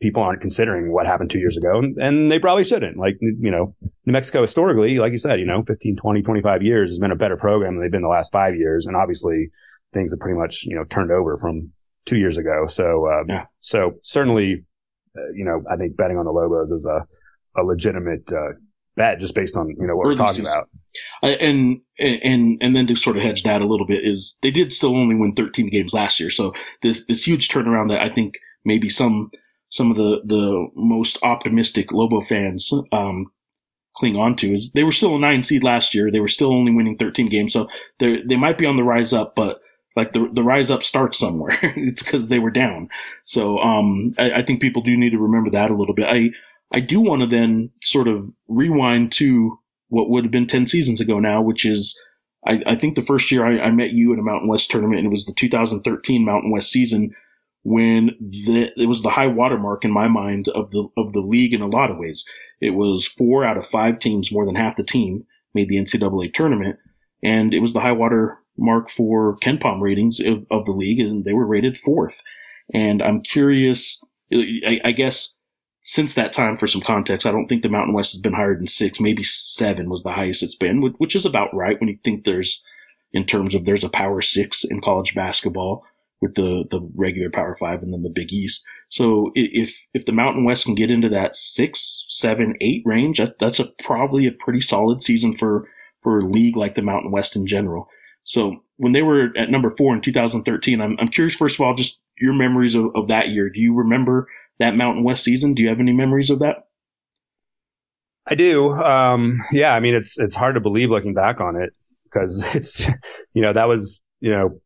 people 0.00 0.22
aren't 0.22 0.40
considering 0.40 0.92
what 0.92 1.06
happened 1.06 1.30
two 1.30 1.38
years 1.38 1.56
ago 1.56 1.78
and, 1.78 1.96
and, 1.98 2.30
they 2.30 2.38
probably 2.38 2.64
shouldn't 2.64 2.96
like 2.96 3.16
you 3.20 3.50
know 3.50 3.74
new 4.04 4.12
mexico 4.12 4.42
historically 4.42 4.98
like 4.98 5.12
you 5.12 5.18
said 5.18 5.38
you 5.38 5.46
know 5.46 5.62
15 5.66 5.96
20 5.96 6.22
25 6.22 6.62
years 6.62 6.90
has 6.90 6.98
been 6.98 7.12
a 7.12 7.16
better 7.16 7.36
program 7.36 7.74
than 7.74 7.82
they've 7.82 7.92
been 7.92 8.02
the 8.02 8.08
last 8.08 8.32
five 8.32 8.54
years 8.56 8.86
and 8.86 8.96
obviously 8.96 9.50
things 9.92 10.10
have 10.10 10.20
pretty 10.20 10.38
much 10.38 10.64
you 10.64 10.74
know 10.74 10.84
turned 10.84 11.10
over 11.10 11.36
from 11.36 11.70
two 12.06 12.18
years 12.18 12.36
ago 12.36 12.66
so 12.66 13.08
um, 13.10 13.26
yeah. 13.28 13.44
so 13.60 13.94
certainly 14.02 14.64
uh, 15.16 15.30
you 15.34 15.44
know 15.44 15.62
i 15.70 15.76
think 15.76 15.96
betting 15.96 16.18
on 16.18 16.24
the 16.24 16.32
lobos 16.32 16.70
is 16.70 16.84
a, 16.86 17.06
a 17.60 17.62
legitimate 17.62 18.30
uh, 18.32 18.50
bet 18.96 19.18
just 19.18 19.34
based 19.34 19.56
on 19.56 19.68
you 19.68 19.86
know 19.86 19.96
what 19.96 20.06
we're 20.06 20.14
talking 20.14 20.46
about 20.46 20.68
and 21.22 21.80
and 21.98 22.58
and 22.60 22.76
then 22.76 22.86
to 22.86 22.94
sort 22.94 23.16
of 23.16 23.22
hedge 23.22 23.42
that 23.42 23.60
a 23.60 23.66
little 23.66 23.86
bit 23.86 24.04
is 24.04 24.36
they 24.42 24.50
did 24.50 24.72
still 24.72 24.96
only 24.96 25.14
win 25.14 25.34
13 25.34 25.68
games 25.70 25.92
last 25.92 26.20
year 26.20 26.30
so 26.30 26.52
this 26.82 27.04
this 27.06 27.26
huge 27.26 27.48
turnaround 27.48 27.88
that 27.88 28.00
i 28.00 28.08
think 28.08 28.34
maybe 28.64 28.88
some 28.88 29.30
some 29.74 29.90
of 29.90 29.96
the 29.96 30.20
the 30.24 30.68
most 30.76 31.18
optimistic 31.24 31.90
Lobo 31.90 32.20
fans 32.20 32.72
um, 32.92 33.26
cling 33.96 34.14
on 34.16 34.36
to 34.36 34.52
is 34.52 34.70
they 34.70 34.84
were 34.84 34.92
still 34.92 35.16
a 35.16 35.18
nine 35.18 35.42
seed 35.42 35.64
last 35.64 35.94
year. 35.96 36.12
They 36.12 36.20
were 36.20 36.28
still 36.28 36.52
only 36.52 36.72
winning 36.72 36.96
13 36.96 37.28
games, 37.28 37.52
so 37.52 37.68
they 37.98 38.22
they 38.22 38.36
might 38.36 38.56
be 38.56 38.66
on 38.66 38.76
the 38.76 38.84
rise 38.84 39.12
up, 39.12 39.34
but 39.34 39.60
like 39.96 40.12
the 40.12 40.28
the 40.32 40.44
rise 40.44 40.70
up 40.70 40.84
starts 40.84 41.18
somewhere. 41.18 41.58
it's 41.62 42.04
because 42.04 42.28
they 42.28 42.38
were 42.38 42.52
down. 42.52 42.88
So 43.24 43.58
um, 43.58 44.14
I, 44.16 44.32
I, 44.32 44.42
think 44.42 44.60
people 44.60 44.82
do 44.82 44.96
need 44.96 45.10
to 45.10 45.18
remember 45.18 45.50
that 45.50 45.72
a 45.72 45.76
little 45.76 45.94
bit. 45.94 46.06
I 46.08 46.30
I 46.74 46.80
do 46.80 47.00
want 47.00 47.22
to 47.22 47.28
then 47.28 47.70
sort 47.82 48.08
of 48.08 48.28
rewind 48.48 49.12
to 49.12 49.58
what 49.88 50.10
would 50.10 50.24
have 50.24 50.32
been 50.32 50.48
10 50.48 50.66
seasons 50.66 51.00
ago 51.00 51.20
now, 51.20 51.40
which 51.40 51.64
is 51.64 51.96
I, 52.46 52.62
I 52.66 52.74
think 52.74 52.96
the 52.96 53.02
first 53.02 53.30
year 53.30 53.46
I, 53.46 53.66
I 53.66 53.70
met 53.70 53.92
you 53.92 54.12
in 54.12 54.18
a 54.18 54.22
Mountain 54.22 54.48
West 54.48 54.70
tournament, 54.70 54.98
and 54.98 55.06
it 55.06 55.10
was 55.10 55.24
the 55.24 55.32
2013 55.32 56.24
Mountain 56.24 56.50
West 56.50 56.70
season 56.70 57.14
when 57.62 58.10
the, 58.20 58.72
it 58.76 58.86
was 58.86 59.02
the 59.02 59.10
high 59.10 59.28
watermark 59.28 59.84
in 59.84 59.92
my 59.92 60.08
mind 60.08 60.48
of 60.48 60.70
the 60.72 60.86
of 60.96 61.12
the 61.12 61.20
league 61.20 61.54
in 61.54 61.62
a 61.62 61.68
lot 61.68 61.92
of 61.92 61.96
ways. 61.96 62.24
It 62.60 62.70
was 62.70 63.06
four 63.06 63.44
out 63.44 63.56
of 63.56 63.66
five 63.66 64.00
teams, 64.00 64.32
more 64.32 64.44
than 64.44 64.56
half 64.56 64.76
the 64.76 64.82
team, 64.82 65.24
made 65.54 65.68
the 65.68 65.76
NCAA 65.76 66.34
tournament, 66.34 66.76
and 67.22 67.54
it 67.54 67.60
was 67.60 67.72
the 67.72 67.80
high 67.80 67.92
water 67.92 68.38
mark 68.58 68.90
for 68.90 69.36
KenPom 69.38 69.80
ratings 69.80 70.20
of, 70.20 70.44
of 70.50 70.64
the 70.64 70.72
league, 70.72 71.00
and 71.00 71.24
they 71.24 71.32
were 71.32 71.46
rated 71.46 71.76
fourth. 71.76 72.20
And 72.72 73.00
I'm 73.00 73.22
curious, 73.22 74.02
I, 74.32 74.80
I 74.84 74.92
guess 74.92 75.34
since 75.84 76.14
that 76.14 76.32
time, 76.32 76.56
for 76.56 76.66
some 76.66 76.80
context, 76.80 77.26
I 77.26 77.30
don't 77.30 77.46
think 77.46 77.62
the 77.62 77.68
Mountain 77.68 77.94
West 77.94 78.12
has 78.12 78.20
been 78.20 78.32
higher 78.32 78.56
than 78.56 78.66
six, 78.66 79.00
maybe 79.00 79.22
seven 79.22 79.90
was 79.90 80.02
the 80.02 80.12
highest 80.12 80.42
it's 80.42 80.56
been, 80.56 80.80
which 80.98 81.14
is 81.14 81.26
about 81.26 81.54
right 81.54 81.78
when 81.78 81.88
you 81.88 81.98
think 82.02 82.24
there's, 82.24 82.62
in 83.12 83.26
terms 83.26 83.54
of 83.54 83.66
there's 83.66 83.84
a 83.84 83.90
power 83.90 84.22
six 84.22 84.64
in 84.64 84.80
college 84.80 85.14
basketball 85.14 85.84
with 86.22 86.34
the 86.36 86.64
the 86.70 86.80
regular 86.94 87.30
Power 87.30 87.54
Five 87.60 87.82
and 87.82 87.92
then 87.92 88.02
the 88.02 88.10
Big 88.10 88.32
East. 88.32 88.64
So 88.88 89.30
if 89.34 89.76
if 89.92 90.06
the 90.06 90.12
Mountain 90.12 90.44
West 90.44 90.64
can 90.64 90.74
get 90.74 90.90
into 90.90 91.10
that 91.10 91.36
six, 91.36 92.06
seven, 92.08 92.56
eight 92.62 92.82
range, 92.86 93.18
that, 93.18 93.38
that's 93.38 93.60
a 93.60 93.66
probably 93.82 94.26
a 94.26 94.32
pretty 94.32 94.60
solid 94.60 95.02
season 95.02 95.36
for 95.36 95.68
for 96.02 96.20
a 96.20 96.24
league 96.24 96.56
like 96.56 96.74
the 96.74 96.82
Mountain 96.82 97.10
West 97.10 97.36
in 97.36 97.46
general. 97.46 97.88
So 98.24 98.56
when 98.78 98.92
they 98.92 99.02
were 99.02 99.32
at 99.36 99.50
number 99.50 99.74
four 99.76 99.94
in 99.94 100.00
2013, 100.00 100.80
I'm 100.80 100.96
I'm 100.98 101.08
curious 101.08 101.34
first 101.34 101.56
of 101.56 101.60
all 101.60 101.74
just 101.74 102.00
your 102.18 102.32
memories 102.32 102.74
of, 102.74 102.86
of 102.94 103.08
that 103.08 103.28
year. 103.28 103.50
Do 103.50 103.60
you 103.60 103.74
remember 103.74 104.28
that 104.58 104.76
Mountain 104.76 105.04
West 105.04 105.24
season? 105.24 105.54
Do 105.54 105.62
you 105.62 105.68
have 105.68 105.80
any 105.80 105.92
memories 105.92 106.30
of 106.30 106.38
that? 106.40 106.68
I 108.26 108.34
do. 108.34 108.72
Um, 108.72 109.42
yeah, 109.52 109.74
I 109.74 109.80
mean, 109.80 109.94
it's 109.94 110.18
it's 110.18 110.36
hard 110.36 110.54
to 110.54 110.60
believe 110.60 110.90
looking 110.90 111.14
back 111.14 111.40
on 111.40 111.56
it 111.56 111.70
because 112.04 112.42
it's 112.54 112.86
you 113.34 113.42
know 113.42 113.52
that 113.52 113.68
was 113.68 114.02
you 114.20 114.30
know 114.30 114.60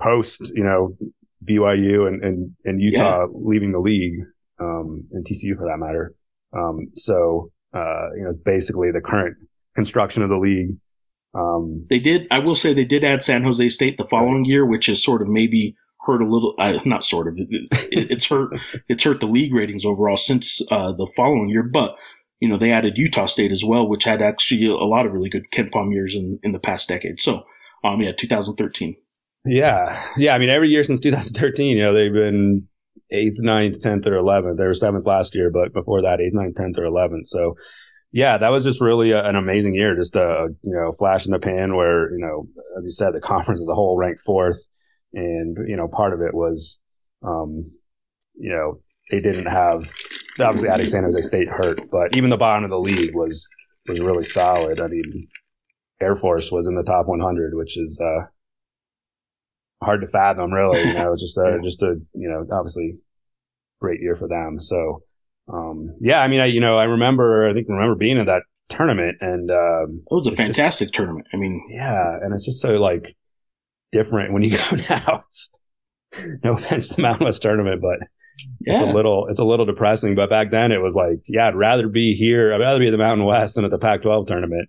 post, 0.00 0.52
you 0.54 0.64
know, 0.64 0.96
BYU 1.44 2.06
and, 2.08 2.22
and, 2.22 2.52
and 2.64 2.80
Utah 2.80 3.20
yeah. 3.20 3.26
leaving 3.32 3.72
the 3.72 3.80
league, 3.80 4.20
um, 4.60 5.06
and 5.12 5.24
TCU 5.24 5.56
for 5.56 5.66
that 5.66 5.78
matter. 5.78 6.14
Um, 6.56 6.90
so, 6.94 7.50
uh, 7.72 8.10
you 8.16 8.24
know, 8.24 8.30
it's 8.30 8.38
basically 8.38 8.90
the 8.90 9.00
current 9.00 9.36
construction 9.74 10.22
of 10.22 10.28
the 10.28 10.36
league. 10.36 10.76
Um, 11.34 11.86
they 11.90 11.98
did, 11.98 12.28
I 12.30 12.38
will 12.38 12.54
say 12.54 12.72
they 12.72 12.84
did 12.84 13.02
add 13.02 13.22
San 13.22 13.42
Jose 13.42 13.68
State 13.70 13.96
the 13.96 14.06
following 14.06 14.44
year, 14.44 14.64
which 14.64 14.88
is 14.88 15.02
sort 15.02 15.20
of 15.20 15.28
maybe 15.28 15.74
hurt 16.06 16.22
a 16.22 16.28
little, 16.28 16.54
uh, 16.58 16.78
not 16.84 17.04
sort 17.04 17.28
of, 17.28 17.34
it, 17.38 17.68
it's 17.90 18.26
hurt, 18.26 18.50
it's 18.88 19.04
hurt 19.04 19.20
the 19.20 19.26
league 19.26 19.54
ratings 19.54 19.84
overall 19.84 20.16
since, 20.16 20.60
uh, 20.70 20.92
the 20.92 21.10
following 21.16 21.48
year, 21.48 21.62
but, 21.62 21.96
you 22.40 22.48
know, 22.48 22.58
they 22.58 22.72
added 22.72 22.98
Utah 22.98 23.26
State 23.26 23.52
as 23.52 23.64
well, 23.64 23.88
which 23.88 24.04
had 24.04 24.20
actually 24.20 24.66
a 24.66 24.74
lot 24.74 25.06
of 25.06 25.12
really 25.12 25.30
good 25.30 25.44
KenPom 25.52 25.92
years 25.92 26.14
in, 26.14 26.38
in 26.42 26.52
the 26.52 26.58
past 26.58 26.88
decade. 26.88 27.20
So, 27.20 27.44
um, 27.84 28.00
yeah, 28.00 28.12
2013. 28.12 28.96
Yeah. 29.46 30.02
Yeah. 30.16 30.34
I 30.34 30.38
mean, 30.38 30.48
every 30.48 30.68
year 30.68 30.84
since 30.84 31.00
2013, 31.00 31.76
you 31.76 31.82
know, 31.82 31.92
they've 31.92 32.12
been 32.12 32.66
eighth, 33.10 33.36
ninth, 33.38 33.80
10th, 33.80 34.06
or 34.06 34.12
11th. 34.12 34.56
They 34.56 34.64
were 34.64 34.74
seventh 34.74 35.06
last 35.06 35.34
year, 35.34 35.50
but 35.50 35.72
before 35.72 36.02
that, 36.02 36.20
eighth, 36.20 36.34
ninth, 36.34 36.56
10th, 36.56 36.78
or 36.78 36.90
11th. 36.90 37.26
So, 37.26 37.54
yeah, 38.12 38.38
that 38.38 38.50
was 38.50 38.64
just 38.64 38.80
really 38.80 39.10
a, 39.10 39.24
an 39.24 39.36
amazing 39.36 39.74
year. 39.74 39.96
Just 39.96 40.16
a, 40.16 40.48
you 40.62 40.72
know, 40.72 40.92
flash 40.92 41.26
in 41.26 41.32
the 41.32 41.38
pan 41.38 41.76
where, 41.76 42.10
you 42.12 42.24
know, 42.24 42.46
as 42.78 42.84
you 42.84 42.90
said, 42.90 43.12
the 43.12 43.20
conference 43.22 43.60
as 43.60 43.68
a 43.68 43.74
whole 43.74 43.96
ranked 43.96 44.20
fourth. 44.24 44.56
And, 45.14 45.56
you 45.68 45.76
know, 45.76 45.88
part 45.88 46.12
of 46.12 46.20
it 46.20 46.34
was, 46.34 46.78
um, 47.22 47.70
you 48.34 48.50
know, 48.50 48.80
they 49.10 49.20
didn't 49.20 49.46
have, 49.46 49.90
obviously 50.40 50.68
adding 50.68 50.86
San 50.86 51.04
Jose 51.04 51.20
State 51.22 51.48
hurt, 51.48 51.80
but 51.90 52.16
even 52.16 52.30
the 52.30 52.36
bottom 52.36 52.64
of 52.64 52.70
the 52.70 52.78
league 52.78 53.14
was, 53.14 53.46
was 53.88 54.00
really 54.00 54.24
solid. 54.24 54.80
I 54.80 54.88
mean, 54.88 55.28
Air 56.00 56.16
Force 56.16 56.50
was 56.50 56.66
in 56.66 56.74
the 56.74 56.82
top 56.82 57.06
100, 57.06 57.54
which 57.54 57.78
is, 57.78 58.00
uh, 58.00 58.26
hard 59.82 60.00
to 60.00 60.06
fathom, 60.08 60.52
really. 60.52 60.80
You 60.80 60.94
know, 60.94 61.12
it's 61.12 61.22
just 61.22 61.38
a, 61.38 61.60
just 61.62 61.82
a, 61.82 61.94
you 62.14 62.28
know, 62.28 62.46
obviously 62.56 62.96
great 63.80 64.00
year 64.00 64.16
for 64.16 64.26
them. 64.26 64.58
So, 64.60 65.02
um, 65.52 65.94
yeah, 66.00 66.22
I 66.22 66.28
mean, 66.28 66.40
I, 66.40 66.46
you 66.46 66.60
know, 66.60 66.78
I 66.78 66.84
remember, 66.84 67.48
I 67.48 67.52
think 67.52 67.68
remember 67.68 67.94
being 67.94 68.16
in 68.16 68.26
that 68.26 68.42
tournament 68.68 69.18
and, 69.20 69.50
um, 69.50 70.02
it 70.10 70.14
was 70.14 70.26
a 70.26 70.32
fantastic 70.32 70.88
just, 70.88 70.94
tournament. 70.94 71.26
I 71.32 71.36
mean, 71.36 71.62
yeah. 71.70 72.18
And 72.20 72.34
it's 72.34 72.46
just 72.46 72.60
so 72.60 72.78
like 72.78 73.14
different 73.94 74.32
when 74.32 74.42
you 74.42 74.58
go 74.58 74.76
now. 74.90 75.24
It's, 75.26 75.50
no 76.42 76.54
offense 76.54 76.88
to 76.88 77.00
Mountain 77.00 77.24
West 77.24 77.42
tournament, 77.42 77.80
but 77.80 78.06
yeah. 78.60 78.74
it's 78.74 78.82
a 78.82 78.92
little 78.92 79.26
it's 79.28 79.38
a 79.38 79.44
little 79.44 79.66
depressing. 79.66 80.14
But 80.14 80.30
back 80.30 80.50
then 80.50 80.72
it 80.72 80.82
was 80.82 80.94
like, 80.94 81.20
yeah, 81.26 81.48
I'd 81.48 81.56
rather 81.56 81.88
be 81.88 82.14
here. 82.14 82.52
I'd 82.52 82.60
rather 82.60 82.78
be 82.78 82.88
at 82.88 82.92
the 82.92 82.98
Mountain 82.98 83.26
West 83.26 83.54
than 83.54 83.64
at 83.64 83.70
the 83.70 83.78
Pac-12 83.78 84.26
tournament, 84.26 84.68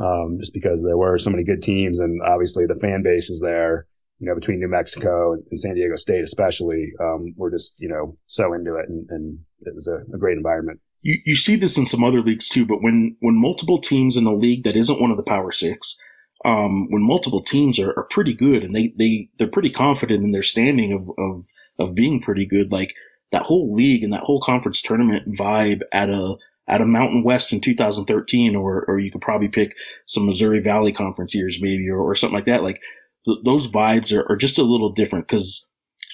um, 0.00 0.36
just 0.38 0.52
because 0.52 0.82
there 0.84 0.98
were 0.98 1.18
so 1.18 1.30
many 1.30 1.44
good 1.44 1.62
teams, 1.62 1.98
and 1.98 2.20
obviously 2.22 2.66
the 2.66 2.78
fan 2.80 3.02
base 3.02 3.30
is 3.30 3.40
there. 3.40 3.86
You 4.20 4.28
know, 4.28 4.36
between 4.36 4.60
New 4.60 4.68
Mexico 4.68 5.32
and, 5.32 5.58
San 5.58 5.74
Diego 5.74 5.96
State, 5.96 6.22
especially, 6.22 6.92
um, 7.00 7.34
we're 7.36 7.50
just 7.50 7.74
you 7.78 7.88
know 7.88 8.16
so 8.26 8.52
into 8.52 8.76
it, 8.76 8.88
and, 8.88 9.06
and 9.10 9.38
it 9.62 9.74
was 9.74 9.88
a, 9.88 9.98
a 10.14 10.18
great 10.18 10.36
environment. 10.36 10.80
You, 11.02 11.18
you 11.26 11.36
see 11.36 11.56
this 11.56 11.76
in 11.76 11.84
some 11.84 12.04
other 12.04 12.22
leagues 12.22 12.48
too, 12.48 12.64
but 12.64 12.80
when 12.80 13.16
when 13.20 13.40
multiple 13.40 13.80
teams 13.80 14.16
in 14.16 14.26
a 14.26 14.34
league 14.34 14.62
that 14.64 14.76
isn't 14.76 15.00
one 15.00 15.10
of 15.10 15.16
the 15.16 15.24
Power 15.24 15.50
Six 15.50 15.98
um, 16.44 16.90
when 16.90 17.02
multiple 17.02 17.42
teams 17.42 17.78
are, 17.78 17.90
are 17.96 18.06
pretty 18.10 18.34
good 18.34 18.62
and 18.62 18.74
they, 18.74 18.92
they, 18.98 19.30
they're 19.38 19.48
pretty 19.48 19.70
confident 19.70 20.22
in 20.22 20.32
their 20.32 20.42
standing 20.42 20.92
of, 20.92 21.10
of, 21.18 21.46
of 21.78 21.94
being 21.94 22.20
pretty 22.20 22.46
good. 22.46 22.70
Like 22.70 22.94
that 23.32 23.46
whole 23.46 23.74
league 23.74 24.04
and 24.04 24.12
that 24.12 24.22
whole 24.22 24.40
conference 24.40 24.82
tournament 24.82 25.34
vibe 25.36 25.80
at 25.92 26.10
a, 26.10 26.34
at 26.68 26.80
a 26.80 26.86
Mountain 26.86 27.24
West 27.24 27.52
in 27.52 27.60
2013, 27.60 28.56
or, 28.56 28.84
or 28.86 28.98
you 28.98 29.10
could 29.10 29.20
probably 29.20 29.48
pick 29.48 29.74
some 30.06 30.26
Missouri 30.26 30.60
Valley 30.60 30.92
Conference 30.92 31.34
years 31.34 31.58
maybe, 31.60 31.88
or, 31.88 31.98
or 31.98 32.14
something 32.14 32.34
like 32.34 32.46
that. 32.46 32.62
Like 32.62 32.80
th- 33.26 33.38
those 33.44 33.68
vibes 33.68 34.16
are, 34.16 34.30
are 34.30 34.36
just 34.36 34.58
a 34.58 34.62
little 34.62 34.90
different 34.90 35.26
because 35.26 35.66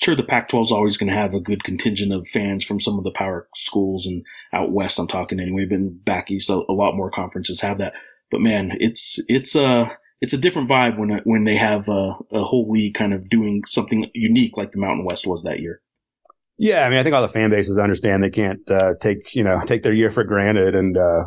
sure 0.03 0.17
the 0.17 0.23
Pac-12 0.23 0.63
is 0.65 0.73
always 0.73 0.97
going 0.97 1.11
to 1.11 1.17
have 1.17 1.35
a 1.35 1.41
good 1.41 1.63
contingent 1.63 2.13
of 2.13 2.27
fans 2.29 2.65
from 2.65 2.81
some 2.81 2.99
of 2.99 3.05
the 3.05 3.13
power 3.13 3.49
schools 3.55 4.07
and 4.07 4.25
out 4.53 4.73
west. 4.73 4.99
I'm 4.99 5.07
talking 5.07 5.39
anyway, 5.39 5.67
but 5.67 6.05
back 6.05 6.31
east, 6.31 6.51
a, 6.51 6.55
a 6.55 6.73
lot 6.73 6.97
more 6.97 7.11
conferences 7.11 7.61
have 7.61 7.79
that. 7.79 7.93
But 8.31 8.41
man, 8.41 8.73
it's 8.81 9.19
it's 9.29 9.55
uh 9.55 9.91
it's 10.21 10.33
a 10.33 10.39
different 10.39 10.69
vibe 10.69 10.99
when 10.99 11.21
when 11.25 11.45
they 11.45 11.57
have 11.57 11.89
a, 11.89 12.15
a 12.33 12.45
whole 12.45 12.71
league 12.71 12.95
kind 12.95 13.15
of 13.15 13.29
doing 13.29 13.63
something 13.67 14.11
unique 14.15 14.57
like 14.57 14.73
the 14.73 14.79
Mountain 14.79 15.05
West 15.05 15.27
was 15.27 15.43
that 15.45 15.61
year. 15.61 15.81
Yeah, 16.59 16.85
I 16.85 16.91
mean, 16.91 16.99
I 16.99 17.03
think 17.03 17.15
all 17.15 17.23
the 17.23 17.29
fan 17.29 17.49
bases 17.49 17.79
understand 17.79 18.23
they 18.23 18.31
can't 18.31 18.61
uh, 18.71 18.95
take 19.01 19.35
you 19.35 19.45
know 19.45 19.63
take 19.65 19.83
their 19.83 19.95
year 19.95 20.11
for 20.11 20.25
granted, 20.25 20.75
and 20.75 20.97
uh, 20.97 21.25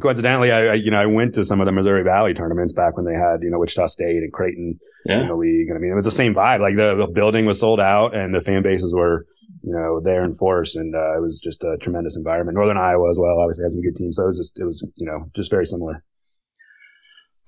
coincidentally, 0.00 0.50
I, 0.50 0.66
I, 0.66 0.74
you 0.74 0.90
know 0.90 1.00
I 1.00 1.06
went 1.06 1.34
to 1.36 1.44
some 1.44 1.60
of 1.60 1.66
the 1.66 1.72
Missouri 1.72 2.02
Valley 2.02 2.34
tournaments 2.34 2.72
back 2.72 2.96
when 2.96 3.06
they 3.06 3.14
had 3.14 3.42
you 3.42 3.50
know 3.50 3.60
Wichita 3.60 3.86
State 3.86 4.22
and 4.22 4.32
Creighton 4.32 4.80
yeah. 5.04 5.20
in 5.20 5.28
the 5.28 5.36
league, 5.36 5.68
and 5.68 5.76
I 5.76 5.80
mean 5.80 5.92
it 5.92 5.94
was 5.94 6.04
the 6.04 6.10
same 6.10 6.34
vibe. 6.34 6.60
Like 6.60 6.76
the, 6.76 6.96
the 6.96 7.06
building 7.06 7.46
was 7.46 7.60
sold 7.60 7.78
out, 7.78 8.16
and 8.16 8.34
the 8.34 8.40
fan 8.40 8.62
bases 8.62 8.92
were 8.92 9.24
you 9.62 9.72
know 9.72 10.00
there 10.02 10.24
in 10.24 10.32
force, 10.34 10.74
and 10.74 10.96
uh, 10.96 11.16
it 11.16 11.22
was 11.22 11.38
just 11.38 11.62
a 11.62 11.76
tremendous 11.80 12.16
environment. 12.16 12.56
Northern 12.56 12.76
Iowa 12.76 13.08
as 13.08 13.18
well, 13.20 13.38
obviously 13.38 13.62
had 13.62 13.70
some 13.70 13.82
good 13.82 13.94
teams, 13.94 14.16
so 14.16 14.24
it 14.24 14.26
was 14.26 14.38
just 14.38 14.58
it 14.58 14.64
was 14.64 14.84
you 14.96 15.06
know 15.06 15.30
just 15.36 15.50
very 15.50 15.64
similar. 15.64 16.02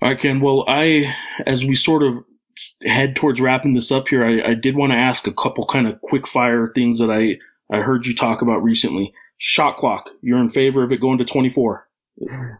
All 0.01 0.09
right, 0.09 0.19
Ken. 0.19 0.41
Well, 0.41 0.65
I, 0.69 1.13
as 1.45 1.65
we 1.65 1.75
sort 1.75 2.05
of 2.05 2.15
head 2.85 3.17
towards 3.17 3.41
wrapping 3.41 3.73
this 3.73 3.91
up 3.91 4.09
here, 4.09 4.25
I, 4.25 4.51
I 4.51 4.55
did 4.55 4.77
want 4.77 4.93
to 4.93 4.97
ask 4.97 5.27
a 5.27 5.33
couple 5.33 5.67
kind 5.67 5.89
of 5.89 6.01
quick 6.03 6.27
fire 6.27 6.71
things 6.73 7.01
that 7.01 7.11
I, 7.11 7.37
I 7.77 7.81
heard 7.81 8.07
you 8.07 8.15
talk 8.15 8.41
about 8.41 8.63
recently. 8.63 9.13
Shot 9.39 9.77
clock. 9.77 10.09
You're 10.23 10.39
in 10.39 10.51
favor 10.51 10.85
of 10.85 10.93
it 10.93 11.01
going 11.01 11.19
to 11.19 11.25
24. 11.25 11.89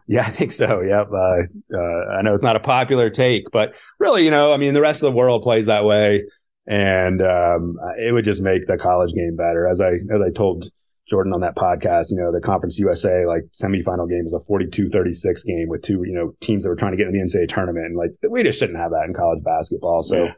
Yeah, 0.07 0.21
I 0.21 0.29
think 0.29 0.51
so. 0.51 0.81
Yep. 0.81 1.09
Uh, 1.13 1.77
uh, 1.77 2.17
I 2.17 2.21
know 2.21 2.33
it's 2.33 2.43
not 2.43 2.55
a 2.55 2.61
popular 2.61 3.09
take, 3.09 3.51
but 3.51 3.73
really, 3.99 4.23
you 4.25 4.31
know, 4.31 4.53
I 4.53 4.57
mean, 4.57 4.73
the 4.73 4.81
rest 4.81 5.03
of 5.03 5.11
the 5.11 5.17
world 5.17 5.43
plays 5.43 5.65
that 5.65 5.85
way, 5.85 6.23
and 6.67 7.21
um, 7.21 7.77
it 7.97 8.13
would 8.13 8.25
just 8.25 8.41
make 8.41 8.67
the 8.67 8.77
college 8.77 9.13
game 9.13 9.35
better. 9.35 9.67
As 9.67 9.81
I 9.81 9.91
as 9.93 10.21
I 10.25 10.31
told 10.33 10.71
Jordan 11.09 11.33
on 11.33 11.41
that 11.41 11.55
podcast, 11.55 12.11
you 12.11 12.17
know, 12.17 12.31
the 12.31 12.39
Conference 12.39 12.77
USA 12.77 13.25
like 13.25 13.43
semifinal 13.51 14.07
game 14.07 14.25
was 14.25 14.33
a 14.33 14.51
42-36 14.51 15.45
game 15.45 15.67
with 15.67 15.81
two, 15.81 16.03
you 16.05 16.13
know, 16.13 16.35
teams 16.39 16.63
that 16.63 16.69
were 16.69 16.75
trying 16.75 16.91
to 16.91 16.97
get 16.97 17.07
in 17.07 17.13
the 17.13 17.19
NCAA 17.19 17.49
tournament. 17.49 17.87
And 17.87 17.97
like 17.97 18.11
we 18.29 18.43
just 18.43 18.59
shouldn't 18.59 18.77
have 18.77 18.91
that 18.91 19.05
in 19.07 19.13
college 19.13 19.43
basketball. 19.43 20.03
So 20.03 20.25
yeah, 20.25 20.33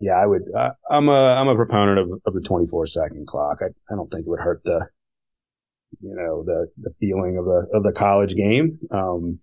yeah 0.00 0.12
I 0.14 0.26
would, 0.26 0.42
uh, 0.56 0.70
I'm 0.90 1.08
a, 1.08 1.34
I'm 1.34 1.48
a 1.48 1.54
proponent 1.54 1.98
of, 1.98 2.10
of 2.24 2.32
the 2.32 2.40
24 2.40 2.86
second 2.86 3.26
clock. 3.26 3.58
I, 3.60 3.66
I 3.92 3.96
don't 3.96 4.10
think 4.10 4.22
it 4.22 4.28
would 4.28 4.40
hurt 4.40 4.62
the, 4.64 4.80
you 6.00 6.14
know, 6.14 6.42
the, 6.42 6.68
the 6.80 6.94
feeling 6.98 7.36
of 7.36 7.44
the, 7.44 7.66
of 7.74 7.82
the 7.82 7.92
college 7.92 8.34
game. 8.34 8.78
Um, 8.90 9.40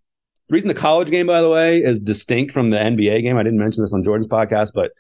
the 0.48 0.56
reason 0.56 0.68
the 0.68 0.74
college 0.74 1.12
game, 1.12 1.28
by 1.28 1.42
the 1.42 1.50
way, 1.50 1.78
is 1.78 2.00
distinct 2.00 2.54
from 2.54 2.72
the 2.72 2.78
NBA 2.78 3.22
game. 3.22 3.38
I 3.38 3.44
didn't 3.44 3.60
mention 3.60 3.84
this 3.84 3.94
on 3.94 4.04
Jordan's 4.04 4.28
podcast, 4.28 4.72
but 4.74 4.92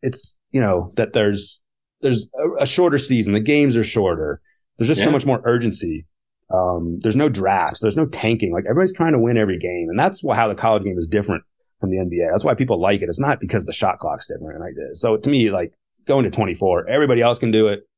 it's, 0.00 0.38
you 0.52 0.60
know, 0.60 0.92
that 0.94 1.12
there's, 1.12 1.60
there's 2.02 2.30
a, 2.38 2.62
a 2.62 2.66
shorter 2.66 3.00
season. 3.00 3.32
The 3.32 3.40
games 3.40 3.76
are 3.76 3.82
shorter 3.82 4.40
there's 4.82 4.88
just 4.88 4.98
yeah. 4.98 5.04
so 5.04 5.12
much 5.12 5.24
more 5.24 5.40
urgency. 5.44 6.06
Um, 6.52 6.98
there's 7.02 7.14
no 7.14 7.28
drafts. 7.28 7.78
There's 7.78 7.96
no 7.96 8.06
tanking. 8.06 8.52
Like 8.52 8.64
everybody's 8.64 8.92
trying 8.92 9.12
to 9.12 9.18
win 9.20 9.38
every 9.38 9.60
game. 9.60 9.86
And 9.88 9.96
that's 9.96 10.24
why, 10.24 10.34
how 10.34 10.48
the 10.48 10.56
college 10.56 10.82
game 10.82 10.98
is 10.98 11.06
different 11.06 11.44
from 11.80 11.90
the 11.90 11.98
NBA. 11.98 12.32
That's 12.32 12.42
why 12.42 12.54
people 12.54 12.80
like 12.80 13.00
it. 13.00 13.08
It's 13.08 13.20
not 13.20 13.38
because 13.40 13.64
the 13.64 13.72
shot 13.72 13.98
clock's 13.98 14.26
different. 14.26 14.60
Like 14.60 14.74
this. 14.74 15.00
So 15.00 15.16
to 15.16 15.30
me, 15.30 15.50
like 15.50 15.72
going 16.04 16.24
to 16.24 16.30
24, 16.30 16.88
everybody 16.88 17.22
else 17.22 17.38
can 17.38 17.52
do 17.52 17.68
it, 17.68 17.88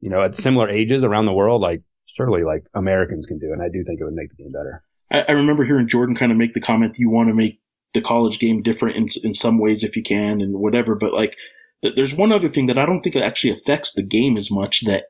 you 0.00 0.10
know, 0.10 0.20
at 0.20 0.34
similar 0.34 0.68
ages 0.68 1.04
around 1.04 1.26
the 1.26 1.32
world. 1.32 1.62
Like 1.62 1.82
surely 2.06 2.42
like 2.42 2.64
Americans 2.74 3.26
can 3.26 3.38
do 3.38 3.50
it. 3.50 3.52
And 3.52 3.62
I 3.62 3.68
do 3.68 3.84
think 3.84 4.00
it 4.00 4.04
would 4.04 4.14
make 4.14 4.30
the 4.30 4.42
game 4.42 4.52
better. 4.52 4.82
I, 5.10 5.30
I 5.30 5.32
remember 5.36 5.64
hearing 5.64 5.86
Jordan 5.86 6.16
kind 6.16 6.32
of 6.32 6.38
make 6.38 6.54
the 6.54 6.60
comment, 6.60 6.96
you 6.98 7.08
want 7.08 7.28
to 7.28 7.34
make 7.34 7.60
the 7.94 8.00
college 8.00 8.40
game 8.40 8.62
different 8.62 8.96
in, 8.96 9.06
in 9.22 9.32
some 9.32 9.60
ways 9.60 9.84
if 9.84 9.96
you 9.96 10.02
can 10.02 10.40
and 10.40 10.56
whatever. 10.58 10.96
But 10.96 11.14
like, 11.14 11.36
there's 11.82 12.14
one 12.14 12.32
other 12.32 12.48
thing 12.48 12.66
that 12.66 12.78
I 12.78 12.84
don't 12.84 13.00
think 13.00 13.16
actually 13.16 13.52
affects 13.52 13.92
the 13.92 14.02
game 14.02 14.36
as 14.36 14.50
much 14.50 14.84
that 14.86 15.04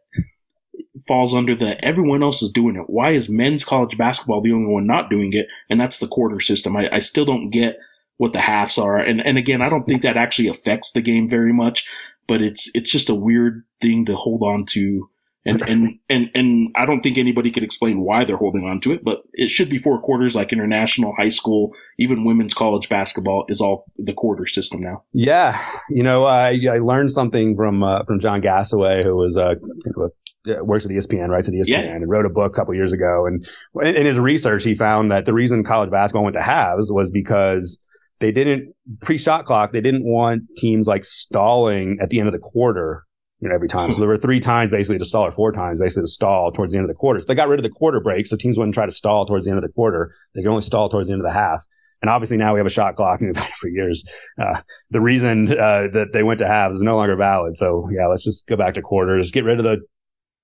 falls 1.07 1.35
under 1.35 1.55
the 1.55 1.83
everyone 1.85 2.23
else 2.23 2.43
is 2.43 2.51
doing 2.51 2.77
it. 2.77 2.89
Why 2.89 3.13
is 3.13 3.29
men's 3.29 3.65
college 3.65 3.97
basketball 3.99 4.43
the 4.43 4.53
only 4.53 4.73
one 4.73 4.87
not 4.87 5.11
doing 5.11 5.33
it? 5.33 5.47
And 5.69 5.81
that's 5.81 5.99
the 5.99 6.09
quarter 6.09 6.41
system. 6.41 6.77
I, 6.77 6.89
I 6.93 6.99
still 7.01 7.25
don't 7.25 7.51
get 7.51 7.79
what 8.17 8.33
the 8.33 8.41
halves 8.41 8.79
are. 8.79 8.99
And 8.99 9.25
and 9.25 9.39
again, 9.39 9.63
I 9.63 9.69
don't 9.69 9.85
think 9.85 10.03
that 10.03 10.17
actually 10.17 10.49
affects 10.49 10.93
the 10.93 11.03
game 11.03 11.29
very 11.29 11.53
much, 11.53 11.87
but 12.27 12.41
it's 12.41 12.71
it's 12.75 12.91
just 12.91 13.11
a 13.11 13.15
weird 13.15 13.65
thing 13.81 14.07
to 14.07 14.17
hold 14.17 14.43
on 14.43 14.65
to. 14.67 15.11
And, 15.49 15.63
and, 15.63 16.01
and, 16.11 16.29
and 16.35 16.75
I 16.75 16.85
don't 16.87 17.03
think 17.03 17.19
anybody 17.19 17.53
could 17.53 17.63
explain 17.63 18.01
why 18.01 18.25
they're 18.25 18.37
holding 18.37 18.65
on 18.65 18.81
to 18.81 18.91
it, 18.91 19.05
but 19.05 19.23
it 19.33 19.49
should 19.49 19.69
be 19.69 19.79
four 19.79 20.01
quarters 20.01 20.35
like 20.35 20.53
international, 20.53 21.15
high 21.17 21.29
school, 21.29 21.71
even 22.01 22.25
women's 22.25 22.53
college 22.53 22.89
basketball 22.89 23.45
is 23.49 23.61
all 23.61 23.85
the 23.97 24.13
quarter 24.13 24.49
system 24.49 24.81
now. 24.81 25.05
Yeah. 25.13 25.65
You 25.89 26.03
know, 26.03 26.25
I, 26.25 26.59
I 26.69 26.79
learned 26.79 27.13
something 27.13 27.55
from, 27.55 27.85
uh, 27.85 28.03
from 28.03 28.19
John 28.19 28.43
Gasaway, 28.43 29.05
who 29.05 29.15
was 29.15 29.37
uh, 29.37 29.55
a 29.87 30.09
works 30.47 30.85
at 30.85 30.91
ESPN, 30.91 31.29
writes 31.29 31.49
at 31.49 31.55
ESPN, 31.55 31.69
yeah. 31.69 31.95
and 31.95 32.09
wrote 32.09 32.27
a 32.27 32.31
book 32.31 32.53
a 32.53 32.57
couple 32.57 32.75
years 32.75 32.93
ago. 32.93 33.27
And 33.27 33.47
in 33.83 34.07
his 34.07 34.19
research, 34.19 34.65
he 34.65 34.75
found 34.75 35.11
that 35.11 35.25
the 35.25 35.33
reason 35.33 35.65
college 35.65 35.91
basketball 35.91 36.25
went 36.25 36.35
to 36.35 36.43
halves 36.43 36.91
was 36.91 37.11
because 37.11 37.81
they 38.21 38.33
didn't 38.33 38.75
pre-shot 39.01 39.45
clock. 39.45 39.73
They 39.73 39.81
didn't 39.81 40.05
want 40.05 40.43
teams 40.57 40.87
like 40.87 41.05
stalling 41.05 41.99
at 42.01 42.09
the 42.09 42.19
end 42.19 42.29
of 42.29 42.33
the 42.33 42.39
quarter, 42.39 43.05
you 43.41 43.49
know, 43.49 43.55
every 43.55 43.69
time. 43.69 43.93
So 43.93 44.01
there 44.01 44.09
were 44.09 44.17
three 44.17 44.41
times 44.41 44.71
basically 44.71 44.99
to 44.99 45.05
stall, 45.05 45.27
or 45.27 45.33
four 45.33 45.53
times 45.53 45.79
basically 45.79 46.05
to 46.05 46.09
stall 46.09 46.51
towards 46.53 46.73
the 46.73 46.79
end 46.79 46.85
of 46.85 46.95
the 46.95 46.99
quarter. 46.99 47.21
So 47.21 47.27
they 47.27 47.35
got 47.35 47.49
rid 47.49 47.59
of 47.59 47.65
the 47.65 47.71
quarter 47.71 48.01
break, 48.01 48.27
so 48.27 48.37
teams 48.37 48.57
wouldn't 48.57 48.75
try 48.75 48.87
to 48.87 48.93
stall 48.93 49.27
towards 49.27 49.45
the 49.45 49.51
end 49.51 49.59
of 49.59 49.65
the 49.65 49.73
quarter. 49.73 50.15
They 50.35 50.43
could 50.43 50.51
only 50.51 50.63
stall 50.63 50.89
towards 50.89 51.09
the 51.09 51.13
end 51.13 51.21
of 51.21 51.27
the 51.27 51.39
half. 51.39 51.65
And 52.03 52.11
obviously 52.11 52.37
now 52.37 52.53
we 52.53 52.61
have 52.61 52.67
a 52.67 52.71
shot 52.71 52.95
clock 52.97 53.21
and 53.21 53.29
we've 53.29 53.37
had 53.37 53.49
it 53.49 53.57
for 53.57 53.69
years. 53.69 54.05
Uh, 54.41 54.61
the 54.91 55.01
reason 55.01 55.51
uh, 55.53 55.89
that 55.93 56.13
they 56.13 56.23
went 56.23 56.39
to 56.39 56.47
halves 56.47 56.77
is 56.77 56.83
no 56.83 56.97
longer 56.97 57.17
valid. 57.17 57.57
So 57.57 57.89
yeah, 57.93 58.07
let's 58.07 58.23
just 58.23 58.47
go 58.47 58.57
back 58.57 58.75
to 58.75 58.83
quarters, 58.83 59.31
get 59.31 59.45
rid 59.45 59.59
of 59.59 59.65
the 59.65 59.79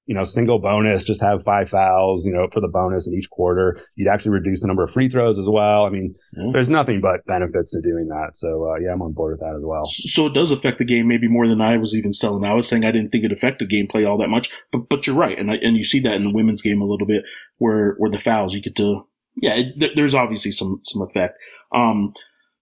you 0.06 0.14
know, 0.14 0.24
single 0.24 0.58
bonus, 0.58 1.04
just 1.04 1.20
have 1.20 1.44
five 1.44 1.70
fouls, 1.70 2.26
you 2.26 2.32
know, 2.32 2.48
for 2.52 2.60
the 2.60 2.68
bonus 2.68 3.06
in 3.06 3.14
each 3.14 3.30
quarter. 3.30 3.80
You'd 3.94 4.08
actually 4.08 4.32
reduce 4.32 4.60
the 4.60 4.66
number 4.66 4.82
of 4.82 4.90
free 4.90 5.08
throws 5.08 5.38
as 5.38 5.48
well. 5.48 5.84
I 5.84 5.90
mean, 5.90 6.14
mm-hmm. 6.36 6.52
there's 6.52 6.68
nothing 6.68 7.00
but 7.00 7.24
benefits 7.26 7.70
to 7.70 7.80
doing 7.80 8.08
that. 8.08 8.30
So, 8.34 8.70
uh, 8.70 8.80
yeah, 8.80 8.92
I'm 8.92 9.02
on 9.02 9.12
board 9.12 9.32
with 9.32 9.40
that 9.40 9.54
as 9.56 9.62
well. 9.64 9.84
So 9.84 10.26
it 10.26 10.34
does 10.34 10.50
affect 10.50 10.78
the 10.78 10.84
game 10.84 11.06
maybe 11.06 11.28
more 11.28 11.46
than 11.46 11.60
I 11.60 11.76
was 11.76 11.96
even 11.96 12.12
selling. 12.12 12.44
I 12.44 12.54
was 12.54 12.66
saying 12.66 12.84
I 12.84 12.90
didn't 12.90 13.10
think 13.10 13.24
it 13.24 13.32
affected 13.32 13.70
gameplay 13.70 14.08
all 14.08 14.18
that 14.18 14.28
much, 14.28 14.50
but, 14.72 14.88
but 14.88 15.06
you're 15.06 15.16
right. 15.16 15.38
And 15.38 15.50
I, 15.50 15.54
and 15.54 15.76
you 15.76 15.84
see 15.84 16.00
that 16.00 16.14
in 16.14 16.24
the 16.24 16.32
women's 16.32 16.62
game 16.62 16.82
a 16.82 16.86
little 16.86 17.06
bit 17.06 17.24
where, 17.58 17.94
where 17.98 18.10
the 18.10 18.18
fouls, 18.18 18.54
you 18.54 18.60
get 18.60 18.76
to, 18.76 19.06
yeah, 19.36 19.54
it, 19.54 19.92
there's 19.94 20.14
obviously 20.14 20.50
some, 20.50 20.80
some 20.84 21.02
effect. 21.02 21.34
Um, 21.72 22.12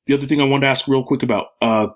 the 0.06 0.14
other 0.14 0.26
thing 0.26 0.40
I 0.40 0.44
wanted 0.44 0.66
to 0.66 0.70
ask 0.70 0.86
real 0.86 1.04
quick 1.04 1.22
about, 1.22 1.46
uh, 1.62 1.86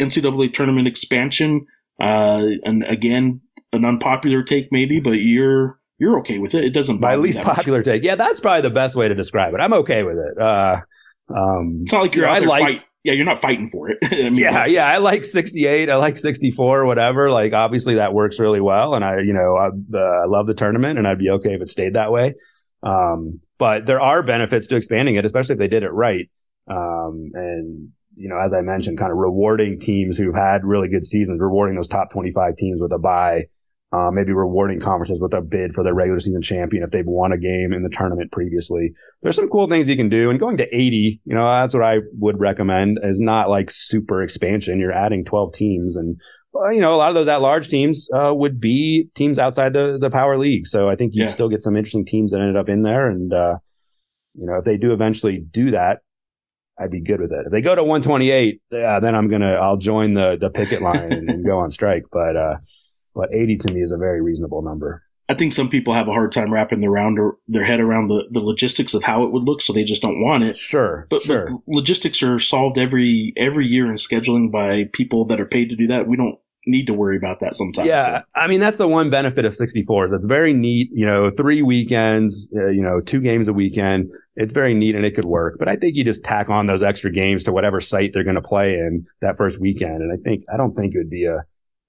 NCAA 0.00 0.52
tournament 0.52 0.88
expansion. 0.88 1.66
Uh, 2.00 2.46
and 2.64 2.84
again, 2.84 3.40
an 3.74 3.84
unpopular 3.84 4.42
take, 4.42 4.68
maybe, 4.70 5.00
but 5.00 5.12
you're 5.12 5.78
you're 5.98 6.18
okay 6.20 6.38
with 6.38 6.54
it. 6.54 6.64
It 6.64 6.70
doesn't. 6.70 7.00
My 7.00 7.16
least 7.16 7.40
popular 7.42 7.78
much. 7.78 7.86
take. 7.86 8.04
Yeah, 8.04 8.16
that's 8.16 8.40
probably 8.40 8.62
the 8.62 8.70
best 8.70 8.96
way 8.96 9.08
to 9.08 9.14
describe 9.14 9.54
it. 9.54 9.60
I'm 9.60 9.72
okay 9.74 10.02
with 10.02 10.16
it. 10.16 10.38
Uh, 10.40 10.80
um, 11.34 11.78
it's 11.82 11.92
not 11.92 12.02
like 12.02 12.14
you're. 12.14 12.28
I 12.28 12.38
like. 12.40 12.62
Fight. 12.62 12.82
Yeah, 13.04 13.12
you're 13.12 13.26
not 13.26 13.38
fighting 13.38 13.68
for 13.68 13.90
it. 13.90 13.98
I 14.04 14.30
mean, 14.30 14.34
yeah, 14.34 14.60
like, 14.60 14.70
yeah. 14.70 14.86
I 14.86 14.96
like 14.96 15.26
68. 15.26 15.90
I 15.90 15.96
like 15.96 16.16
64. 16.16 16.86
Whatever. 16.86 17.30
Like, 17.30 17.52
obviously, 17.52 17.96
that 17.96 18.14
works 18.14 18.40
really 18.40 18.62
well, 18.62 18.94
and 18.94 19.04
I, 19.04 19.20
you 19.20 19.34
know, 19.34 19.56
I, 19.56 19.66
uh, 19.68 20.22
I 20.22 20.26
love 20.26 20.46
the 20.46 20.54
tournament, 20.54 20.98
and 20.98 21.06
I'd 21.06 21.18
be 21.18 21.28
okay 21.30 21.54
if 21.54 21.60
it 21.60 21.68
stayed 21.68 21.94
that 21.94 22.10
way. 22.10 22.34
Um, 22.82 23.40
but 23.58 23.86
there 23.86 24.00
are 24.00 24.22
benefits 24.22 24.66
to 24.68 24.76
expanding 24.76 25.16
it, 25.16 25.24
especially 25.24 25.54
if 25.54 25.58
they 25.58 25.68
did 25.68 25.82
it 25.82 25.90
right. 25.90 26.30
Um, 26.66 27.30
and 27.34 27.90
you 28.16 28.28
know, 28.28 28.38
as 28.38 28.52
I 28.52 28.62
mentioned, 28.62 28.98
kind 28.98 29.12
of 29.12 29.18
rewarding 29.18 29.78
teams 29.78 30.16
who've 30.16 30.34
had 30.34 30.64
really 30.64 30.88
good 30.88 31.04
seasons, 31.04 31.40
rewarding 31.40 31.76
those 31.76 31.88
top 31.88 32.10
25 32.10 32.56
teams 32.56 32.80
with 32.80 32.92
a 32.92 32.98
buy 32.98 33.44
uh, 33.94 34.10
maybe 34.10 34.32
rewarding 34.32 34.80
conferences 34.80 35.20
with 35.22 35.32
a 35.34 35.40
bid 35.40 35.72
for 35.72 35.84
their 35.84 35.94
regular 35.94 36.18
season 36.18 36.42
champion 36.42 36.82
if 36.82 36.90
they've 36.90 37.06
won 37.06 37.32
a 37.32 37.38
game 37.38 37.72
in 37.72 37.82
the 37.84 37.88
tournament 37.96 38.32
previously. 38.32 38.92
There's 39.22 39.36
some 39.36 39.48
cool 39.48 39.68
things 39.68 39.88
you 39.88 39.96
can 39.96 40.08
do. 40.08 40.30
And 40.30 40.40
going 40.40 40.56
to 40.56 40.76
80, 40.76 41.20
you 41.24 41.34
know, 41.34 41.48
that's 41.48 41.74
what 41.74 41.84
I 41.84 41.98
would 42.18 42.40
recommend 42.40 42.98
is 43.02 43.20
not 43.20 43.48
like 43.48 43.70
super 43.70 44.22
expansion. 44.22 44.80
You're 44.80 44.92
adding 45.06 45.24
12 45.24 45.52
teams 45.54 45.96
and 45.96 46.16
uh, 46.56 46.70
you 46.70 46.80
know, 46.80 46.94
a 46.94 46.96
lot 46.96 47.08
of 47.08 47.14
those 47.16 47.26
at-large 47.28 47.68
teams 47.68 48.08
uh, 48.14 48.32
would 48.34 48.60
be 48.60 49.08
teams 49.14 49.38
outside 49.40 49.72
the 49.72 49.98
the 50.00 50.10
power 50.10 50.38
league. 50.38 50.66
So 50.66 50.88
I 50.88 50.96
think 50.96 51.12
you'd 51.14 51.24
Yeah. 51.24 51.28
still 51.28 51.48
get 51.48 51.62
some 51.62 51.76
interesting 51.76 52.04
teams 52.06 52.30
that 52.32 52.40
ended 52.40 52.56
up 52.56 52.68
in 52.68 52.82
there. 52.82 53.08
And 53.10 53.32
uh, 53.32 53.56
you 54.34 54.46
know, 54.46 54.56
if 54.58 54.64
they 54.64 54.76
do 54.76 54.92
eventually 54.92 55.38
do 55.38 55.72
that, 55.72 55.98
I'd 56.78 56.90
be 56.92 57.00
good 57.00 57.20
with 57.20 57.32
it. 57.32 57.46
If 57.46 57.52
they 57.52 57.60
go 57.60 57.74
to 57.74 57.82
128, 57.82 58.60
yeah, 58.70 59.00
then 59.00 59.14
I'm 59.14 59.28
gonna 59.28 59.54
I'll 59.54 59.76
join 59.76 60.14
the 60.14 60.36
the 60.40 60.50
picket 60.50 60.80
line 60.82 61.12
and, 61.12 61.28
and 61.28 61.44
go 61.44 61.58
on 61.58 61.70
strike. 61.72 62.04
But 62.12 62.36
uh, 62.36 62.56
but 63.14 63.32
80 63.32 63.58
to 63.58 63.72
me 63.72 63.80
is 63.80 63.92
a 63.92 63.98
very 63.98 64.20
reasonable 64.20 64.62
number. 64.62 65.02
I 65.28 65.34
think 65.34 65.52
some 65.52 65.70
people 65.70 65.94
have 65.94 66.06
a 66.06 66.12
hard 66.12 66.32
time 66.32 66.52
wrapping 66.52 66.80
their, 66.80 66.90
round 66.90 67.18
or, 67.18 67.38
their 67.48 67.64
head 67.64 67.80
around 67.80 68.08
the, 68.08 68.24
the 68.30 68.40
logistics 68.40 68.92
of 68.92 69.02
how 69.02 69.24
it 69.24 69.32
would 69.32 69.44
look, 69.44 69.62
so 69.62 69.72
they 69.72 69.84
just 69.84 70.02
don't 70.02 70.20
want 70.20 70.44
it. 70.44 70.56
Sure, 70.56 71.06
But, 71.08 71.22
sure. 71.22 71.46
but 71.50 71.60
logistics 71.66 72.22
are 72.22 72.38
solved 72.38 72.76
every 72.76 73.32
every 73.36 73.66
year 73.66 73.86
in 73.86 73.94
scheduling 73.94 74.52
by 74.52 74.90
people 74.92 75.24
that 75.26 75.40
are 75.40 75.46
paid 75.46 75.70
to 75.70 75.76
do 75.76 75.86
that. 75.86 76.06
We 76.06 76.16
don't 76.16 76.38
need 76.66 76.86
to 76.86 76.94
worry 76.94 77.16
about 77.16 77.40
that 77.40 77.56
sometimes. 77.56 77.88
Yeah, 77.88 78.22
I 78.34 78.46
mean 78.46 78.60
that's 78.60 78.76
the 78.76 78.88
one 78.88 79.10
benefit 79.10 79.44
of 79.44 79.54
64 79.54 80.06
is 80.06 80.12
it's 80.12 80.26
very 80.26 80.52
neat. 80.52 80.90
You 80.92 81.06
know, 81.06 81.30
three 81.30 81.62
weekends, 81.62 82.48
uh, 82.54 82.68
you 82.68 82.82
know, 82.82 83.00
two 83.00 83.20
games 83.20 83.48
a 83.48 83.52
weekend. 83.52 84.10
It's 84.36 84.52
very 84.52 84.74
neat 84.74 84.94
and 84.94 85.04
it 85.04 85.14
could 85.14 85.26
work. 85.26 85.56
But 85.58 85.68
I 85.68 85.76
think 85.76 85.96
you 85.96 86.04
just 86.04 86.24
tack 86.24 86.48
on 86.48 86.66
those 86.66 86.82
extra 86.82 87.12
games 87.12 87.44
to 87.44 87.52
whatever 87.52 87.80
site 87.80 88.12
they're 88.12 88.24
going 88.24 88.34
to 88.34 88.42
play 88.42 88.74
in 88.74 89.06
that 89.20 89.36
first 89.36 89.60
weekend, 89.60 90.02
and 90.02 90.12
I 90.12 90.16
think 90.22 90.44
I 90.52 90.56
don't 90.56 90.74
think 90.74 90.94
it 90.94 90.98
would 90.98 91.10
be 91.10 91.24
a 91.24 91.44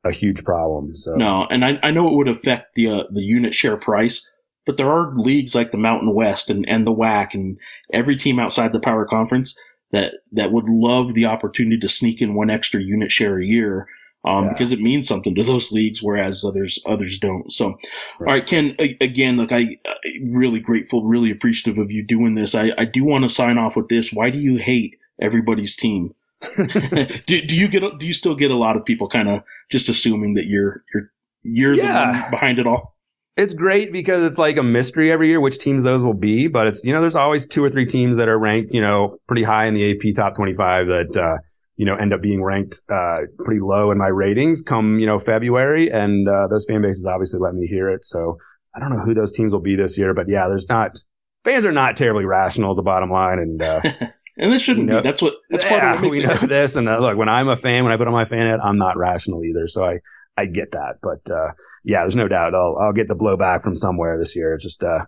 a 0.05 0.11
huge 0.11 0.43
problem. 0.45 0.95
So 0.95 1.15
No, 1.15 1.45
and 1.49 1.65
I, 1.65 1.79
I 1.83 1.91
know 1.91 2.07
it 2.07 2.15
would 2.15 2.27
affect 2.29 2.75
the 2.75 2.87
uh, 2.89 3.03
the 3.11 3.23
unit 3.23 3.53
share 3.53 3.75
price, 3.77 4.25
but 4.65 4.77
there 4.77 4.89
are 4.91 5.13
leagues 5.17 5.53
like 5.55 5.71
the 5.71 5.77
Mountain 5.77 6.13
West 6.13 6.49
and, 6.49 6.67
and 6.69 6.85
the 6.87 6.93
WAC 6.93 7.33
and 7.33 7.57
every 7.91 8.15
team 8.15 8.39
outside 8.39 8.71
the 8.71 8.79
Power 8.79 9.05
Conference 9.05 9.57
that 9.91 10.13
that 10.31 10.51
would 10.51 10.69
love 10.69 11.13
the 11.13 11.25
opportunity 11.25 11.77
to 11.79 11.87
sneak 11.87 12.21
in 12.21 12.35
one 12.35 12.49
extra 12.49 12.81
unit 12.81 13.11
share 13.11 13.37
a 13.39 13.45
year. 13.45 13.87
Um, 14.27 14.45
Yeah. 14.45 14.49
because 14.53 14.71
it 14.71 14.79
means 14.81 15.07
something 15.07 15.35
to 15.35 15.43
those 15.43 15.71
leagues, 15.71 16.01
whereas 16.01 16.43
others 16.43 16.79
others 16.87 17.19
don't. 17.19 17.51
So, 17.51 17.65
all 17.67 17.77
Right. 18.19 18.31
right, 18.33 18.45
Ken. 18.47 18.75
Again, 18.79 19.37
look, 19.37 19.51
I, 19.51 19.77
I 19.85 19.95
really 20.31 20.59
grateful, 20.59 21.03
really 21.05 21.29
appreciative 21.29 21.77
of 21.79 21.91
you 21.91 22.01
doing 22.03 22.33
this. 22.33 22.55
I, 22.55 22.71
I 22.77 22.85
do 22.85 23.03
want 23.05 23.21
to 23.23 23.29
sign 23.29 23.59
off 23.59 23.75
with 23.75 23.87
this. 23.87 24.11
Why 24.11 24.31
do 24.31 24.39
you 24.39 24.55
hate 24.57 24.95
everybody's 25.21 25.75
team? 25.75 26.15
do, 27.27 27.41
do 27.41 27.55
you 27.55 27.67
get 27.67 27.83
do 27.99 28.07
you 28.07 28.13
still 28.13 28.35
get 28.35 28.51
a 28.51 28.55
lot 28.55 28.77
of 28.77 28.85
people 28.85 29.07
kind 29.07 29.29
of 29.29 29.41
just 29.71 29.89
assuming 29.89 30.33
that 30.35 30.45
you're 30.45 30.83
you're 30.93 31.11
you're 31.43 31.73
Yeah. 31.73 32.11
the 32.13 32.19
one 32.21 32.31
behind 32.31 32.59
it 32.59 32.67
all? 32.67 32.93
it's 33.37 33.53
great 33.53 33.91
because 33.91 34.23
it's 34.23 34.37
like 34.37 34.55
a 34.55 34.63
mystery 34.63 35.11
every 35.11 35.27
year 35.27 35.41
which 35.41 35.57
teams 35.57 35.83
those 35.83 36.01
will 36.01 36.13
be. 36.13 36.47
But 36.47 36.67
it's 36.67 36.83
you 36.85 36.93
know 36.93 37.01
there's 37.01 37.17
always 37.17 37.45
two 37.45 37.63
or 37.63 37.69
three 37.69 37.85
teams 37.85 38.15
that 38.17 38.29
are 38.29 38.39
ranked 38.39 38.71
you 38.73 38.79
know 38.81 39.17
pretty 39.27 39.43
high 39.43 39.65
in 39.65 39.73
the 39.73 39.91
AP 39.91 40.15
top 40.15 40.35
25 40.35 40.87
that 40.87 41.17
uh, 41.17 41.37
you 41.75 41.85
know 41.85 41.95
end 41.95 42.13
up 42.13 42.21
being 42.21 42.41
ranked 42.41 42.79
uh, 42.89 43.19
pretty 43.43 43.59
low 43.61 43.91
in 43.91 43.97
my 43.97 44.07
ratings 44.07 44.61
come 44.61 44.99
you 44.99 45.05
know 45.05 45.19
February, 45.19 45.91
and 45.91 46.27
uh, 46.29 46.47
those 46.47 46.65
fan 46.65 46.81
bases 46.81 47.05
obviously 47.05 47.39
let 47.41 47.53
me 47.53 47.67
hear 47.67 47.89
it. 47.89 48.05
So 48.05 48.37
I 48.73 48.79
don't 48.79 48.95
know 48.95 49.03
who 49.03 49.13
those 49.13 49.31
teams 49.33 49.51
will 49.51 49.59
be 49.61 49.75
this 49.75 49.97
year, 49.97 50.13
but 50.13 50.29
yeah, 50.29 50.47
there's 50.47 50.69
not 50.69 50.97
fans 51.43 51.65
are 51.65 51.71
not 51.73 51.95
terribly 51.97 52.23
rational 52.25 52.71
is 52.71 52.77
the 52.77 52.83
bottom 52.83 53.11
line, 53.11 53.39
and 53.39 53.61
uh, 53.61 53.81
And 54.37 54.51
this 54.51 54.61
shouldn't 54.61 54.87
No. 54.87 54.97
be. 54.97 55.03
That's 55.03 55.21
what 55.21 55.35
that's 55.49 55.63
part 55.65 55.81
yeah, 55.81 55.95
of 55.95 56.01
what 56.01 56.11
we 56.11 56.19
know 56.23 56.33
this. 56.35 56.75
And 56.75 56.89
uh, 56.89 56.99
look, 56.99 57.17
when 57.17 57.29
I'm 57.29 57.47
a 57.47 57.55
fan, 57.55 57.83
when 57.83 57.93
I 57.93 57.97
put 57.97 58.07
on 58.07 58.13
my 58.13 58.25
fan 58.25 58.47
hat, 58.47 58.59
I'm 58.63 58.77
not 58.77 58.97
rational 58.97 59.43
either. 59.43 59.67
So 59.67 59.85
I, 59.85 59.99
I 60.37 60.45
get 60.45 60.71
that. 60.71 60.95
But, 61.01 61.29
uh, 61.33 61.51
yeah, 61.83 62.01
there's 62.01 62.15
no 62.15 62.27
doubt 62.27 62.53
I'll, 62.53 62.77
I'll 62.79 62.93
get 62.93 63.07
the 63.07 63.15
blowback 63.15 63.61
from 63.61 63.75
somewhere 63.75 64.17
this 64.19 64.35
year. 64.35 64.53
It's 64.55 64.63
just, 64.63 64.83
uh, 64.83 65.05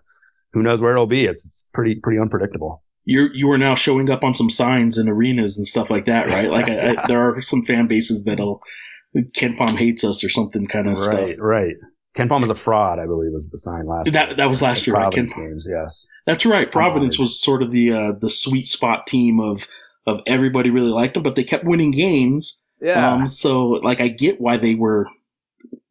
who 0.52 0.62
knows 0.62 0.80
where 0.80 0.92
it'll 0.92 1.06
be. 1.06 1.26
It's, 1.26 1.44
it's 1.44 1.70
pretty, 1.74 1.96
pretty 1.96 2.18
unpredictable. 2.18 2.82
You're 3.04 3.34
you 3.34 3.50
are 3.50 3.56
now 3.56 3.74
showing 3.74 4.10
up 4.10 4.22
on 4.22 4.34
some 4.34 4.50
signs 4.50 4.98
in 4.98 5.08
arenas 5.08 5.56
and 5.56 5.66
stuff 5.66 5.88
like 5.88 6.04
that, 6.04 6.26
right? 6.26 6.50
Like 6.50 6.68
I, 6.68 6.90
I, 6.90 7.06
there 7.06 7.20
are 7.26 7.40
some 7.40 7.64
fan 7.64 7.86
bases 7.86 8.24
that'll 8.24 8.60
KenPom 9.16 9.78
hates 9.78 10.04
us 10.04 10.22
or 10.22 10.28
something 10.28 10.66
kind 10.66 10.88
of 10.88 10.98
stuff. 10.98 11.14
Right, 11.14 11.40
right. 11.40 11.76
KenPom 12.18 12.42
is 12.42 12.50
a 12.50 12.54
fraud, 12.54 12.98
I 12.98 13.06
believe 13.06 13.32
was 13.32 13.48
the 13.48 13.58
sign 13.58 13.86
last 13.86 14.06
year. 14.06 14.12
That 14.12 14.36
that 14.38 14.48
was 14.48 14.60
last 14.60 14.86
year, 14.86 14.96
right? 14.96 15.12
Ken 15.12 15.28
Providence 15.28 15.34
Palm. 15.34 15.44
games, 15.44 15.68
yes. 15.70 16.06
That's 16.26 16.44
right. 16.44 16.70
Providence 16.70 17.16
honored. 17.16 17.20
was 17.20 17.40
sort 17.40 17.62
of 17.62 17.70
the 17.70 17.92
uh, 17.92 18.12
the 18.20 18.28
sweet 18.28 18.66
spot 18.66 19.06
team 19.06 19.38
of 19.38 19.68
of 20.06 20.20
everybody 20.26 20.70
really 20.70 20.90
liked 20.90 21.14
them, 21.14 21.22
but 21.22 21.36
they 21.36 21.44
kept 21.44 21.64
winning 21.64 21.92
games. 21.92 22.58
Yeah. 22.80 23.14
Um, 23.14 23.26
so 23.26 23.66
like 23.68 24.00
I 24.00 24.08
get 24.08 24.40
why 24.40 24.56
they 24.56 24.74
were 24.74 25.06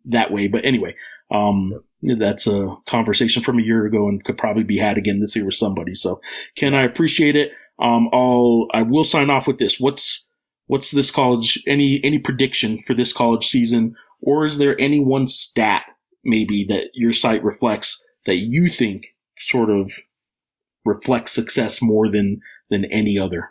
that 0.05 0.31
way, 0.31 0.47
but 0.47 0.65
anyway, 0.65 0.95
um, 1.31 1.81
that's 2.01 2.47
a 2.47 2.75
conversation 2.87 3.41
from 3.41 3.59
a 3.59 3.63
year 3.63 3.85
ago 3.85 4.07
and 4.07 4.23
could 4.23 4.37
probably 4.37 4.63
be 4.63 4.77
had 4.77 4.97
again 4.97 5.19
this 5.19 5.35
year 5.35 5.45
with 5.45 5.55
somebody. 5.55 5.95
So 5.95 6.19
Ken, 6.55 6.73
I 6.73 6.83
appreciate 6.83 7.37
it. 7.37 7.51
Um, 7.79 8.09
I'll 8.11 8.67
I 8.73 8.81
will 8.81 9.05
sign 9.05 9.29
off 9.29 9.47
with 9.47 9.59
this. 9.59 9.79
What's 9.79 10.25
what's 10.65 10.91
this 10.91 11.09
college? 11.09 11.63
Any 11.65 12.01
any 12.03 12.19
prediction 12.19 12.79
for 12.79 12.93
this 12.93 13.13
college 13.13 13.47
season, 13.47 13.95
or 14.21 14.43
is 14.43 14.57
there 14.57 14.79
any 14.79 14.99
one 14.99 15.27
stat 15.27 15.83
maybe 16.27 16.65
that 16.69 16.89
your 16.93 17.13
site 17.13 17.43
reflects 17.43 18.03
that 18.27 18.35
you 18.35 18.69
think 18.69 19.07
sort 19.39 19.69
of 19.69 19.91
reflects 20.85 21.31
success 21.31 21.81
more 21.81 22.09
than 22.09 22.39
than 22.69 22.85
any 22.85 23.17
other? 23.17 23.49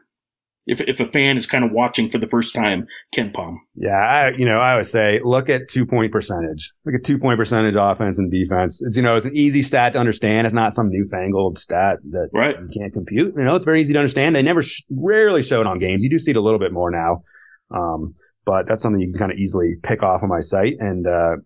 If 0.68 0.80
if 0.80 0.98
a 0.98 1.06
fan 1.06 1.36
is 1.36 1.46
kind 1.46 1.64
of 1.64 1.70
watching 1.70 2.10
for 2.10 2.18
the 2.18 2.26
first 2.26 2.52
time, 2.52 2.88
KenPom. 3.14 3.58
Yeah, 3.76 3.90
I, 3.96 4.30
you 4.36 4.44
know, 4.44 4.58
I 4.58 4.72
always 4.72 4.90
say, 4.90 5.20
look 5.24 5.48
at 5.48 5.68
two 5.68 5.86
point 5.86 6.10
percentage. 6.10 6.72
Look 6.84 6.96
at 6.96 7.04
two 7.04 7.20
point 7.20 7.38
percentage 7.38 7.76
offense 7.78 8.18
and 8.18 8.32
defense. 8.32 8.82
It's, 8.82 8.96
you 8.96 9.02
know, 9.04 9.14
it's 9.16 9.26
an 9.26 9.36
easy 9.36 9.62
stat 9.62 9.92
to 9.92 10.00
understand. 10.00 10.44
It's 10.44 10.54
not 10.54 10.72
some 10.74 10.90
newfangled 10.90 11.58
stat 11.60 11.98
that 12.10 12.30
Right. 12.34 12.56
you 12.60 12.68
can't 12.80 12.92
compute. 12.92 13.34
You 13.36 13.44
know, 13.44 13.54
it's 13.54 13.64
very 13.64 13.80
easy 13.80 13.92
to 13.92 13.98
understand. 14.00 14.34
They 14.34 14.42
never, 14.42 14.64
sh- 14.64 14.82
rarely 14.90 15.44
show 15.44 15.60
it 15.60 15.68
on 15.68 15.78
games. 15.78 16.02
You 16.02 16.10
do 16.10 16.18
see 16.18 16.32
it 16.32 16.36
a 16.36 16.40
little 16.42 16.58
bit 16.58 16.72
more 16.72 16.90
now. 16.90 17.22
Um, 17.70 18.16
but 18.44 18.66
that's 18.66 18.82
something 18.82 19.00
you 19.00 19.12
can 19.12 19.18
kind 19.20 19.30
of 19.32 19.38
easily 19.38 19.76
pick 19.84 20.02
off 20.02 20.24
on 20.24 20.28
my 20.28 20.40
site. 20.40 20.74
And, 20.80 21.06
uh, 21.06 21.36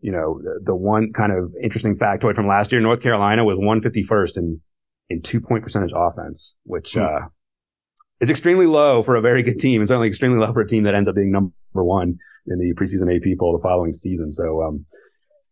you 0.00 0.12
know, 0.12 0.40
the, 0.42 0.60
the 0.64 0.74
one 0.74 1.12
kind 1.12 1.32
of 1.32 1.52
interesting 1.62 1.96
factoid 1.96 2.34
from 2.34 2.46
last 2.46 2.72
year, 2.72 2.80
North 2.80 3.00
Carolina 3.02 3.44
was 3.44 3.58
151st 3.58 4.36
in, 4.36 4.60
in 5.10 5.22
two 5.22 5.40
point 5.40 5.62
percentage 5.62 5.92
offense, 5.94 6.54
which, 6.64 6.94
Hmm. 6.94 7.00
uh, 7.00 7.18
is 8.20 8.30
extremely 8.30 8.66
low 8.66 9.02
for 9.02 9.14
a 9.14 9.20
very 9.20 9.42
good 9.44 9.60
team, 9.60 9.80
and 9.80 9.86
certainly 9.88 10.08
extremely 10.08 10.38
low 10.38 10.52
for 10.52 10.60
a 10.60 10.66
team 10.66 10.82
that 10.84 10.94
ends 10.94 11.08
up 11.08 11.14
being 11.14 11.30
number 11.30 11.52
one 11.72 12.18
in 12.48 12.58
the 12.58 12.74
preseason 12.74 13.14
AP 13.14 13.38
poll 13.38 13.52
the 13.56 13.62
following 13.62 13.92
season. 13.92 14.30
So 14.32 14.60
um, 14.62 14.86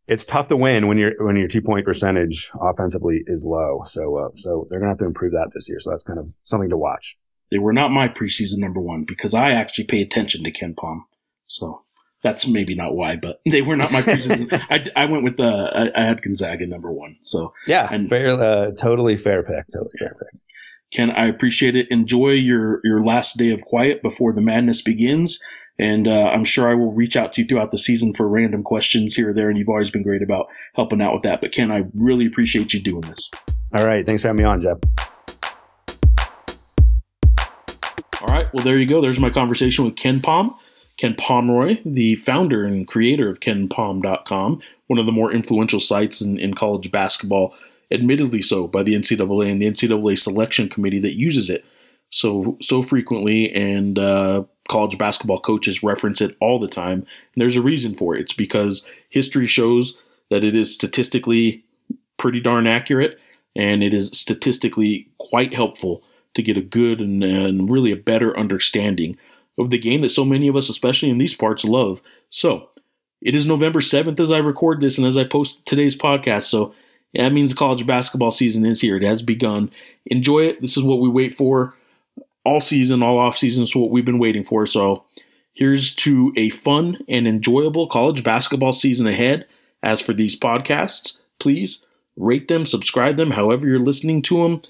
it's 0.09 0.25
tough 0.25 0.49
to 0.49 0.57
win 0.57 0.89
when 0.89 0.99
your 0.99 1.13
when 1.25 1.37
your 1.37 1.47
two 1.47 1.63
point 1.63 1.85
percentage 1.85 2.51
offensively 2.61 3.23
is 3.27 3.45
low. 3.47 3.83
So 3.87 4.17
uh, 4.17 4.29
so 4.35 4.67
they're 4.69 4.81
gonna 4.81 4.91
have 4.91 4.99
to 4.99 5.05
improve 5.05 5.33
that 5.33 5.51
this 5.55 5.69
year. 5.69 5.79
So 5.79 5.91
that's 5.91 6.03
kind 6.03 6.19
of 6.19 6.35
something 6.43 6.71
to 6.71 6.77
watch. 6.77 7.17
They 7.53 7.59
were 7.59 7.73
not 7.73 7.93
my 7.93 8.09
preseason 8.09 8.59
number 8.59 8.81
one 8.81 9.05
because 9.07 9.33
I 9.33 9.53
actually 9.53 9.85
pay 9.85 10.03
attention 10.03 10.43
to 10.43 10.51
KenPom. 10.51 11.03
So 11.47 11.83
that's 12.27 12.47
maybe 12.47 12.75
not 12.75 12.95
why, 12.95 13.15
but 13.17 13.41
they 13.47 13.63
were 13.63 13.77
not 13.77 13.93
my 13.93 14.03
preseason. 14.03 14.49
I, 14.71 14.85
I 14.97 15.07
went 15.07 15.23
with 15.23 15.37
the 15.37 15.45
I, 15.47 16.03
I 16.03 16.07
had 16.07 16.21
Gonzaga 16.23 16.67
number 16.67 16.93
one. 16.93 17.17
So 17.23 17.53
Yeah, 17.67 17.89
And- 17.91 18.09
fair, 18.09 18.31
uh, 18.31 18.71
totally 18.73 19.17
fair 19.17 19.43
pick. 19.45 19.65
Totally 19.73 19.93
fair 19.99 20.17
pick. 20.19 20.41
Ken, 20.93 21.11
I 21.11 21.27
appreciate 21.27 21.75
it. 21.77 21.87
Enjoy 21.91 22.31
your 22.31 22.81
your 22.85 23.05
last 23.05 23.37
day 23.37 23.51
of 23.51 23.61
quiet 23.63 24.03
before 24.03 24.33
the 24.33 24.41
madness 24.41 24.83
begins. 24.83 25.39
And 25.79 26.09
uh, 26.09 26.29
I'm 26.29 26.45
sure 26.45 26.71
I 26.71 26.75
will 26.75 26.93
reach 26.95 27.17
out 27.17 27.33
to 27.35 27.43
you 27.43 27.47
throughout 27.49 27.71
the 27.71 27.77
season 27.79 28.15
for 28.15 28.27
random 28.29 28.63
questions 28.63 29.15
here 29.15 29.31
or 29.31 29.35
there. 29.35 29.49
And 29.51 29.59
you've 29.59 29.69
always 29.69 29.91
been 29.91 30.03
great 30.03 30.23
about 30.23 30.47
helping 30.75 31.03
out 31.03 31.13
with 31.13 31.23
that. 31.25 31.41
But 31.43 31.53
Ken, 31.53 31.71
I 31.71 31.83
really 31.95 32.25
appreciate 32.27 32.73
you 32.73 32.81
doing 32.81 33.03
this. 33.03 33.31
All 33.77 33.87
right, 33.87 34.07
thanks 34.07 34.23
for 34.23 34.29
having 34.29 34.43
me 34.43 34.49
on, 34.49 34.63
Geoff. 34.63 34.79
All 38.23 38.29
right. 38.29 38.47
Well, 38.55 38.65
there 38.65 38.79
you 38.79 38.87
go. 38.87 39.01
There's 39.03 39.21
my 39.21 39.29
conversation 39.31 39.85
with 39.85 39.95
KenPom. 39.97 40.55
Ken 40.97 41.15
Pomeroy, 41.15 41.79
the 41.85 42.17
founder 42.17 42.65
and 42.65 42.87
creator 42.87 43.29
of 43.29 43.41
KenPom.com, 43.41 44.61
one 44.87 44.99
of 44.99 45.07
the 45.07 45.13
more 45.13 45.33
influential 45.33 45.81
sites 45.81 46.21
in, 46.21 46.39
in 46.39 46.55
college 46.55 46.91
basketball, 46.91 47.55
admittedly 47.91 48.43
so 48.43 48.67
by 48.67 48.83
the 48.83 48.95
NCAA 48.95 49.51
and 49.51 49.61
the 49.61 49.67
NCAA 49.71 50.19
selection 50.19 50.69
committee 50.69 50.99
that 51.01 51.19
uses 51.19 51.51
it 51.51 51.65
so 52.11 52.57
so 52.63 52.83
frequently, 52.83 53.53
and 53.53 53.99
uh, 53.99 54.45
college 54.69 54.97
basketball 54.97 55.41
coaches 55.41 55.83
reference 55.83 56.21
it 56.21 56.37
all 56.41 56.59
the 56.59 56.69
time. 56.69 57.01
And 57.01 57.07
there's 57.37 57.57
a 57.57 57.63
reason 57.63 57.97
for 57.97 58.15
it. 58.15 58.21
It's 58.21 58.33
because 58.33 58.87
history 59.11 59.47
shows 59.47 59.99
that 60.31 60.45
it 60.45 60.55
is 60.55 60.73
statistically 60.73 61.65
pretty 62.17 62.41
darn 62.41 62.67
accurate, 62.67 63.19
and 63.55 63.83
it 63.83 63.93
is 63.93 64.09
statistically 64.15 65.09
quite 65.19 65.53
helpful 65.53 66.03
to 66.35 66.43
get 66.43 66.57
a 66.57 66.63
good 66.63 67.01
and, 67.01 67.25
and 67.25 67.71
really 67.71 67.93
a 67.93 67.97
better 67.97 68.37
understanding 68.39 69.19
of 69.59 69.71
the 69.71 69.79
game 69.79 70.03
that 70.03 70.11
so 70.11 70.25
many 70.25 70.49
of 70.49 70.57
us, 70.57 70.69
especially 70.69 71.11
in 71.11 71.19
these 71.19 71.35
parts, 71.35 71.65
love. 71.65 72.03
So 72.31 72.71
it 73.23 73.35
is 73.35 73.47
November 73.47 73.81
7th 73.81 74.21
as 74.21 74.31
I 74.31 74.39
record 74.39 74.81
this 74.81 74.99
and 74.99 75.07
as 75.07 75.17
I 75.17 75.25
post 75.25 75.65
today's 75.67 75.97
podcast. 75.97 76.45
So 76.45 76.75
that 77.15 77.33
means 77.33 77.55
college 77.55 77.87
basketball 77.87 78.31
season 78.31 78.65
is 78.67 78.81
here. 78.81 78.97
It 78.97 79.03
has 79.03 79.23
begun. 79.23 79.71
Enjoy 80.07 80.41
it. 80.41 80.61
This 80.61 80.77
is 80.77 80.83
what 80.83 81.01
we 81.01 81.09
wait 81.09 81.37
for 81.37 81.75
all 82.45 82.61
season, 82.61 83.03
all 83.03 83.19
off 83.19 83.37
season. 83.37 83.63
Is 83.63 83.75
what 83.75 83.91
we've 83.91 84.05
been 84.05 84.19
waiting 84.19 84.45
for. 84.45 84.67
So 84.67 85.05
here's 85.55 85.95
to 85.97 86.33
a 86.37 86.51
fun 86.51 86.99
and 87.09 87.27
enjoyable 87.27 87.89
college 87.89 88.23
basketball 88.23 88.73
season 88.73 89.07
ahead. 89.07 89.47
As 89.83 90.01
for 90.01 90.13
these 90.13 90.39
podcasts, 90.39 91.17
please 91.39 91.85
rate 92.17 92.49
them, 92.49 92.67
subscribe 92.67 93.17
them, 93.17 93.33
however 93.33 93.67
you're 93.67 93.79
listening 93.79 94.21
to 94.23 94.43
them. 94.43 94.63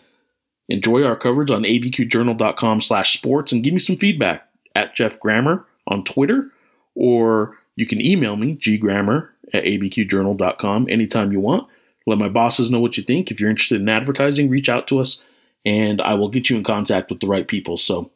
Enjoy 0.68 1.04
our 1.04 1.16
coverage 1.16 1.50
on 1.50 1.62
abqjournal.com 1.62 2.80
slash 2.80 3.12
sports 3.12 3.52
and 3.52 3.62
give 3.62 3.72
me 3.72 3.78
some 3.78 3.96
feedback 3.96 4.48
at 4.76 4.94
Geoff 4.94 5.18
Grammer 5.18 5.66
on 5.88 6.04
Twitter 6.04 6.50
or 6.94 7.58
You 7.74 7.86
can 7.86 8.00
email 8.00 8.36
me, 8.36 8.56
ggrammer 8.56 9.28
at 9.52 9.64
abqjournal.com 9.64 10.86
anytime 10.88 11.32
you 11.32 11.40
want. 11.40 11.68
Let 12.06 12.18
my 12.18 12.28
bosses 12.28 12.70
know 12.70 12.80
what 12.80 12.96
you 12.96 13.02
think. 13.02 13.30
If 13.30 13.40
you're 13.40 13.50
interested 13.50 13.80
in 13.80 13.88
advertising, 13.88 14.48
reach 14.48 14.68
out 14.68 14.86
to 14.88 14.98
us 14.98 15.20
and 15.64 16.00
I 16.00 16.14
will 16.14 16.28
get 16.28 16.48
you 16.48 16.56
in 16.56 16.62
contact 16.62 17.10
with 17.10 17.20
the 17.20 17.26
right 17.26 17.46
people. 17.46 17.76
So 17.76 18.10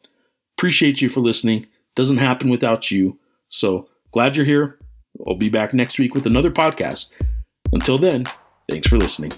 appreciate 0.57 1.01
you 1.01 1.09
for 1.09 1.19
listening. 1.19 1.67
Doesn't 1.95 2.17
happen 2.17 2.49
without 2.49 2.89
you. 2.89 3.19
So 3.49 3.89
glad 4.11 4.35
you're 4.35 4.45
here. 4.45 4.77
I'll 5.27 5.35
be 5.35 5.49
back 5.49 5.73
next 5.73 5.99
week 5.99 6.15
with 6.15 6.25
another 6.25 6.51
podcast. 6.51 7.09
Until 7.73 7.97
then, 7.97 8.25
thanks 8.69 8.87
for 8.87 8.97
listening. 8.97 9.31